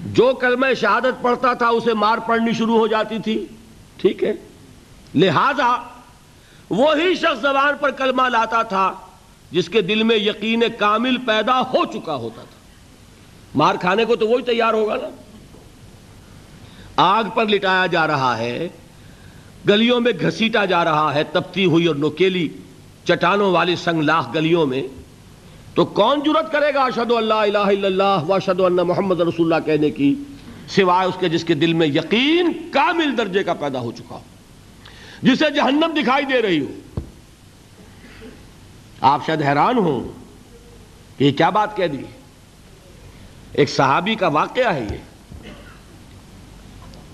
[0.06, 3.46] جو کلمہ شہادت پڑھتا تھا، اسے مار پڑنی شروع ہو جاتی تھی،
[3.96, 4.32] ٹھیک ہے۔
[5.14, 5.76] لہذا،
[6.70, 8.92] وہی شخص زبان پر کلمہ لاتا تھا،
[9.50, 12.58] جس کے دل میں یقین کامل پیدا ہو چکا ہوتا تھا۔
[13.54, 15.08] مار کھانے کو تو وہی تیار ہوگا نا۔
[16.96, 18.68] آگ پر لٹایا جا رہا ہے،
[19.68, 22.48] گلیوں میں گھسیٹا جا رہا ہے، تپتی ہوئی اور نوکیلی
[23.04, 24.82] چٹانوں والی سنگلاخ گلیوں میں۔
[25.78, 29.52] تو کون جرت کرے گا اشد اللہ الہ الا اللہ و اشد اللہ محمد رسول
[29.52, 30.14] اللہ کہنے کی؟
[30.68, 34.20] سوائے اس کے جس کے دل میں یقین کامل درجے کا پیدا ہو چکا ہو،
[35.22, 37.00] جسے جہنم دکھائی دے رہی ہو۔
[39.00, 40.08] آپ شاید حیران ہوں
[41.18, 42.02] کہ یہ کیا بات کہہ دی۔
[43.52, 45.50] ایک صحابی کا واقعہ ہے یہ۔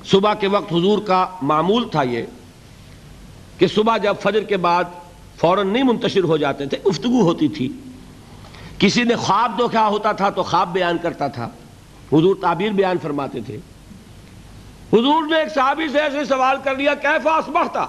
[0.04, 2.22] صبح کے وقت حضور کا معمول تھا یہ
[3.58, 4.84] کہ صبح جب فجر کے بعد
[5.36, 7.68] فوراً نہیں منتشر ہو جاتے تھے، گفتگو ہوتی تھی۔
[8.78, 11.44] کسی نے خواب تو کیا ہوتا تھا تو خواب بیان کرتا تھا۔
[12.12, 13.56] حضور تعبیر بیان فرماتے تھے۔
[14.92, 17.40] حضور نے ایک صحابی سے ایسے سوال کر لیا کیفا
[17.72, 17.86] تھا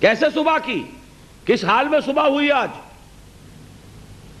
[0.00, 0.82] کیسے صبح کی؟
[1.44, 2.68] کس حال میں صبح ہوئی آج؟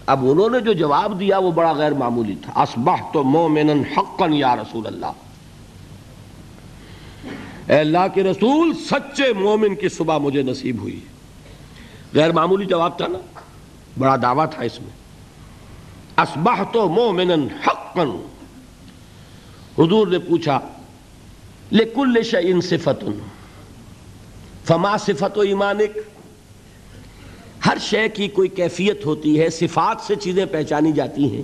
[0.06, 4.26] اب انہوں نے جو جواب دیا وہ بڑا غیر معمولی تھا۔ اسبح تو مومن حقا
[4.30, 5.12] یا رسول اللہ۔
[7.66, 11.00] اے اللہ کے رسول، سچے مومن کی صبح مجھے نصیب ہوئی۔
[12.14, 13.18] غیر معمولی جواب تھا نا؟
[13.98, 14.90] بڑا دعویٰ تھا اس میں۔
[16.16, 17.30] اسبح تو مومن
[17.66, 18.02] حقا۔
[19.78, 20.60] حضور نے پوچھا،
[21.72, 23.04] لکل شعین صفت۔
[24.64, 25.98] فما صفت و ایمانک؟
[27.66, 31.42] ہر شے کی کوئی کیفیت ہوتی ہے، صفات سے چیزیں پہچانی جاتی ہیں۔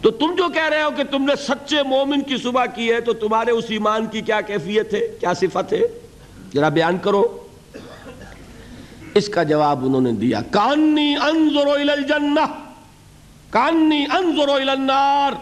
[0.00, 3.00] تو تم جو کہہ رہے ہو کہ تم نے سچے مومن کی صبح کی ہے،
[3.00, 5.80] تو تمہارے اس ایمان کی کیا کیفیت ہے، کیا صفت ہے؟
[6.54, 7.39] ذرا بیان کرو۔
[9.14, 12.68] اس کا جواب انہوں نے دیا، کانی انظر الجنہ،
[13.50, 15.32] کانی انظر النار.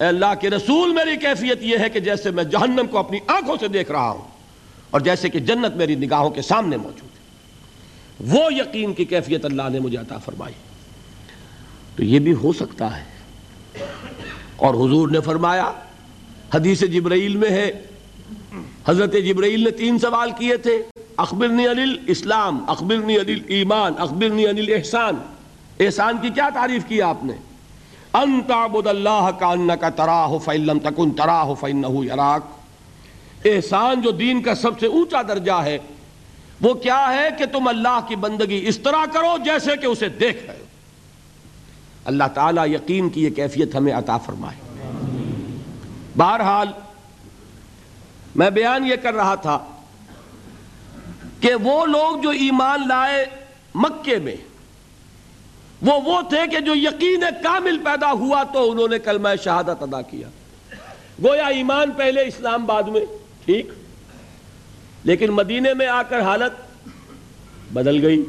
[0.00, 3.56] اے اللہ کے رسول، میری کیفیت یہ ہے کہ جیسے میں جہنم کو اپنی آنکھوں
[3.60, 4.28] سے دیکھ رہا ہوں
[4.90, 7.18] اور جیسے کہ جنت میری نگاہوں کے سامنے موجود ہے۔
[8.34, 10.54] وہ یقین کی کیفیت اللہ نے مجھے عطا فرمائی۔
[11.96, 13.04] تو یہ بھی ہو سکتا ہے۔
[14.56, 15.72] اور حضور نے فرمایا،
[16.54, 17.86] حدیث جبرائیل میں ہے،
[18.88, 20.82] حضرت جبرائیل نے تین سوال کیے تھے۔
[21.18, 25.14] اخبرنی علی اسلام اخبرنی علی ایمان اخبرنی علی احسان
[25.80, 27.32] احسان کی کیا تعریف کی آپ نے؟
[28.12, 29.30] ان تعبد اللہ
[29.80, 32.42] کا تراہ فإن لم تکن تراہ فإنہو یراک۔
[33.44, 35.78] احسان جو دین کا سب سے اونچا درجہ ہے،
[36.60, 40.46] وہ کیا ہے کہ تم اللہ کی بندگی اس طرح کرو جیسے کہ اسے دیکھ
[40.46, 40.64] رہے ہو۔
[42.04, 44.86] اللہ تعالیٰ یقین کی یہ کیفیت ہمیں عطا فرمائے۔
[46.16, 46.68] بہرحال،
[48.36, 49.58] میں بیان یہ کر رہا تھا
[51.40, 53.26] کہ وہ لوگ جو ایمان لائے
[53.74, 54.36] مکے میں،
[55.82, 60.02] وہ وہ تھے کہ جو یقین کامل پیدا ہوا تو انہوں نے کلمہ شہادت ادا
[60.02, 60.28] کیا۔
[61.24, 63.00] گویا ایمان پہلے اسلام بعد میں،
[63.44, 63.68] ٹھیک۔
[65.04, 66.52] لیکن مدینے میں آ کر حالت
[67.72, 68.24] بدل گئی۔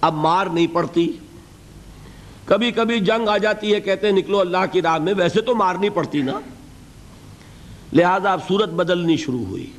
[0.00, 1.12] اب مار نہیں پڑتی۔
[2.44, 5.54] کبھی کبھی جنگ آ جاتی ہے، کہتے ہیں نکلو اللہ کی راہ میں، ویسے تو
[5.54, 6.40] مارنی پڑتی نا۔
[7.92, 9.72] لہذا اب صورت بدلنی شروع ہوئی۔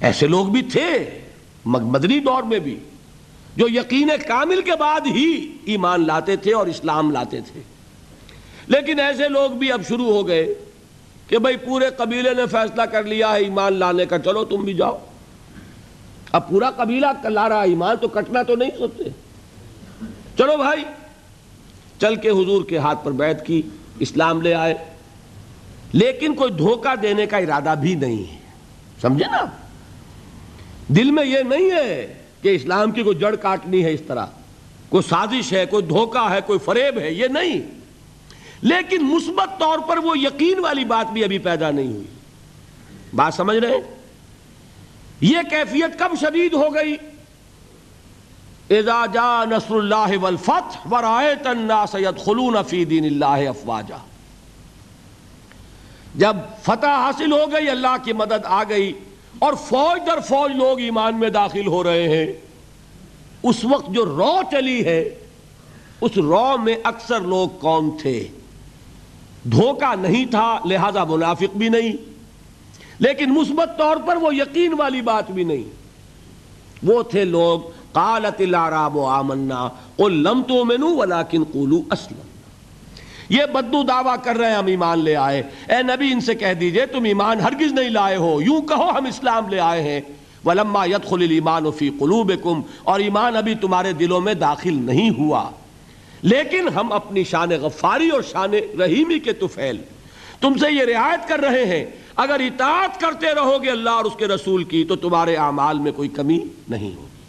[0.00, 1.20] ایسے لوگ بھی تھے
[1.64, 2.78] مدنی دور میں بھی،
[3.56, 7.60] جو یقین کامل کے بعد ہی ایمان لاتے تھے اور اسلام لاتے تھے۔
[8.66, 10.54] لیکن ایسے لوگ بھی اب شروع ہو گئے
[11.26, 14.74] کہ بھائی پورے قبیلے نے فیصلہ کر لیا ہے ایمان لانے کا، چلو تم بھی
[14.74, 14.98] جاؤ۔
[16.32, 19.04] اب پورا قبیلہ لا رہا ایمان تو کٹنا تو نہیں سوچتے۔
[20.38, 20.84] چلو بھائی،
[22.00, 23.62] چل کے حضور کے ہاتھ پر بیعت کی،
[23.98, 24.74] اسلام لے آئے۔
[25.92, 28.38] لیکن کوئی دھوکہ دینے کا ارادہ بھی نہیں ہے۔
[29.00, 29.44] سمجھے نا
[30.96, 34.26] دل میں یہ نہیں ہے کہ اسلام کی کوئی جڑ کاٹنی ہے اس طرح،
[34.88, 37.80] کوئی سازش ہے، کوئی دھوکہ ہے، کوئی فریب ہے، یہ نہیں۔
[38.62, 42.06] لیکن مثبت طور پر وہ یقین والی بات بھی ابھی پیدا نہیں ہوئی۔
[43.14, 43.80] بات سمجھ رہے ہیں؟
[45.20, 46.96] یہ کیفیت کب شدید ہو گئی؟
[48.70, 53.96] اذا جا نصر اللہ والفتح ورائت الناس يدخلون فی دین اللہ افواجا۔
[56.14, 58.92] جب فتح حاصل ہو گئی، اللہ کی مدد آ گئی
[59.38, 62.32] اور فوج در فوج لوگ ایمان میں داخل ہو رہے ہیں۔
[63.42, 65.14] اس وقت جو رو چلی ہے،
[66.00, 68.28] اس رو میں اکثر لوگ کون تھے۔
[69.44, 71.92] دھوکہ نہیں تھا، لہذا منافق بھی نہیں۔
[72.98, 75.64] لیکن مثبت طور پر وہ یقین والی بات بھی نہیں۔
[76.82, 77.60] وہ تھے لوگ،
[77.92, 82.29] قالت العراب آمنا، قل لم تؤمنوا ولكن قولوا اسلم۔
[83.30, 86.52] یہ بدو دعویٰ کر رہے ہیں، ہم ایمان لے آئے۔ اے نبی، ان سے کہہ
[86.52, 90.00] دیجیے، تم ایمان ہرگز نہیں لائے ہو۔ یوں کہو ہم اسلام لے آئے ہیں۔
[90.44, 95.50] ولما يدخل الايمان في قلوبكم، اور ایمان ابھی تمہارے دلوں میں داخل نہیں ہوا۔
[96.22, 98.50] لیکن ہم اپنی شان غفاری اور شان
[98.80, 99.76] رحیمی کے تفیل
[100.40, 101.84] تم سے یہ رعایت کر رہے ہیں۔
[102.16, 105.92] اگر اطاعت کرتے رہو گے اللہ اور اس کے رسول کی، تو تمہارے اعمال میں
[105.92, 107.22] کوئی کمی نہیں ہوگی۔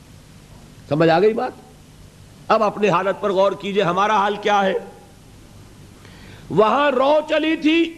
[0.89, 1.51] سمجھ آ گئی بات؟
[2.47, 4.73] اب اپنے حالت پر غور کیجیے، ہمارا حال کیا ہے؟
[6.51, 7.97] وہاں رو چلی تھی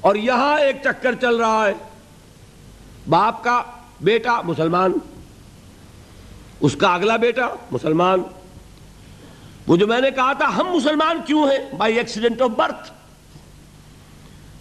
[0.00, 1.74] اور یہاں ایک چکر چل رہا ہے۔
[3.08, 3.62] باپ کا
[4.00, 4.92] بیٹا مسلمان،
[6.60, 8.22] اس کا اگلا بیٹا مسلمان۔
[9.66, 12.92] وہ جو میں نے کہا تھا، ہم مسلمان کیوں ہیں؟ بائی ایکسیڈنٹ آف برتھ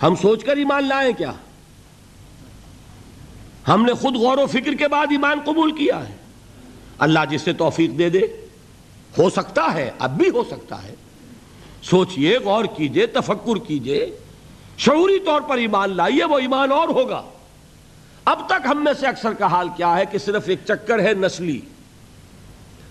[0.03, 1.31] ہم سوچ کر ایمان لائیں کیا؟
[3.67, 6.15] ہم نے خود غور و فکر کے بعد ایمان قبول کیا ہے۔
[6.99, 8.47] اللہ جس سے توفیق دے دے۔
[9.17, 10.95] ہو سکتا ہے، اب بھی ہو سکتا ہے۔
[11.83, 14.17] سوچئے، غور کیجیے، تفکر کیجیے۔
[14.77, 17.23] شعوری طور پر ایمان لائیے، وہ ایمان اور ہوگا۔
[18.25, 21.13] اب تک ہم میں سے اکثر کا حال کیا ہے کہ صرف ایک چکر ہے،
[21.13, 21.59] نسلی۔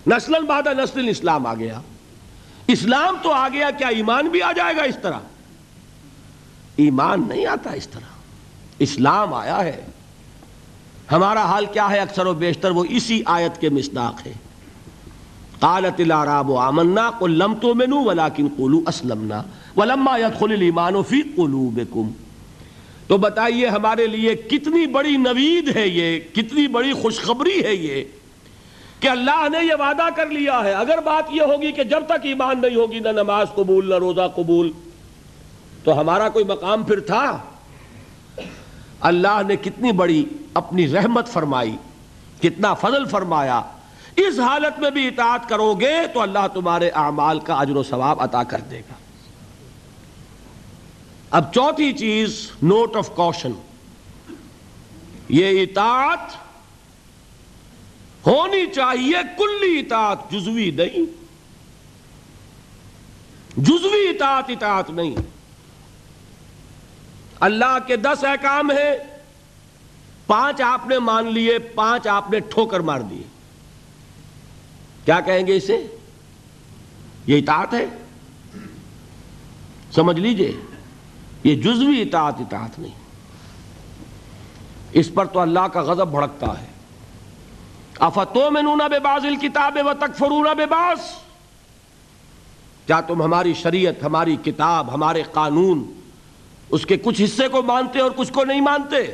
[0.07, 1.81] نسل بعد نسل اسلام آ گیا۔
[2.67, 5.19] اسلام تو آ گیا، کیا ایمان بھی آ جائے گا اس طرح؟
[6.75, 8.17] ایمان نہیں آتا اس طرح۔
[8.79, 9.85] اسلام آیا ہے۔
[11.11, 14.33] ہمارا حال کیا ہے اکثر و بیشتر، وہ اسی آیت کے مصداق ہے۔
[15.59, 19.43] قالت العراب آمنا قل لم تؤمنوا ولكن قولوا اسلمنا
[19.77, 22.11] ولما يدخل الايمان في قلوبكم۔
[23.07, 28.03] تو بتائیے ہمارے لیے کتنی بڑی نوید ہے یہ، کتنی بڑی خوشخبری ہے یہ
[28.99, 32.19] کہ اللہ نے یہ وعدہ کر لیا ہے۔ اگر بات یہ ہوگی کہ جب تک
[32.23, 34.71] ایمان نہیں ہوگی، نہ نماز قبول، نہ روزہ قبول،
[35.83, 37.37] تو ہمارا کوئی مقام پھر تھا؟
[39.01, 41.75] اللہ نے کتنی بڑی اپنی رحمت فرمائی،
[42.41, 43.61] کتنا فضل فرمایا۔
[44.17, 48.21] اس حالت میں بھی اطاعت کرو گے تو اللہ تمہارے اعمال کا اجر و ثواب
[48.21, 48.93] عطا کر دے گا۔
[51.31, 53.51] اب چوتھی چیز نوٹ آف کوشن
[55.29, 56.35] یہ اطاعت
[58.27, 61.27] ہونی چاہیے، کلی اطاعت، جزوی نہیں۔
[63.57, 65.15] جزوی اطاعت اطاعت نہیں۔
[67.39, 68.97] اللہ کے دس احکام ہیں،
[70.27, 73.36] پانچ آپ نے مان لیے، پانچ آپ نے ٹھوکر مار دیے۔
[75.07, 75.87] کیا کہیں گے اسے؟
[77.27, 77.85] یہ اطاعت ہے؟
[79.95, 80.55] سمجھ لیجیے،
[81.43, 82.93] یہ جزوی اطاعت اطاعت نہیں۔
[84.91, 86.65] اس پر تو اللہ کا غضب بھڑکتا ہے۔
[87.99, 90.99] افتو میں نونا بے باز کتاب و تکفرونا بے باز
[92.85, 95.99] کیا تم ہماری شریعت، ہماری کتاب، ہمارے قانون
[96.69, 99.13] اس کے کچھ حصے کو مانتے اور کچھ کو نہیں مانتے؟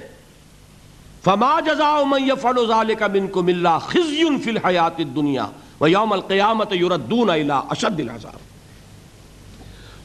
[1.23, 5.45] فما جزاء من يفعل ذلك منكم الا خزي في الحياه الدنيا
[5.83, 8.53] ويوم القيامه يردون الى اشد العذاب۔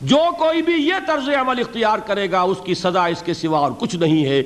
[0.03, 3.59] جو کوئی بھی یہ طرز عمل اختیار کرے گا، اس کی سزا اس کے سوا
[3.59, 4.43] اور کچھ نہیں ہے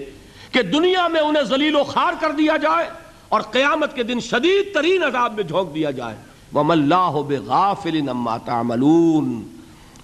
[0.53, 2.91] کہ دنیا میں انہیں ذلیل و خار کر دیا جائے
[3.29, 6.17] اور قیامت کے دن شدید ترین عذاب میں جھونک دیا جائے۔
[6.55, 9.41] وَمَ اللَّهُ بِغَافِلٍ أَمَّا تَعْمَلُونَ۔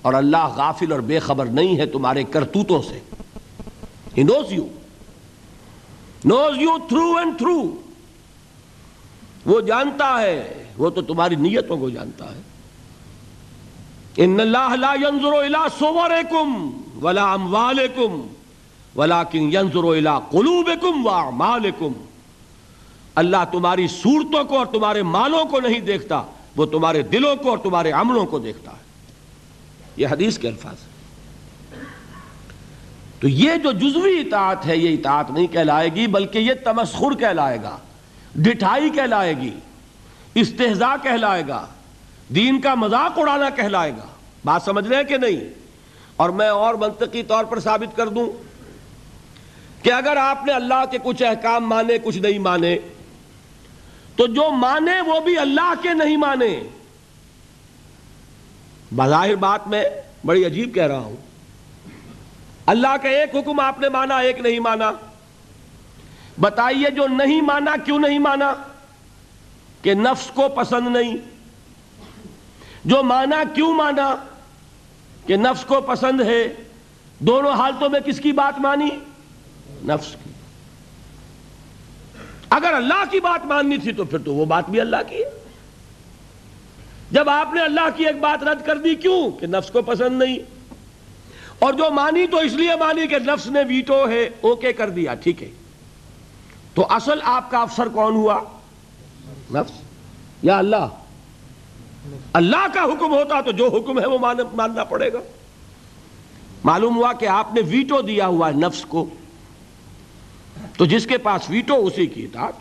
[0.03, 3.01] اور اللہ غافل اور بے خبر نہیں ہے تمہارے کرتوتوں سے۔
[4.21, 4.67] He knows you.
[6.31, 7.75] Knows you through and through
[9.47, 12.41] وہ جانتا ہے وہ تو تمہاری نیتوں کو جانتا ہے۔
[14.17, 16.71] ان اللہ لا ينظر الى صورکم
[17.03, 18.27] ولا اموالکم
[18.97, 21.93] ولكن ينظر الى قلوبکم واعمالکم
[23.15, 26.23] اللہ تمہاری صورتوں کو اور تمہارے مالوں کو نہیں دیکھتا،
[26.57, 28.89] وہ تمہارے دلوں کو اور تمہارے عملوں کو دیکھتا ہے۔
[29.97, 30.89] یہ حدیث کے الفاظ ہیں۔
[33.21, 37.63] تو یہ جو جزوی اطاعت ہے، یہ اطاعت نہیں کہلائے گی، بلکہ یہ تمسخر کہلائے
[37.63, 37.79] گا،
[38.35, 39.51] ڈٹھائی کہلائے گی۔
[40.35, 41.67] استحضاء کہلائے گا،
[42.35, 44.07] دین کا مذاق اڑانا کہلائے گا۔
[44.45, 45.41] بات سمجھ رہے ہیں کہ نہیں؟
[46.17, 48.31] اور میں اور منطقی طور پر ثابت کر دوں
[49.85, 52.79] کہ اگر آپ نے اللہ کے کچھ احکام مانے، کچھ نہیں مانے،
[54.17, 56.63] تو جو مانے وہ بھی اللہ کے نہیں مانے۔
[58.93, 59.85] بظاہر بات میں
[60.27, 61.17] بڑی عجیب کہہ رہا ہوں۔
[62.67, 64.93] اللہ کا ایک حکم آپ نے مانا، ایک نہیں مانا۔
[66.41, 68.55] بتائیے جو نہیں مانا، کیوں نہیں مانا؟
[69.83, 71.17] کہ نفس کو پسند نہیں۔
[72.85, 74.17] جو مانا کیوں مانا؟
[75.27, 76.55] کہ نفس کو پسند ہے۔
[77.19, 78.89] دونوں حالتوں میں کس کی بات مانی؟
[79.85, 80.31] نفس کی۔
[82.51, 85.31] اگر اللہ کی بات ماننی تھی تو پھر تو وہ بات بھی اللہ کی ہے۔
[87.11, 90.23] جب آپ نے اللہ کی ایک بات رد کر دی، کیوں؟ کہ نفس کو پسند
[90.23, 90.39] نہیں۔
[91.59, 95.15] اور جو مانی تو اس لیے مانی کہ نفس نے ویٹو ہے، اوکے کر دیا،
[95.15, 95.51] ٹھیک ہے۔
[96.75, 98.41] تو اصل آپ کا افسر کون ہوا؟
[99.55, 99.73] نفس
[100.43, 100.87] یا اللہ؟
[102.33, 105.19] اللہ کا حکم ہوتا تو جو حکم ہے وہ ماننا پڑے گا۔
[106.65, 109.07] معلوم ہوا کہ آپ نے ویٹو دیا ہوا ہے نفس کو۔
[110.77, 112.53] تو جس کے پاس ویٹو، اسی کی اطاعت۔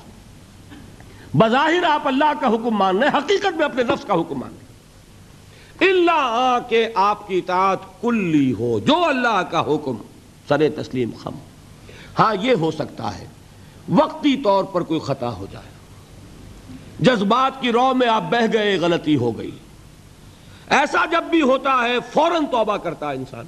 [1.33, 5.89] بظاہر آپ اللہ کا حکم مان رہے حقیقت میں اپنے نفس کا حکم مان رہے
[5.89, 9.95] اللہ کہ آپ کی اطاعت کلی ہو، جو اللہ کا حکم،
[10.47, 11.35] سر تسلیم خم۔
[12.19, 13.27] ہاں یہ ہو سکتا ہے۔
[13.89, 15.76] وقتی طور پر کوئی خطا ہو جائے۔
[16.99, 19.51] جذبات کی رو میں آپ بہ گئے، غلطی ہو گئی۔
[20.69, 23.45] ایسا جب بھی ہوتا ہے، فوراً توبہ کرتا ہے انسان۔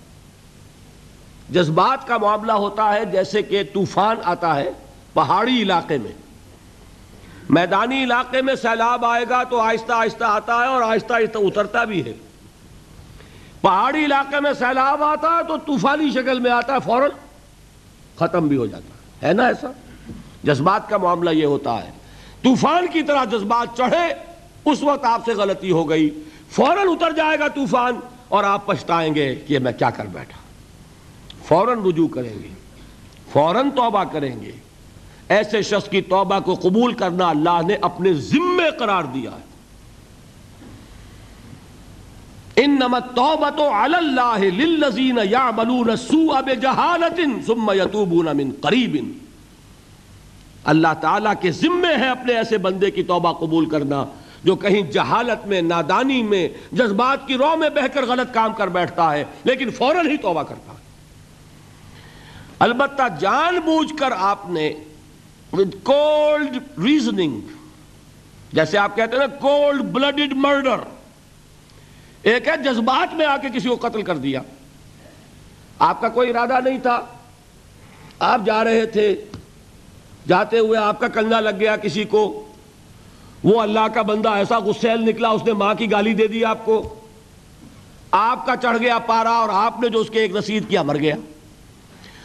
[1.49, 4.71] جذبات کا معاملہ ہوتا ہے، جیسے کہ طوفان آتا ہے
[5.13, 6.11] پہاڑی علاقے میں۔
[7.49, 11.83] میدانی علاقے میں سیلاب آئے گا تو آہستہ آہستہ آتا ہے اور آہستہ آہستہ اترتا
[11.83, 12.13] بھی ہے۔
[13.61, 17.09] پہاڑی علاقے میں سیلاب آتا ہے تو طوفانی شکل میں آتا ہے، فوراً
[18.19, 19.67] ختم بھی ہو جاتا ہے۔ نا ایسا؟
[20.43, 21.98] جذبات کا معاملہ یہ ہوتا ہے۔
[22.43, 24.13] طوفان کی طرح جذبات چڑھے،
[24.65, 26.09] اس وقت آپ سے غلطی ہو گئی۔
[26.51, 27.95] فوراً اتر جائے گا طوفان
[28.27, 30.37] اور آپ پچھتائیں گے کہ میں کیا کر بیٹھا۔
[31.45, 32.47] فوراً رجوع کریں گے،
[33.33, 34.51] فوراً توبہ کریں گے۔
[35.29, 39.47] ایسے شخص کی توبہ کو قبول کرنا اللہ نے اپنے ذمے قرار دیا ہے۔
[42.55, 48.97] انما التوبۃ علی اللہ للذین یعملون السوء بجہالۃ ثم یتوبون من قریب۔
[50.63, 54.05] اللہ تعالیٰ کے ذمے ہے اپنے ایسے بندے کی توبہ قبول کرنا
[54.43, 58.67] جو کہیں جہالت میں، نادانی میں، جذبات کی رو میں بہ کر غلط کام کر
[58.67, 60.77] بیٹھتا ہے، لیکن فوراً ہی توبہ کرتا ہے۔
[62.59, 64.73] البتہ جان بوجھ کر آپ نے
[65.53, 67.41] ود کولڈ ریزننگ
[68.53, 70.77] جیسے آپ کہتے ہیں نا کولڈ بلڈڈ مرڈر
[72.21, 74.41] ایک ہے جذبات میں آ کے کسی کو قتل کر دیا۔
[75.79, 77.05] آپ کا کوئی ارادہ نہیں تھا۔
[78.19, 79.25] آپ جا رہے تھے۔
[80.27, 82.45] جاتے ہوئے آپ کا کنگا لگ گیا کسی کو۔
[83.43, 86.65] وہ اللہ کا بندہ ایسا غسیل نکلا، اس نے ماں کی گالی دے دی آپ
[86.65, 86.95] کو۔
[88.11, 90.97] آپ کا چڑھ گیا پارا اور آپ نے جو اس کے ایک رسید کیا مر
[90.97, 91.15] گیا۔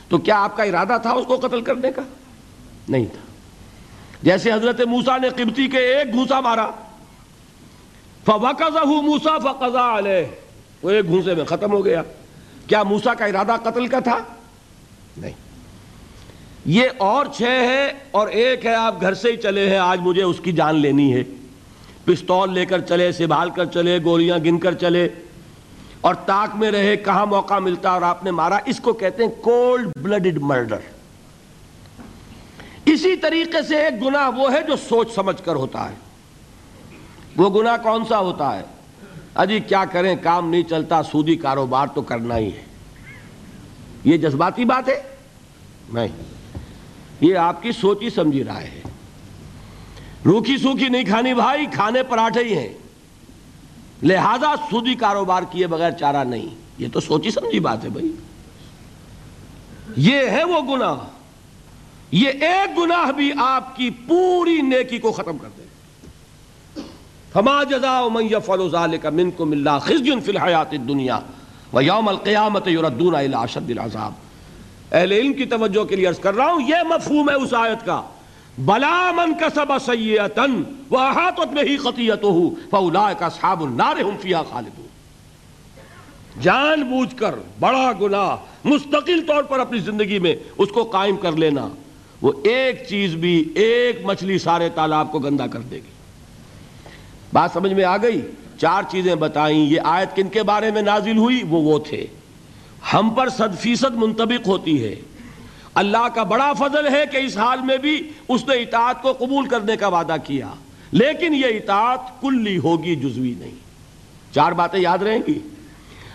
[0.09, 2.03] تو کیا آپ کا ارادہ تھا اس کو قتل کرنے کا؟
[2.89, 3.21] نہیں تھا۔
[4.23, 6.71] جیسے حضرت موسا نے قبطی کے ایک گھوسا مارا۔
[8.25, 10.27] فَوَقَزَهُ مُوسَى فَقَزَا عَلَيْهِ
[10.83, 12.03] وہ ایک گھوسے میں ختم ہو گیا۔
[12.67, 14.19] کیا موسا کا ارادہ قتل کا تھا؟
[15.17, 15.44] نہیں۔
[16.65, 20.23] یہ اور چھ ہے اور ایک ہے، آپ گھر سے ہی چلے ہیں، آج مجھے
[20.23, 21.23] اس کی جان لینی ہے۔
[22.05, 25.09] پستول لے کر چلے، سنبھال کر چلے، گولیاں گن کر چلے۔
[26.01, 29.31] اور تاک میں رہے، کہاں موقع ملتا اور آپ نے مارا؟ اس کو کہتے ہیں
[29.31, 30.77] کولڈ بلڈڈ مرڈر
[32.85, 35.95] اسی طریقے سے ایک گناہ وہ ہے جو سوچ سمجھ کر ہوتا ہے۔
[37.37, 38.63] وہ گناہ کون سا ہوتا ہے؟
[39.35, 42.63] اجی کیا کریں؟ کام نہیں چلتا، سودی کاروبار تو کرنا ہی ہے۔
[44.05, 45.03] یہ جذباتی بات ہے؟
[45.93, 46.34] نہیں۔
[47.21, 48.83] یہ آپ کی سوچی سمجھی رائے ہے۔
[50.25, 52.73] روکھی سوکھی نہیں کھانی بھائی، کھانے پراٹھے ہی ہیں۔
[54.03, 56.47] لہذا سودی کاروبار کیے بغیر چارہ نہیں۔
[56.79, 58.13] یہ تو سوچی سمجھی بات ہے بھائی۔
[59.97, 60.95] یہ ہے وہ گناہ۔
[62.11, 65.63] یہ ایک گناہ بھی آپ کی پوری نیکی کو ختم کر دے۔
[67.33, 71.19] فما جزاء من يفعل ذلك منكم الا خزي في الحياه الدنيا
[71.73, 74.24] ويوم القيامه يردون الى اشد العذاب۔
[74.93, 77.87] اہل علم کی توجہ کے لیے عرض کر رہا ہوں، یہ مفہوم ہے اس آیت
[77.87, 78.03] کا۔
[78.59, 80.47] بلا من کسب سیئتا
[80.91, 84.87] واحاطت به خطیئته فاولئک اصحاب النار هم فيها خالدون۔
[86.43, 91.33] جان بوجھ کر بڑا گناہ، مستقل طور پر اپنی زندگی میں اس کو قائم کر
[91.33, 91.69] لینا،
[92.23, 95.91] وہ ایک چیز بھی، ایک مچھلی سارے تالاب کو گندا کر دے گی۔
[97.33, 98.21] بات سمجھ میں آ گئی؟
[98.61, 102.07] چار چیزیں بتائیں، یہ آیت کن کے بارے میں نازل ہوئی؟ وہ وہ تھے۔
[102.93, 104.95] ہم پر صد فیصد منطبق ہوتی ہے۔
[105.75, 109.49] اللہ کا بڑا فضل ہے کہ اس حال میں بھی اس نے اطاعت کو قبول
[109.49, 110.51] کرنے کا وعدہ کیا۔
[110.91, 113.55] لیکن یہ اطاعت کلی ہوگی، جزوی نہیں۔
[114.35, 115.39] چار باتیں یاد رہیں گی۔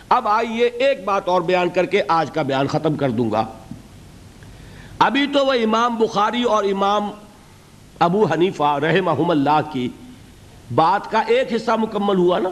[0.10, 3.46] اب آئیے ایک بات اور بیان کر کے آج کا بیان ختم کر دوں گا۔
[5.00, 7.12] ابھی تو وہ امام بخاری اور امام
[8.00, 9.90] ابو حنیفہ رحمہم اللہ کی
[10.76, 12.50] بات کا ایک حصہ مکمل ہوا نا۔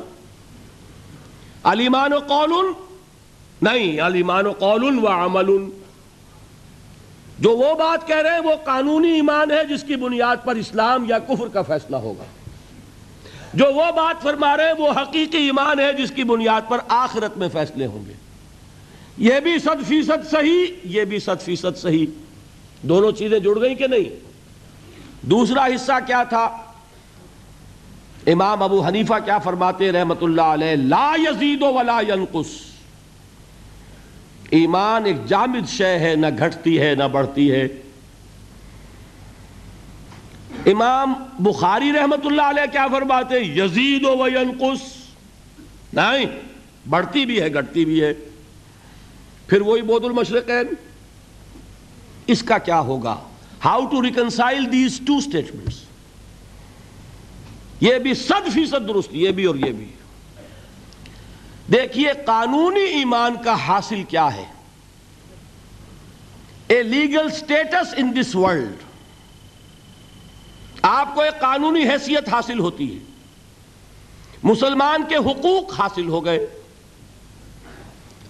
[1.63, 2.71] علیمان و قول
[3.61, 5.69] نہیں علیمان و قول و عمل
[7.39, 11.05] جو وہ بات کہہ رہے ہیں، وہ قانونی ایمان ہے جس کی بنیاد پر اسلام
[11.09, 12.23] یا کفر کا فیصلہ ہوگا۔
[13.53, 17.37] جو وہ بات فرما رہے ہیں، وہ حقیقی ایمان ہے جس کی بنیاد پر آخرت
[17.37, 18.13] میں فیصلے ہوں گے۔
[19.17, 22.05] یہ بھی صد فیصد صحیح، یہ بھی صد فیصد صحیح۔
[22.81, 24.27] دونوں چیزیں جڑ گئی کہ نہیں؟
[25.21, 26.57] دوسرا حصہ کیا تھا؟
[28.27, 32.76] امام ابو حنیفہ کیا فرماتے رحمت اللہ علیہ، لا یزید ولا ینقص۔
[34.49, 37.67] ایمان ایک جامد شے ہے، نہ گھٹتی ہے، نہ بڑھتی ہے۔
[40.65, 44.81] امام بخاری رحمت اللہ علیہ کیا فرماتے یزید و ینقص۔
[45.93, 46.25] نہیں،
[46.89, 48.13] بڑھتی بھی ہے، گھٹتی بھی ہے۔
[49.47, 50.73] پھر وہی بود المشرقین۔
[52.27, 53.19] اس کا کیا ہوگا؟
[53.65, 55.81] How to reconcile these two statements
[57.81, 59.87] یہ بھی صد فیصد درست، یہ بھی اور یہ بھی۔
[61.71, 64.45] دیکھیے قانونی ایمان کا حاصل کیا ہے۔
[66.67, 68.75] A legal status in this world
[70.81, 73.03] آپ کو ایک قانونی حیثیت حاصل ہوتی ہے۔
[74.43, 76.47] مسلمان کے حقوق حاصل ہو گئے۔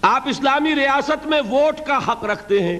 [0.02, 2.78] آپ اسلامی ریاست میں ووٹ کا حق رکھتے ہیں۔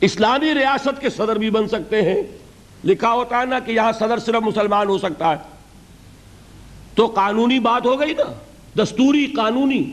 [0.00, 2.22] اسلامی ریاست کے صدر بھی بن سکتے ہیں۔
[2.84, 5.36] لکھا ہوتا ہے نا کہ یہاں صدر صرف مسلمان ہو سکتا ہے۔
[6.94, 8.38] تو قانونی بات ہو گئی نا۔
[8.78, 9.92] دستوری قانونی۔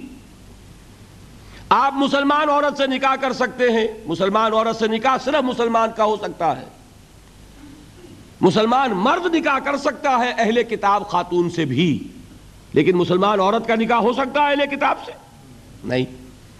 [1.69, 6.03] آپ مسلمان عورت سے نکاح کر سکتے ہیں۔ مسلمان عورت سے نکاح صرف مسلمان کا
[6.03, 6.65] ہو سکتا ہے۔
[8.41, 12.07] مسلمان مرد نکاح کر سکتا ہے اہل کتاب خاتون سے بھی۔
[12.73, 15.11] لیکن مسلمان عورت کا نکاح ہو سکتا ہے اہل کتاب سے؟
[15.83, 16.05] نہیں۔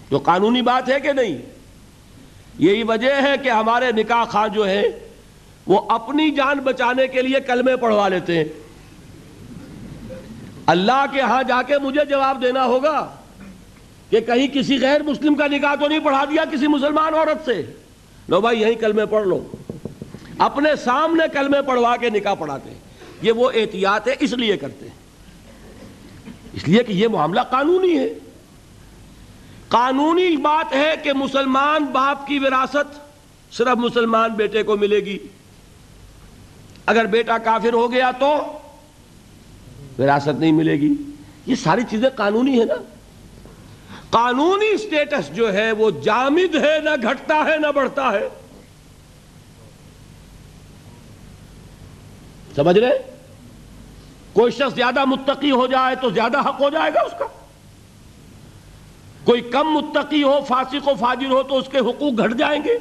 [0.08, 1.38] تو قانونی بات ہے کہ نہیں؟
[2.58, 4.82] یہی وجہ ہے کہ ہمارے نکاح خواہ جو ہے
[5.66, 8.44] وہ اپنی جان بچانے کے لیے کلمے پڑھوا لیتے ہیں۔
[10.66, 13.14] اللہ کے ہاں جا کے مجھے جواب دینا ہوگا
[14.10, 17.62] کہ کہیں کسی غیر مسلم کا نکاح تو نہیں پڑھا دیا کسی مسلمان عورت سے؟
[18.28, 19.48] لو بھائی یہیں کلمے پڑھ لو۔
[20.38, 22.78] اپنے سامنے کلمے پڑھوا کے نکاح پڑھاتے ہیں۔
[23.22, 24.94] یہ وہ احتیاط ہے، اس لیے کرتے ہیں۔
[26.52, 28.08] اس لیے کہ یہ معاملہ قانونی ہے۔
[29.68, 33.00] قانونی بات ہے کہ مسلمان باپ کی وراثت
[33.54, 35.18] صرف مسلمان بیٹے کو ملے گی۔
[36.86, 38.58] اگر بیٹا کافر ہو گیا تو
[39.98, 40.94] وراثت نہیں ملے گی۔
[41.46, 42.74] یہ ساری چیزیں قانونی ہے نا۔
[44.10, 48.28] قانونی سٹیٹس جو ہے وہ جامد ہے، نہ گھٹتا ہے، نہ بڑھتا ہے۔
[52.56, 52.98] سمجھ رہے؟
[54.32, 57.24] کوئی شخص زیادہ متقی ہو جائے تو زیادہ حق ہو جائے گا اس کا۔
[59.24, 62.78] کوئی کم متقی ہو، فاسق و فاجر ہو تو اس کے حقوق گھٹ جائیں گے۔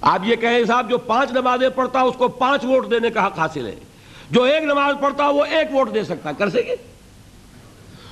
[0.00, 3.38] آپ یہ کہیں صاحب، جو پانچ نمازیں پڑھتا اس کو پانچ ووٹ دینے کا حق
[3.38, 3.74] حاصل ہے۔
[4.30, 6.76] جو ایک نماز پڑھتا وہ ایک ووٹ دے سکتا کر سکے؟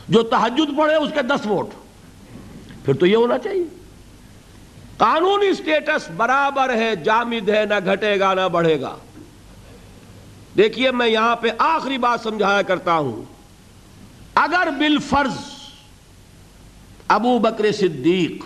[0.08, 1.68] جو تحجد پڑھے اس کے دس ووٹ۔
[2.84, 3.64] پھر تو یہ ہونا چاہیے۔
[4.96, 8.96] قانونی سٹیٹس برابر ہے، جامد ہے، نہ گھٹے گا، نہ بڑھے گا۔
[10.56, 13.22] دیکھیے، میں یہاں پہ آخری بات سمجھایا کرتا ہوں۔
[14.34, 15.36] اگر بالفرض
[17.08, 18.44] ابو بکر صدیق،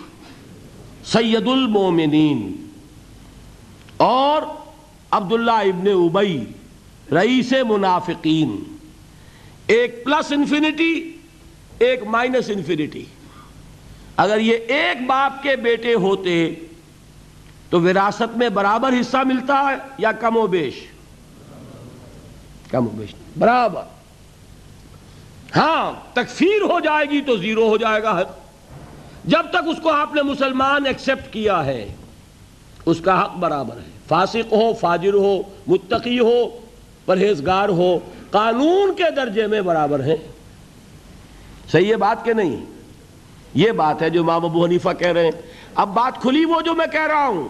[1.07, 2.67] سید المومنین
[3.97, 4.41] اور
[5.11, 6.45] عبداللہ ابن ابئی
[7.11, 8.77] رئیس منافقین۔
[9.67, 11.17] ایک پلس انفینٹی،
[11.79, 13.05] ایک مائنس انفینٹی۔
[14.17, 16.53] اگر یہ ایک باپ کے بیٹے ہوتے
[17.69, 20.73] تو وراثت میں برابر حصہ ملتا ہے یا کم و بیش؟
[22.71, 23.81] کم و بیش برابر۔
[25.55, 28.29] ہاں تکفیر ہو جائے گی تو زیرو ہو جائے گا حق
[29.25, 31.95] جب تک اس کو آپ نے مسلمان ایکسپٹ کیا ہے،
[32.85, 36.61] اس کا حق برابر ہے۔ فاسق ہو، فاجر ہو، متقی ہو
[37.05, 37.99] پرہیزگار ہو،
[38.31, 40.15] قانون کے درجے میں برابر ہے
[41.71, 42.65] صحیح ہے بات کہ نہیں؟
[43.53, 45.31] یہ بات ہے جو امام ابو حنیفہ کہہ رہے ہیں۔
[45.75, 47.47] اب بات کھلی وہ جو میں کہہ رہا ہوں۔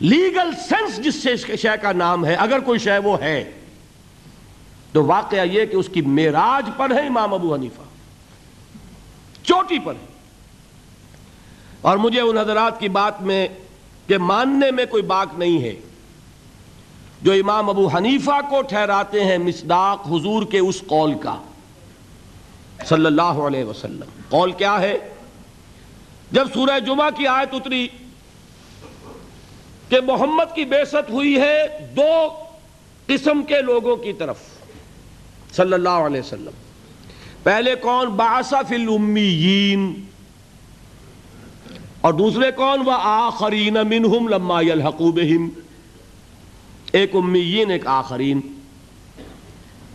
[0.00, 3.50] لیگل سینس جس سے اس شے کا نام ہے، اگر کوئی شے وہ ہے،
[4.92, 7.82] تو واقعہ یہ کہ اس کی میراج پر ہے امام ابو حنیفہ۔
[9.42, 10.06] چوٹی پر ہے
[11.80, 13.48] اور مجھے ان حضرات کی بات میں
[14.06, 15.76] کہ ماننے میں کوئی باک نہیں ہے۔
[17.24, 21.36] جو امام ابو حنیفہ کو ٹھہراتے ہیں مصداق حضور کے اس قول کا۔
[22.86, 24.98] صلی اللہ علیہ وسلم۔ قول کیا ہے؟
[26.32, 27.88] جب سورہ جمعہ کی آیت اتری
[29.88, 31.62] کہ محمد کی بیست ہوئی ہے
[31.96, 32.28] دو
[33.06, 34.36] قسم کے لوگوں کی طرف۔
[35.56, 36.50] صلی اللہ علیہ وسلم۔
[37.42, 40.04] پہلے کون؟ باسا فی الامیین۔
[42.00, 45.48] اور دوسرے کون؟ وہ آخرین منہم لما یلحقو بہم۔
[46.94, 48.40] ایک امیین ایک آخرین۔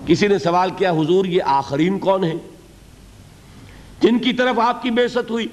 [0.05, 2.35] کسی نے سوال کیا، حضور، یہ آخرین کون ہیں؟
[4.01, 5.47] جن کی طرف آپ کی بیست ہوئی۔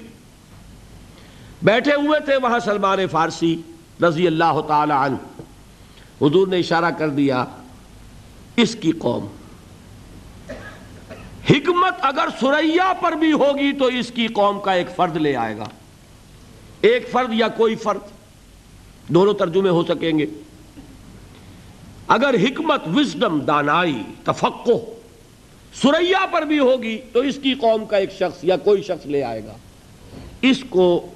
[1.61, 3.61] بیٹھے ہوئے تھے وہاں سلمان فارسی
[4.03, 5.41] رضی اللہ تعالی عنہ۔
[6.25, 7.45] حضور نے اشارہ کر دیا،
[8.55, 9.27] اس کی قوم۔
[11.49, 15.57] حکمت اگر سریا پر بھی ہوگی تو اس کی قوم کا ایک فرد لے آئے
[15.57, 15.65] گا۔
[16.81, 17.99] ایک فرد یا کوئی فرد،
[19.07, 20.25] دونوں ترجمے ہو سکیں گے۔
[22.07, 24.93] اگر حکمت وزڈم دانائی تفقو
[25.73, 29.23] سریا پر بھی ہوگی تو اس کی قوم کا ایک شخص یا کوئی شخص لے
[29.23, 29.53] آئے گا۔
[30.41, 31.07] اس کو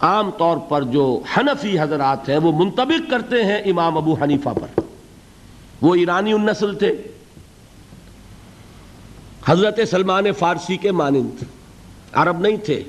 [0.00, 4.80] عام طور پر جو حنفی حضرات ہیں وہ منطبق کرتے ہیں امام ابو حنیفہ پر۔
[5.80, 7.02] وہ ایرانی النسل تھے۔
[9.46, 11.44] حضرت سلمان فارسی کے مانند۔
[12.12, 12.82] عرب نہیں تھے۔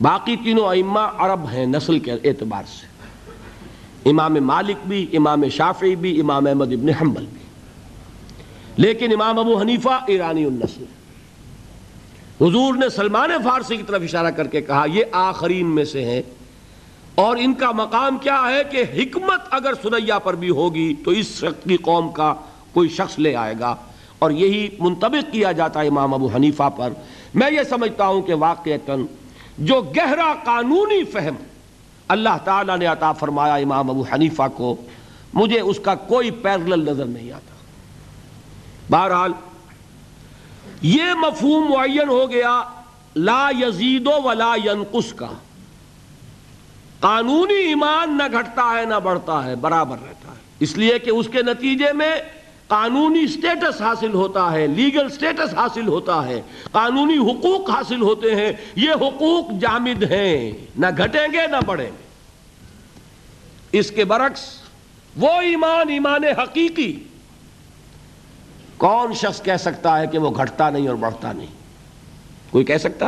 [0.00, 2.93] باقی تینوں ائمہ عرب ہیں نسل کے اعتبار سے۔
[4.04, 7.44] امام مالک بھی، امام شافعی بھی، امام احمد ابن حنبل بھی۔
[8.76, 10.84] لیکن امام ابو حنیفہ ایرانی النسل
[12.40, 16.22] حضور نے سلمان فارسی کی طرف اشارہ کر کے کہا، یہ آخرین میں سے ہیں۔
[17.14, 21.26] اور ان کا مقام کیا ہے کہ حکمت اگر سنیا پر بھی ہوگی تو اس
[21.26, 22.34] شخص کی قوم کا
[22.72, 23.76] کوئی شخص لے آئے گا۔
[24.18, 26.92] اور یہی منطبق کیا جاتا ہے امام ابو حنیفہ پر۔
[27.34, 29.06] میں یہ سمجھتا ہوں کہ واقعتاً
[29.58, 31.34] جو گہرا قانونی فہم
[32.08, 34.76] اللہ تعالیٰ نے عطا فرمایا امام ابو حنیفہ کو،
[35.34, 37.54] مجھے اس کا کوئی پیرلل نظر نہیں آتا۔
[38.90, 39.32] بہرحال،
[40.82, 42.62] یہ مفہوم معین ہو گیا
[43.16, 45.30] لا یزید و ولا ینقص کا۔
[47.00, 51.28] قانونی ایمان نہ گھٹتا ہے نہ بڑھتا ہے، برابر رہتا ہے۔ اس لیے کہ اس
[51.32, 52.16] کے نتیجے میں
[52.68, 56.42] قانونی سٹیٹس حاصل ہوتا ہے لیگل سٹیٹس حاصل ہوتا ہے،
[56.72, 62.04] قانونی حقوق حاصل ہوتے ہیں، یہ حقوق جامد ہیں۔ نہ گھٹیں گے، نہ بڑھیں گے۔
[63.78, 64.40] اس کے برعکس،
[65.16, 67.04] وہ ایمان ایمان حقیقی،
[68.76, 71.46] کون شخص کہہ سکتا ہے کہ وہ گھٹتا نہیں اور بڑھتا نہیں؟
[72.50, 73.06] کوئی کہہ سکتا؟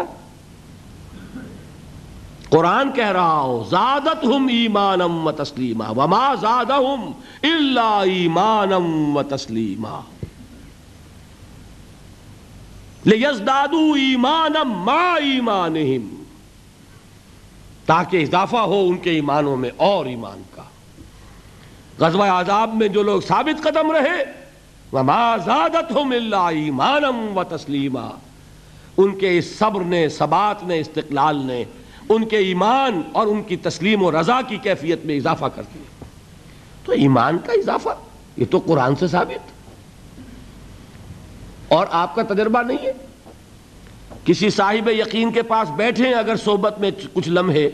[2.51, 7.11] قرآن کہہ رہا ہو زادت ہم ایمانم و تسلیما، وما زاد ہم
[7.43, 10.01] اللہ ایمانم و تسلیما۔
[13.05, 16.23] لیزدادو ایمانم ما ایمانہم،
[17.87, 20.63] تاکہ اضافہ ہو ان کے ایمانوں میں اور ایمان کا۔
[21.99, 24.25] غزوہ عذاب میں جو لوگ ثابت قدم رہے،
[24.93, 28.09] وما زادتهم الا ایمانا و تسلیما۔
[28.97, 31.65] ان کے اس صبر نے، ثبات نے، استقلال نے
[32.09, 36.05] ان کے ایمان اور ان کی تسلیم و رضا کی کیفیت میں اضافہ کر دیا
[36.85, 37.89] تو ایمان کا اضافہ،
[38.37, 39.57] یہ تو قرآن سے ثابت۔
[41.73, 42.93] اور آپ کا تجربہ نہیں ہے۔
[44.25, 47.71] کسی صاحب یقین کے پاس بیٹھے اگر صحبت میں کچھ لمحے،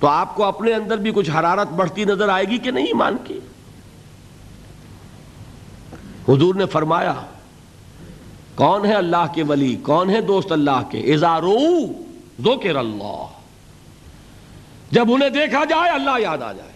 [0.00, 3.16] تو آپ کو اپنے اندر بھی کچھ حرارت بڑھتی نظر آئے گی کہ نہیں ایمان
[3.24, 3.40] کی؟
[6.28, 7.14] حضور نے فرمایا،
[8.54, 11.58] کون ہے اللہ کے ولی؟ کون ہے دوست اللہ کے؟ ازارو
[12.40, 13.26] ذکر اللہ۔
[14.90, 16.72] جب انہیں دیکھا جائے، اللہ یاد آ جائے۔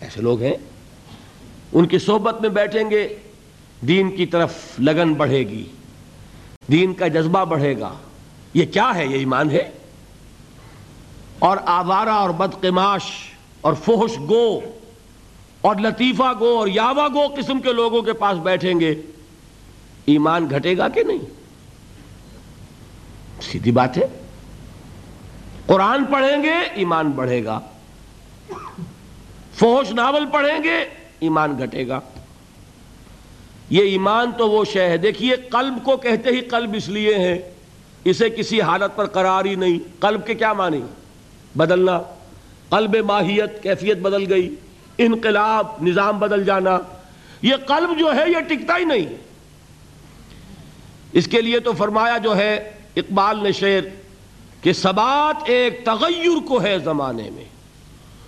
[0.00, 0.54] ایسے لوگ ہیں،
[1.72, 3.18] ان کی صحبت میں بیٹھیں گے،
[3.80, 5.64] دین کی طرف لگن بڑھے گی،
[6.70, 7.94] دین کا جذبہ بڑھے گا۔
[8.54, 9.70] یہ کیا ہے؟ یہ ایمان ہے؟
[11.38, 13.02] اور آوارہ اور بدقماش
[13.60, 14.60] اور فوش گو
[15.60, 18.94] اور لطیفہ گو اور یاوا گو قسم کے لوگوں کے پاس بیٹھیں گے،
[20.06, 21.18] ایمان گھٹے گا کہ نہیں؟
[23.42, 24.25] سیدھی بات ہے۔
[25.66, 27.60] قرآن پڑھیں گے، ایمان بڑھے گا۔
[29.54, 30.84] فوش ناول پڑھیں گے،
[31.20, 32.00] ایمان گھٹے گا۔
[33.70, 37.54] یہ ایمان تو وہ شے ہے، دیکھیے قلب کو کہتے ہی قلب اس لیے ہے،
[38.04, 40.80] اسے کسی حالت پر قرار ہی نہیں۔ قلب کے کیا معنی؟
[41.56, 42.00] بدلنا۔
[42.68, 44.54] قلب ماہیت، کیفیت بدل گئی۔
[44.98, 46.78] انقلاب، نظام بدل جانا۔
[47.42, 49.16] یہ قلب جو ہے، یہ ٹکتا ہی نہیں۔
[51.12, 54.05] اس کے لیے تو فرمایا جو ہے، اقبال نے شعر
[54.66, 57.44] کہ سبات ایک تغیر کو ہے زمانے میں،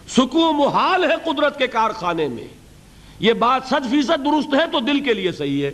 [0.09, 2.49] سکون محال ہے قدرت کے کارخانے میں۔
[3.21, 5.71] یہ بات سچ فیصد درست ہے تو دل کے لیے صحیح ہے۔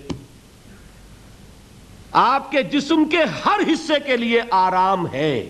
[2.13, 5.49] آپ کے جسم کے ہر حصے کے لیے آرام ہے۔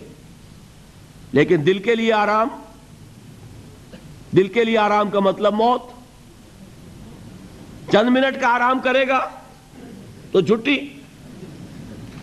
[1.32, 2.48] لیکن دل کے لیے آرام؟
[4.36, 5.82] دل کے لیے آرام کا مطلب موت؟
[7.92, 9.30] چند منٹ کا آرام کرے گا
[10.32, 10.93] تو چھٹی۔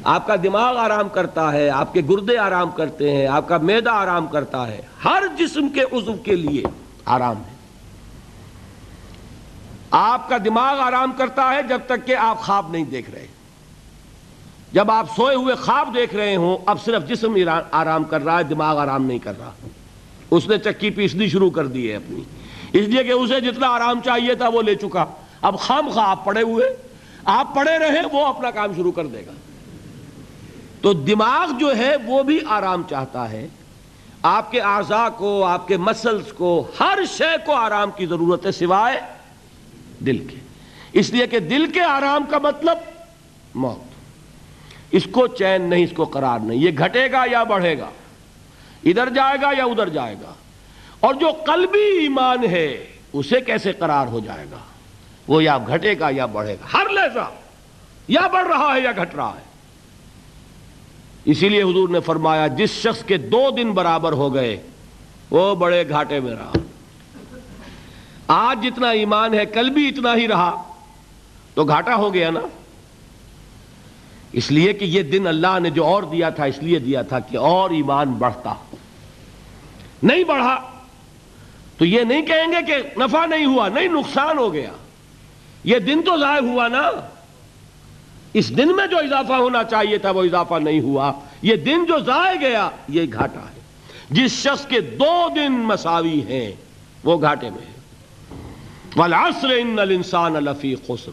[0.03, 3.91] آپ کا دماغ آرام کرتا ہے، آپ کے گردے آرام کرتے ہیں، آپ کا میدا
[3.91, 6.63] آرام کرتا ہے۔ ہر جسم کے عضو کے لیے
[7.05, 7.55] آرام ہے۔
[9.91, 13.27] آپ کا دماغ آرام کرتا ہے جب تک کہ آپ خواب نہیں دیکھ رہے۔
[14.71, 17.35] جب آپ سوئے ہوئے خواب دیکھ رہے ہوں، اب صرف جسم
[17.71, 19.51] آرام کر رہا ہے، دماغ آرام نہیں کر رہا۔
[20.31, 22.21] اس نے چکی پیسنی شروع کر دی ہے اپنی۔
[22.73, 25.05] اس لیے کہ اسے جتنا آرام چاہیے تھا وہ لے چکا۔
[25.41, 26.75] اب خام خواہ آپ پڑے ہوئے،
[27.25, 29.31] آپ پڑے رہے، وہ اپنا کام شروع کر دے گا۔
[30.81, 33.47] تو دماغ جو ہے وہ بھی آرام چاہتا ہے۔
[34.21, 38.51] آپ کے اعضاء کو، آپ کے مسلز کو، ہر شے کو آرام کی ضرورت ہے
[38.51, 38.99] سوائے
[40.05, 40.35] دل کے۔
[40.93, 42.77] اس لیے کہ دل کے آرام کا مطلب
[43.55, 43.91] موت۔
[44.91, 47.89] اس کو چین نہیں، اس کو قرار نہیں۔ یہ گھٹے گا یا بڑھے گا؟
[48.83, 50.33] ادھر جائے گا یا ادھر جائے گا؟
[50.99, 54.57] اور جو قلبی ایمان ہے، اسے کیسے قرار ہو جائے گا؟
[55.27, 57.29] وہ یا گھٹے گا یا بڑھے گا۔ ہر لہذا
[58.07, 59.50] یا بڑھ رہا ہے یا گھٹ رہا ہے۔
[61.25, 64.61] اسی لیے حضور نے فرمایا، جس شخص کے دو دن برابر ہو گئے،
[65.29, 66.51] وہ بڑے گھاٹے میں رہا۔
[68.27, 70.63] آج جتنا ایمان ہے، کل بھی اتنا ہی رہا۔
[71.53, 72.39] تو گھاٹا ہو گیا نا؟
[74.31, 77.19] اس لیے کہ یہ دن اللہ نے جو اور دیا تھا، اس لیے دیا تھا
[77.19, 78.53] کہ اور ایمان بڑھتا۔
[80.03, 80.71] نہیں بڑھا،
[81.77, 84.71] تو یہ نہیں کہیں گے کہ نفع نہیں ہوا، نہیں نقصان ہو گیا۔
[85.63, 86.91] یہ دن تو ضائع ہوا نا۔
[88.33, 91.99] اس دن میں جو اضافہ ہونا چاہیے تھا وہ اضافہ نہیں ہوا۔ یہ دن جو
[91.99, 93.61] ضائع گیا، یہ گھاٹا ہے۔
[94.09, 96.51] جس شخص کے دو دن مساوی ہیں،
[97.03, 97.81] وہ گھاٹے میں ہے۔
[98.95, 101.11] وَالْعَصْرِ إِنَّ الْإِنسَانَ لَفِي خُسْرِ۔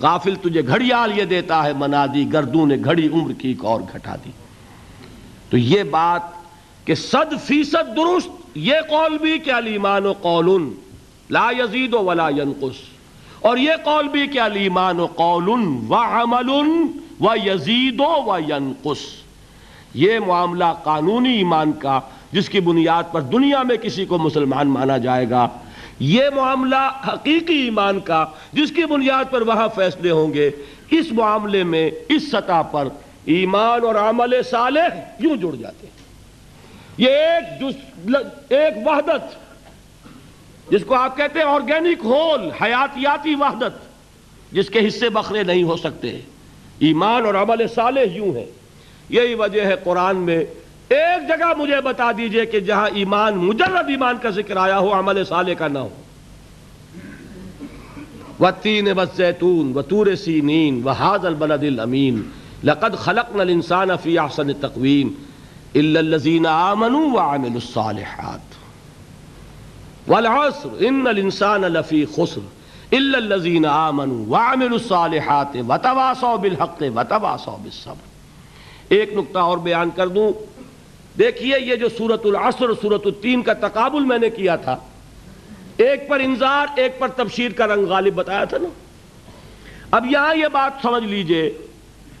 [0.00, 3.80] غافل تجھے گھڑیال یہ دیتا ہے منا دی گردوں نے گھڑی عمر کی ایک اور
[3.80, 4.30] گھٹا دی۔
[5.50, 6.22] تو یہ بات
[6.86, 10.74] کہ صد فیصد درست، یہ قول بھی کہ الایمان قول
[11.30, 12.93] لا یزید ولا ينقص
[13.44, 16.50] اور یہ قول بھی کہ الایمان قول و عمل
[17.20, 18.98] و یزید و ینقص۔
[19.94, 22.00] یہ معاملہ قانونی ایمان کا،
[22.32, 25.48] جس کی بنیاد پر دنیا میں کسی کو مسلمان مانا جائے گا۔
[25.98, 30.50] یہ معاملہ حقیقی ایمان کا، جس کی بنیاد پر وہاں فیصلے ہوں گے۔
[30.90, 32.88] اس معاملے میں، اس سطح پر
[33.24, 34.88] ایمان اور عمل صالح
[35.18, 36.04] یوں جڑ جاتے ہیں۔
[36.98, 37.76] یہ ایک
[38.48, 39.43] ایک وحدت
[40.70, 43.94] جس کو آپ کہتے ہیں آرگینک ہول حیاتیاتی وحدت،
[44.52, 46.20] جس کے حصے بکرے نہیں ہو سکتے۔
[46.78, 48.46] ایمان اور عمل صالح یوں ہے
[49.08, 50.44] یہی وجہ ہے قرآن میں،
[50.88, 55.24] ایک جگہ مجھے بتا دیجیے کہ جہاں ایمان، مجرد ایمان کا ذکر آیا ہو، عمل
[55.24, 55.88] صالح کا نہ ہو۔
[58.40, 62.20] وَتِّينِ وَالزَّيْتُونَ وَتُورِ سِينِينَ وَهَذَا الْبَلَدِ الْأَمِينَ
[62.66, 65.10] لَقَدْ خَلَقْنَا الْإِنسَانَ فِي أَحْسَنِ تَقْوِيمٍ
[65.72, 68.53] إِلَّا الَّذِينَ آمَنُوا وَعَمِلُوا الصَّالِحَاتِ۔
[70.08, 72.42] وَالْعَصْرِ، إِنَّ الْإِنسَانَ لَفِي خُسْرٍ،
[72.86, 78.08] إِلَّا الَّذِينَ آمَنُوا وَعَمِلُوا الصَّالِحَاتِ وَتَوَاصَوْا بِالْحَقِّ وَتَوَاصَوْا بِالصَّبْرِ.
[78.88, 80.32] ایک نقطہ اور بیان کر دوں۔
[81.18, 84.76] دیکھیے یہ جو سورت العصر سورت التین کا تقابل میں نے کیا تھا،
[85.76, 88.68] ایک پر انذار، ایک پر تبشیر کا رنگ غالب بتایا تھا نا۔
[89.90, 91.58] اب یہاں یہ بات سمجھ لیجیے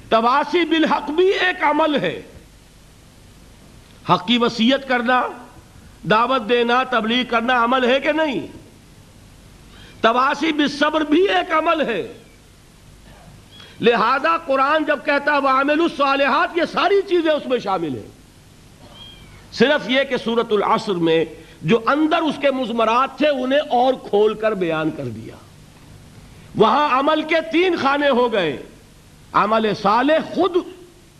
[0.08, 2.22] تواسی بالحق بھی ایک عمل ہے۔
[4.10, 5.22] حق کی وسیعت کرنا
[6.10, 8.46] دعوت دینا، تبلیغ کرنا عمل ہے کہ نہیں؟
[10.00, 12.12] تواسی بالصبر بھی ایک عمل ہے۔
[13.80, 18.08] لہذا قرآن جب کہتا وہ عامل الصالحات، یہ ساری چیزیں اس میں شامل ہیں۔
[19.52, 21.24] صرف یہ کہ سورت العصر میں
[21.62, 25.34] جو اندر اس کے مزمرات تھے، انہیں اور کھول کر بیان کر دیا۔
[26.56, 28.62] وہاں عمل کے تین خانے ہو گئے۔
[29.32, 30.56] عمل صالح خود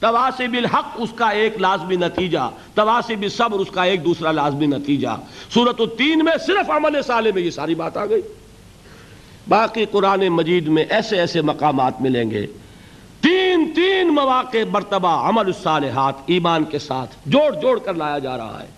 [0.05, 5.09] تواسب الحق اس کا ایک لازمی نتیجہ تواسب صبر اس کا ایک دوسرا لازمی نتیجہ۔
[5.55, 8.23] سورت التین میں صرف عمل صالح میں یہ ساری بات آ گئی۔
[9.49, 12.47] باقی قرآن مجید میں ایسے ایسے مقامات ملیں گے۔
[13.21, 18.37] تین تین تین مواقع مرتبہ عمل الصالحات ایمان کے ساتھ جوڑ جوڑ کر لایا جا
[18.37, 18.69] رہا ہے۔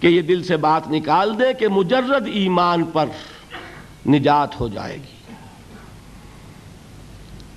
[0.00, 3.06] کہ یہ دل سے بات نکال دے کہ مجرد ایمان پر
[4.08, 5.34] نجات ہو جائے گی۔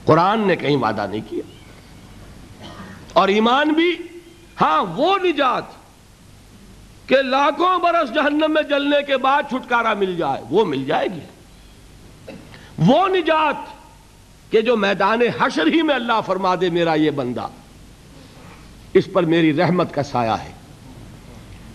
[0.06, 1.55] قرآن نے کہیں وعدہ نہیں کیا۔
[3.16, 3.98] اور ایمان بھی
[4.62, 5.64] ہاں وہ نجات
[7.10, 11.20] کہ لاکھوں برس جہنم میں جلنے کے بعد چھٹکارا مل جائے، وہ مل جائے گی۔
[12.78, 13.56] وہ نجات
[14.52, 17.48] کہ جو میدان حشر ہی میں اللہ فرما دے، میرا یہ بندہ،
[18.94, 20.52] اس پر میری رحمت کا سایہ ہے۔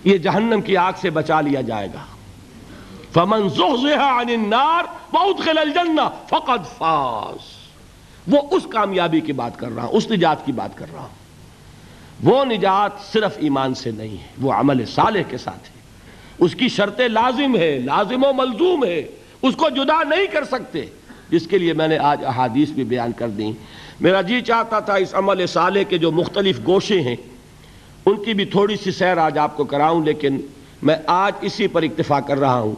[0.05, 2.05] یہ جہنم کی آگ سے بچا لیا جائے گا۔
[3.13, 3.49] فمن
[3.83, 7.71] عن النار وادخل الجنہ فقد فاز۔
[8.29, 11.20] وہ اس کامیابی کی بات کر رہا ہوں اس نجات کی بات کر رہا۔ ہوں
[12.23, 15.81] وہ نجات صرف ایمان سے نہیں ہے، وہ عمل صالح کے ساتھ ہے۔
[16.39, 19.03] اس کی شرط لازم ہے لازم و ملزوم ہے
[19.43, 20.87] اس کو جدا نہیں کر سکتے۔
[21.31, 23.53] جس کے لیے میں نے آج احادیث بھی بیان کر دیں۔
[24.01, 27.17] میرا جی چاہتا تھا اس عمل صالح کے جو مختلف گوشے ہیں،
[28.07, 30.41] ان کی بھی تھوڑی سی سیر آج آپ کو کراؤں، لیکن
[30.83, 32.75] میں آج اسی پر اکتفا کر رہا ہوں۔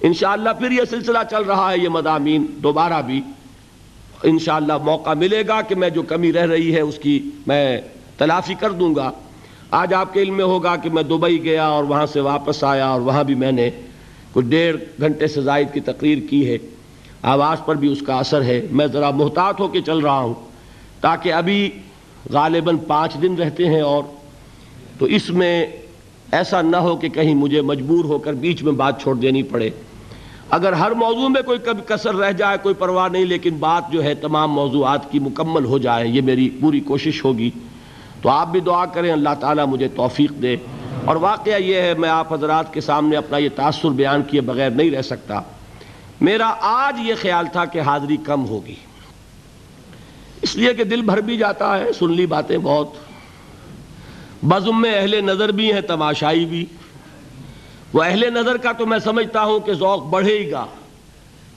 [0.00, 3.22] انشاءاللہ پھر یہ سلسلہ چل رہا ہے، یہ مضامین دوبارہ بھی۔
[4.22, 7.80] انشاءاللہ موقع ملے گا کہ میں جو کمی رہ رہی ہے، اس کی میں
[8.20, 9.10] تلافی کر دوں گا۔
[9.70, 12.86] آج آپ کے علم میں ہوگا کہ میں دبئی گیا اور وہاں سے واپس آیا
[12.86, 13.70] اور وہاں بھی میں نے
[14.32, 16.58] کچھ ڈیڑھ گھنٹے سے زائد کی تقریر کی ہے۔
[17.22, 20.34] آواز پر بھی اس کا اثر ہے۔ میں ذرا محتاط ہو کے چل رہا ہوں
[21.00, 21.70] تاکہ ابھی
[22.32, 24.02] غالباً پانچ دن رہتے ہیں اور
[24.98, 25.66] تو اس میں
[26.32, 29.70] ایسا نہ ہو کہ کہیں مجھے مجبور ہو کر بیچ میں بات چھوڑ دینی پڑے۔
[30.50, 34.04] اگر ہر موضوع میں کوئی کبھی کثر رہ جائے، کوئی پرواہ نہیں، لیکن بات جو
[34.04, 37.50] ہے تمام موضوعات کی مکمل ہو جائے، یہ میری پوری کوشش ہوگی۔
[38.22, 40.56] تو آپ بھی دعا کریں، اللہ تعالیٰ مجھے توفیق دے۔
[41.04, 44.70] اور واقعہ یہ ہے، میں آپ حضرات کے سامنے اپنا یہ تاثر بیان کیے بغیر
[44.70, 45.40] نہیں رہ سکتا۔
[46.20, 48.74] میرا آج یہ خیال تھا کہ حاضری کم ہوگی۔
[50.42, 52.88] اس لیے کہ دل بھر بھی جاتا ہے، سن لی باتیں بہت۔
[54.42, 56.66] بزم میں اہل نظر بھی ہیں، تماشائی بھی۔
[57.92, 60.66] وہ اہل نظر کا تو میں سمجھتا ہوں کہ ذوق بڑھے گا۔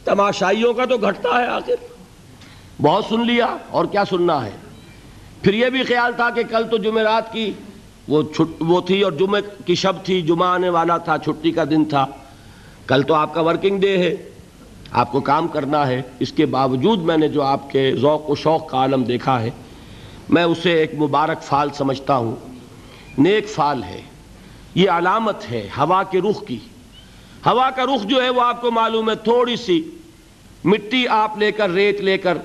[0.04, 1.86] تماشائیوں کا تو گھٹتا ہے آخر۔
[2.82, 4.52] بہت سن لیا اور کیا سننا ہے؟
[5.44, 7.52] پھر یہ بھی خیال تھا کہ کل تو جمعرات کی
[8.08, 8.24] وہ
[8.60, 12.06] وہ تھی اور جمعہ کی شب تھی، جمعہ آنے والا تھا، چھٹی کا دن تھا۔
[12.88, 14.30] کل تو آپ کا ورکنگ ڈے ہے،
[14.92, 18.36] آپ کو کام کرنا ہے۔ اس کے باوجود میں نے جو آپ کے ذوق و
[18.36, 19.50] شوق کا عالم دیکھا ہے،
[20.30, 22.36] میں اسے ایک مبارک فال سمجھتا ہوں۔
[23.18, 24.02] نیک فال ہے۔
[24.76, 26.60] یہ علامت ہے ہوا کے رخ کی۔
[27.46, 29.84] ہوا کا رخ جو ہے وہ آپ کو معلوم ہے، تھوڑی سی
[30.64, 32.38] مٹی آپ لے کر، ریت لے کر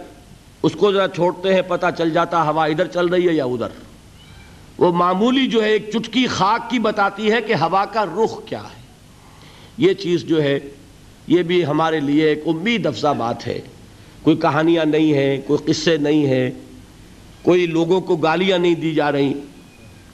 [0.62, 3.68] اس کو ذرا چھوڑتے ہیں، پتہ چل جاتا ہوا ادھر چل رہی ہے یا ادھر۔
[4.78, 8.62] وہ معمولی جو ہے، ایک چٹکی خاک کی بتاتی ہے کہ ہوا کا رخ کیا
[8.62, 8.82] ہے۔
[9.78, 10.58] یہ چیز جو ہے،
[11.26, 13.60] یہ بھی ہمارے لیے ایک امید افزا بات ہے۔
[14.22, 16.50] کوئی کہانیاں نہیں ہیں، کوئی قصے نہیں ہیں۔
[17.42, 19.32] کوئی لوگوں کو گالیاں نہیں دی جا رہی۔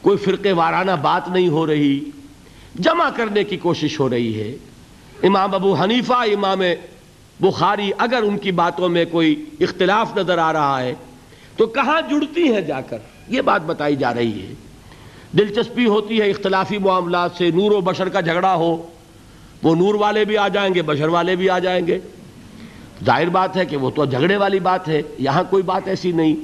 [0.03, 2.01] کوئی فرقے وارانہ بات نہیں ہو رہی۔
[2.79, 4.57] جمع کرنے کی کوشش ہو رہی ہے۔
[5.23, 6.63] امام ابو حنیفہ، امام
[7.41, 10.95] بخاری اگر ان کی باتوں میں کوئی اختلاف نظر آ رہا ہے،
[11.57, 12.99] تو کہاں جڑتی ہیں جا کر؟
[13.29, 14.55] یہ بات بتائی جا رہی ہے۔
[15.39, 18.89] دلچسپی ہوتی ہے اختلافی معاملات سے، نور و بشر کا جھگڑا ہو،
[19.63, 21.99] وہ نور والے بھی آ جائیں گے، بشر والے بھی آ جائیں گے۔
[23.05, 26.37] ظاہر بات ہے کہ وہ تو جھگڑے والی بات ہے، یہاں کوئی بات ایسی نہیں۔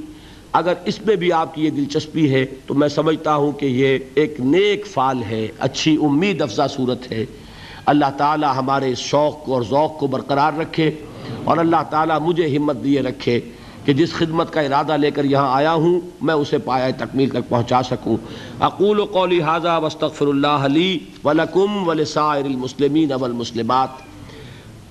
[0.51, 3.97] اگر اس میں بھی آپ کی یہ دلچسپی ہے، تو میں سمجھتا ہوں کہ یہ
[4.15, 7.25] ایک نیک فال ہے، اچھی امید افزا صورت ہے۔
[7.85, 10.91] اللہ تعالی ہمارے شوق کو اور ذوق کو برقرار رکھے
[11.43, 13.39] اور اللہ تعالی مجھے ہمت دیے رکھے
[13.85, 17.49] کہ جس خدمت کا ارادہ لے کر یہاں آیا ہوں، میں اسے پایا تکمیل تک
[17.49, 18.17] پہنچا سکوں۔
[18.59, 23.89] اقول و قولی حاضہ وسطر اللہ علی ولکم ولسائر المسلمین والمسلمات۔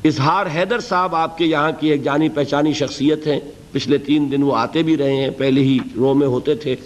[0.05, 3.41] اظہار حیدر صاحب آپ کے یہاں کی ایک جانی پہچانی شخصیت ہیں۔
[3.73, 6.77] پچھلے تین دن وہ آتے بھی رہے ہیں، پہلے ہی رو میں ہوتے تھے۔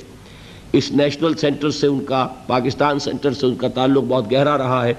[0.73, 4.85] اس نیشنل سینٹر سے ان کا، پاکستان سینٹر سے ان کا تعلق بہت گہرا رہا
[4.85, 4.95] ہے۔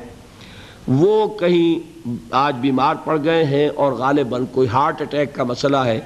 [0.87, 5.99] وہ کہیں آج بیمار پڑ گئے ہیں اور غالباً کوئی ہارٹ اٹیک کا مسئلہ ہے،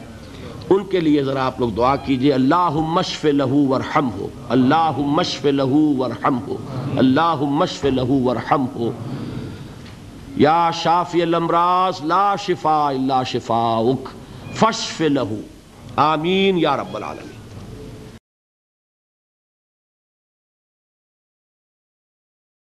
[0.70, 5.46] ان کے لیے ذرا آپ لوگ دعا کیجیے اللہ مشف لہو ورحم ہو اللہ مشف
[5.46, 6.58] لہو ورحم ہو
[6.98, 8.92] اللہ مشف لہو ورحم ہو
[10.38, 13.82] یا شافی الامراض، لا شفا اللہ شفا
[14.54, 15.42] فشف لہو۔
[15.96, 17.39] آمین یا رب العالمین۔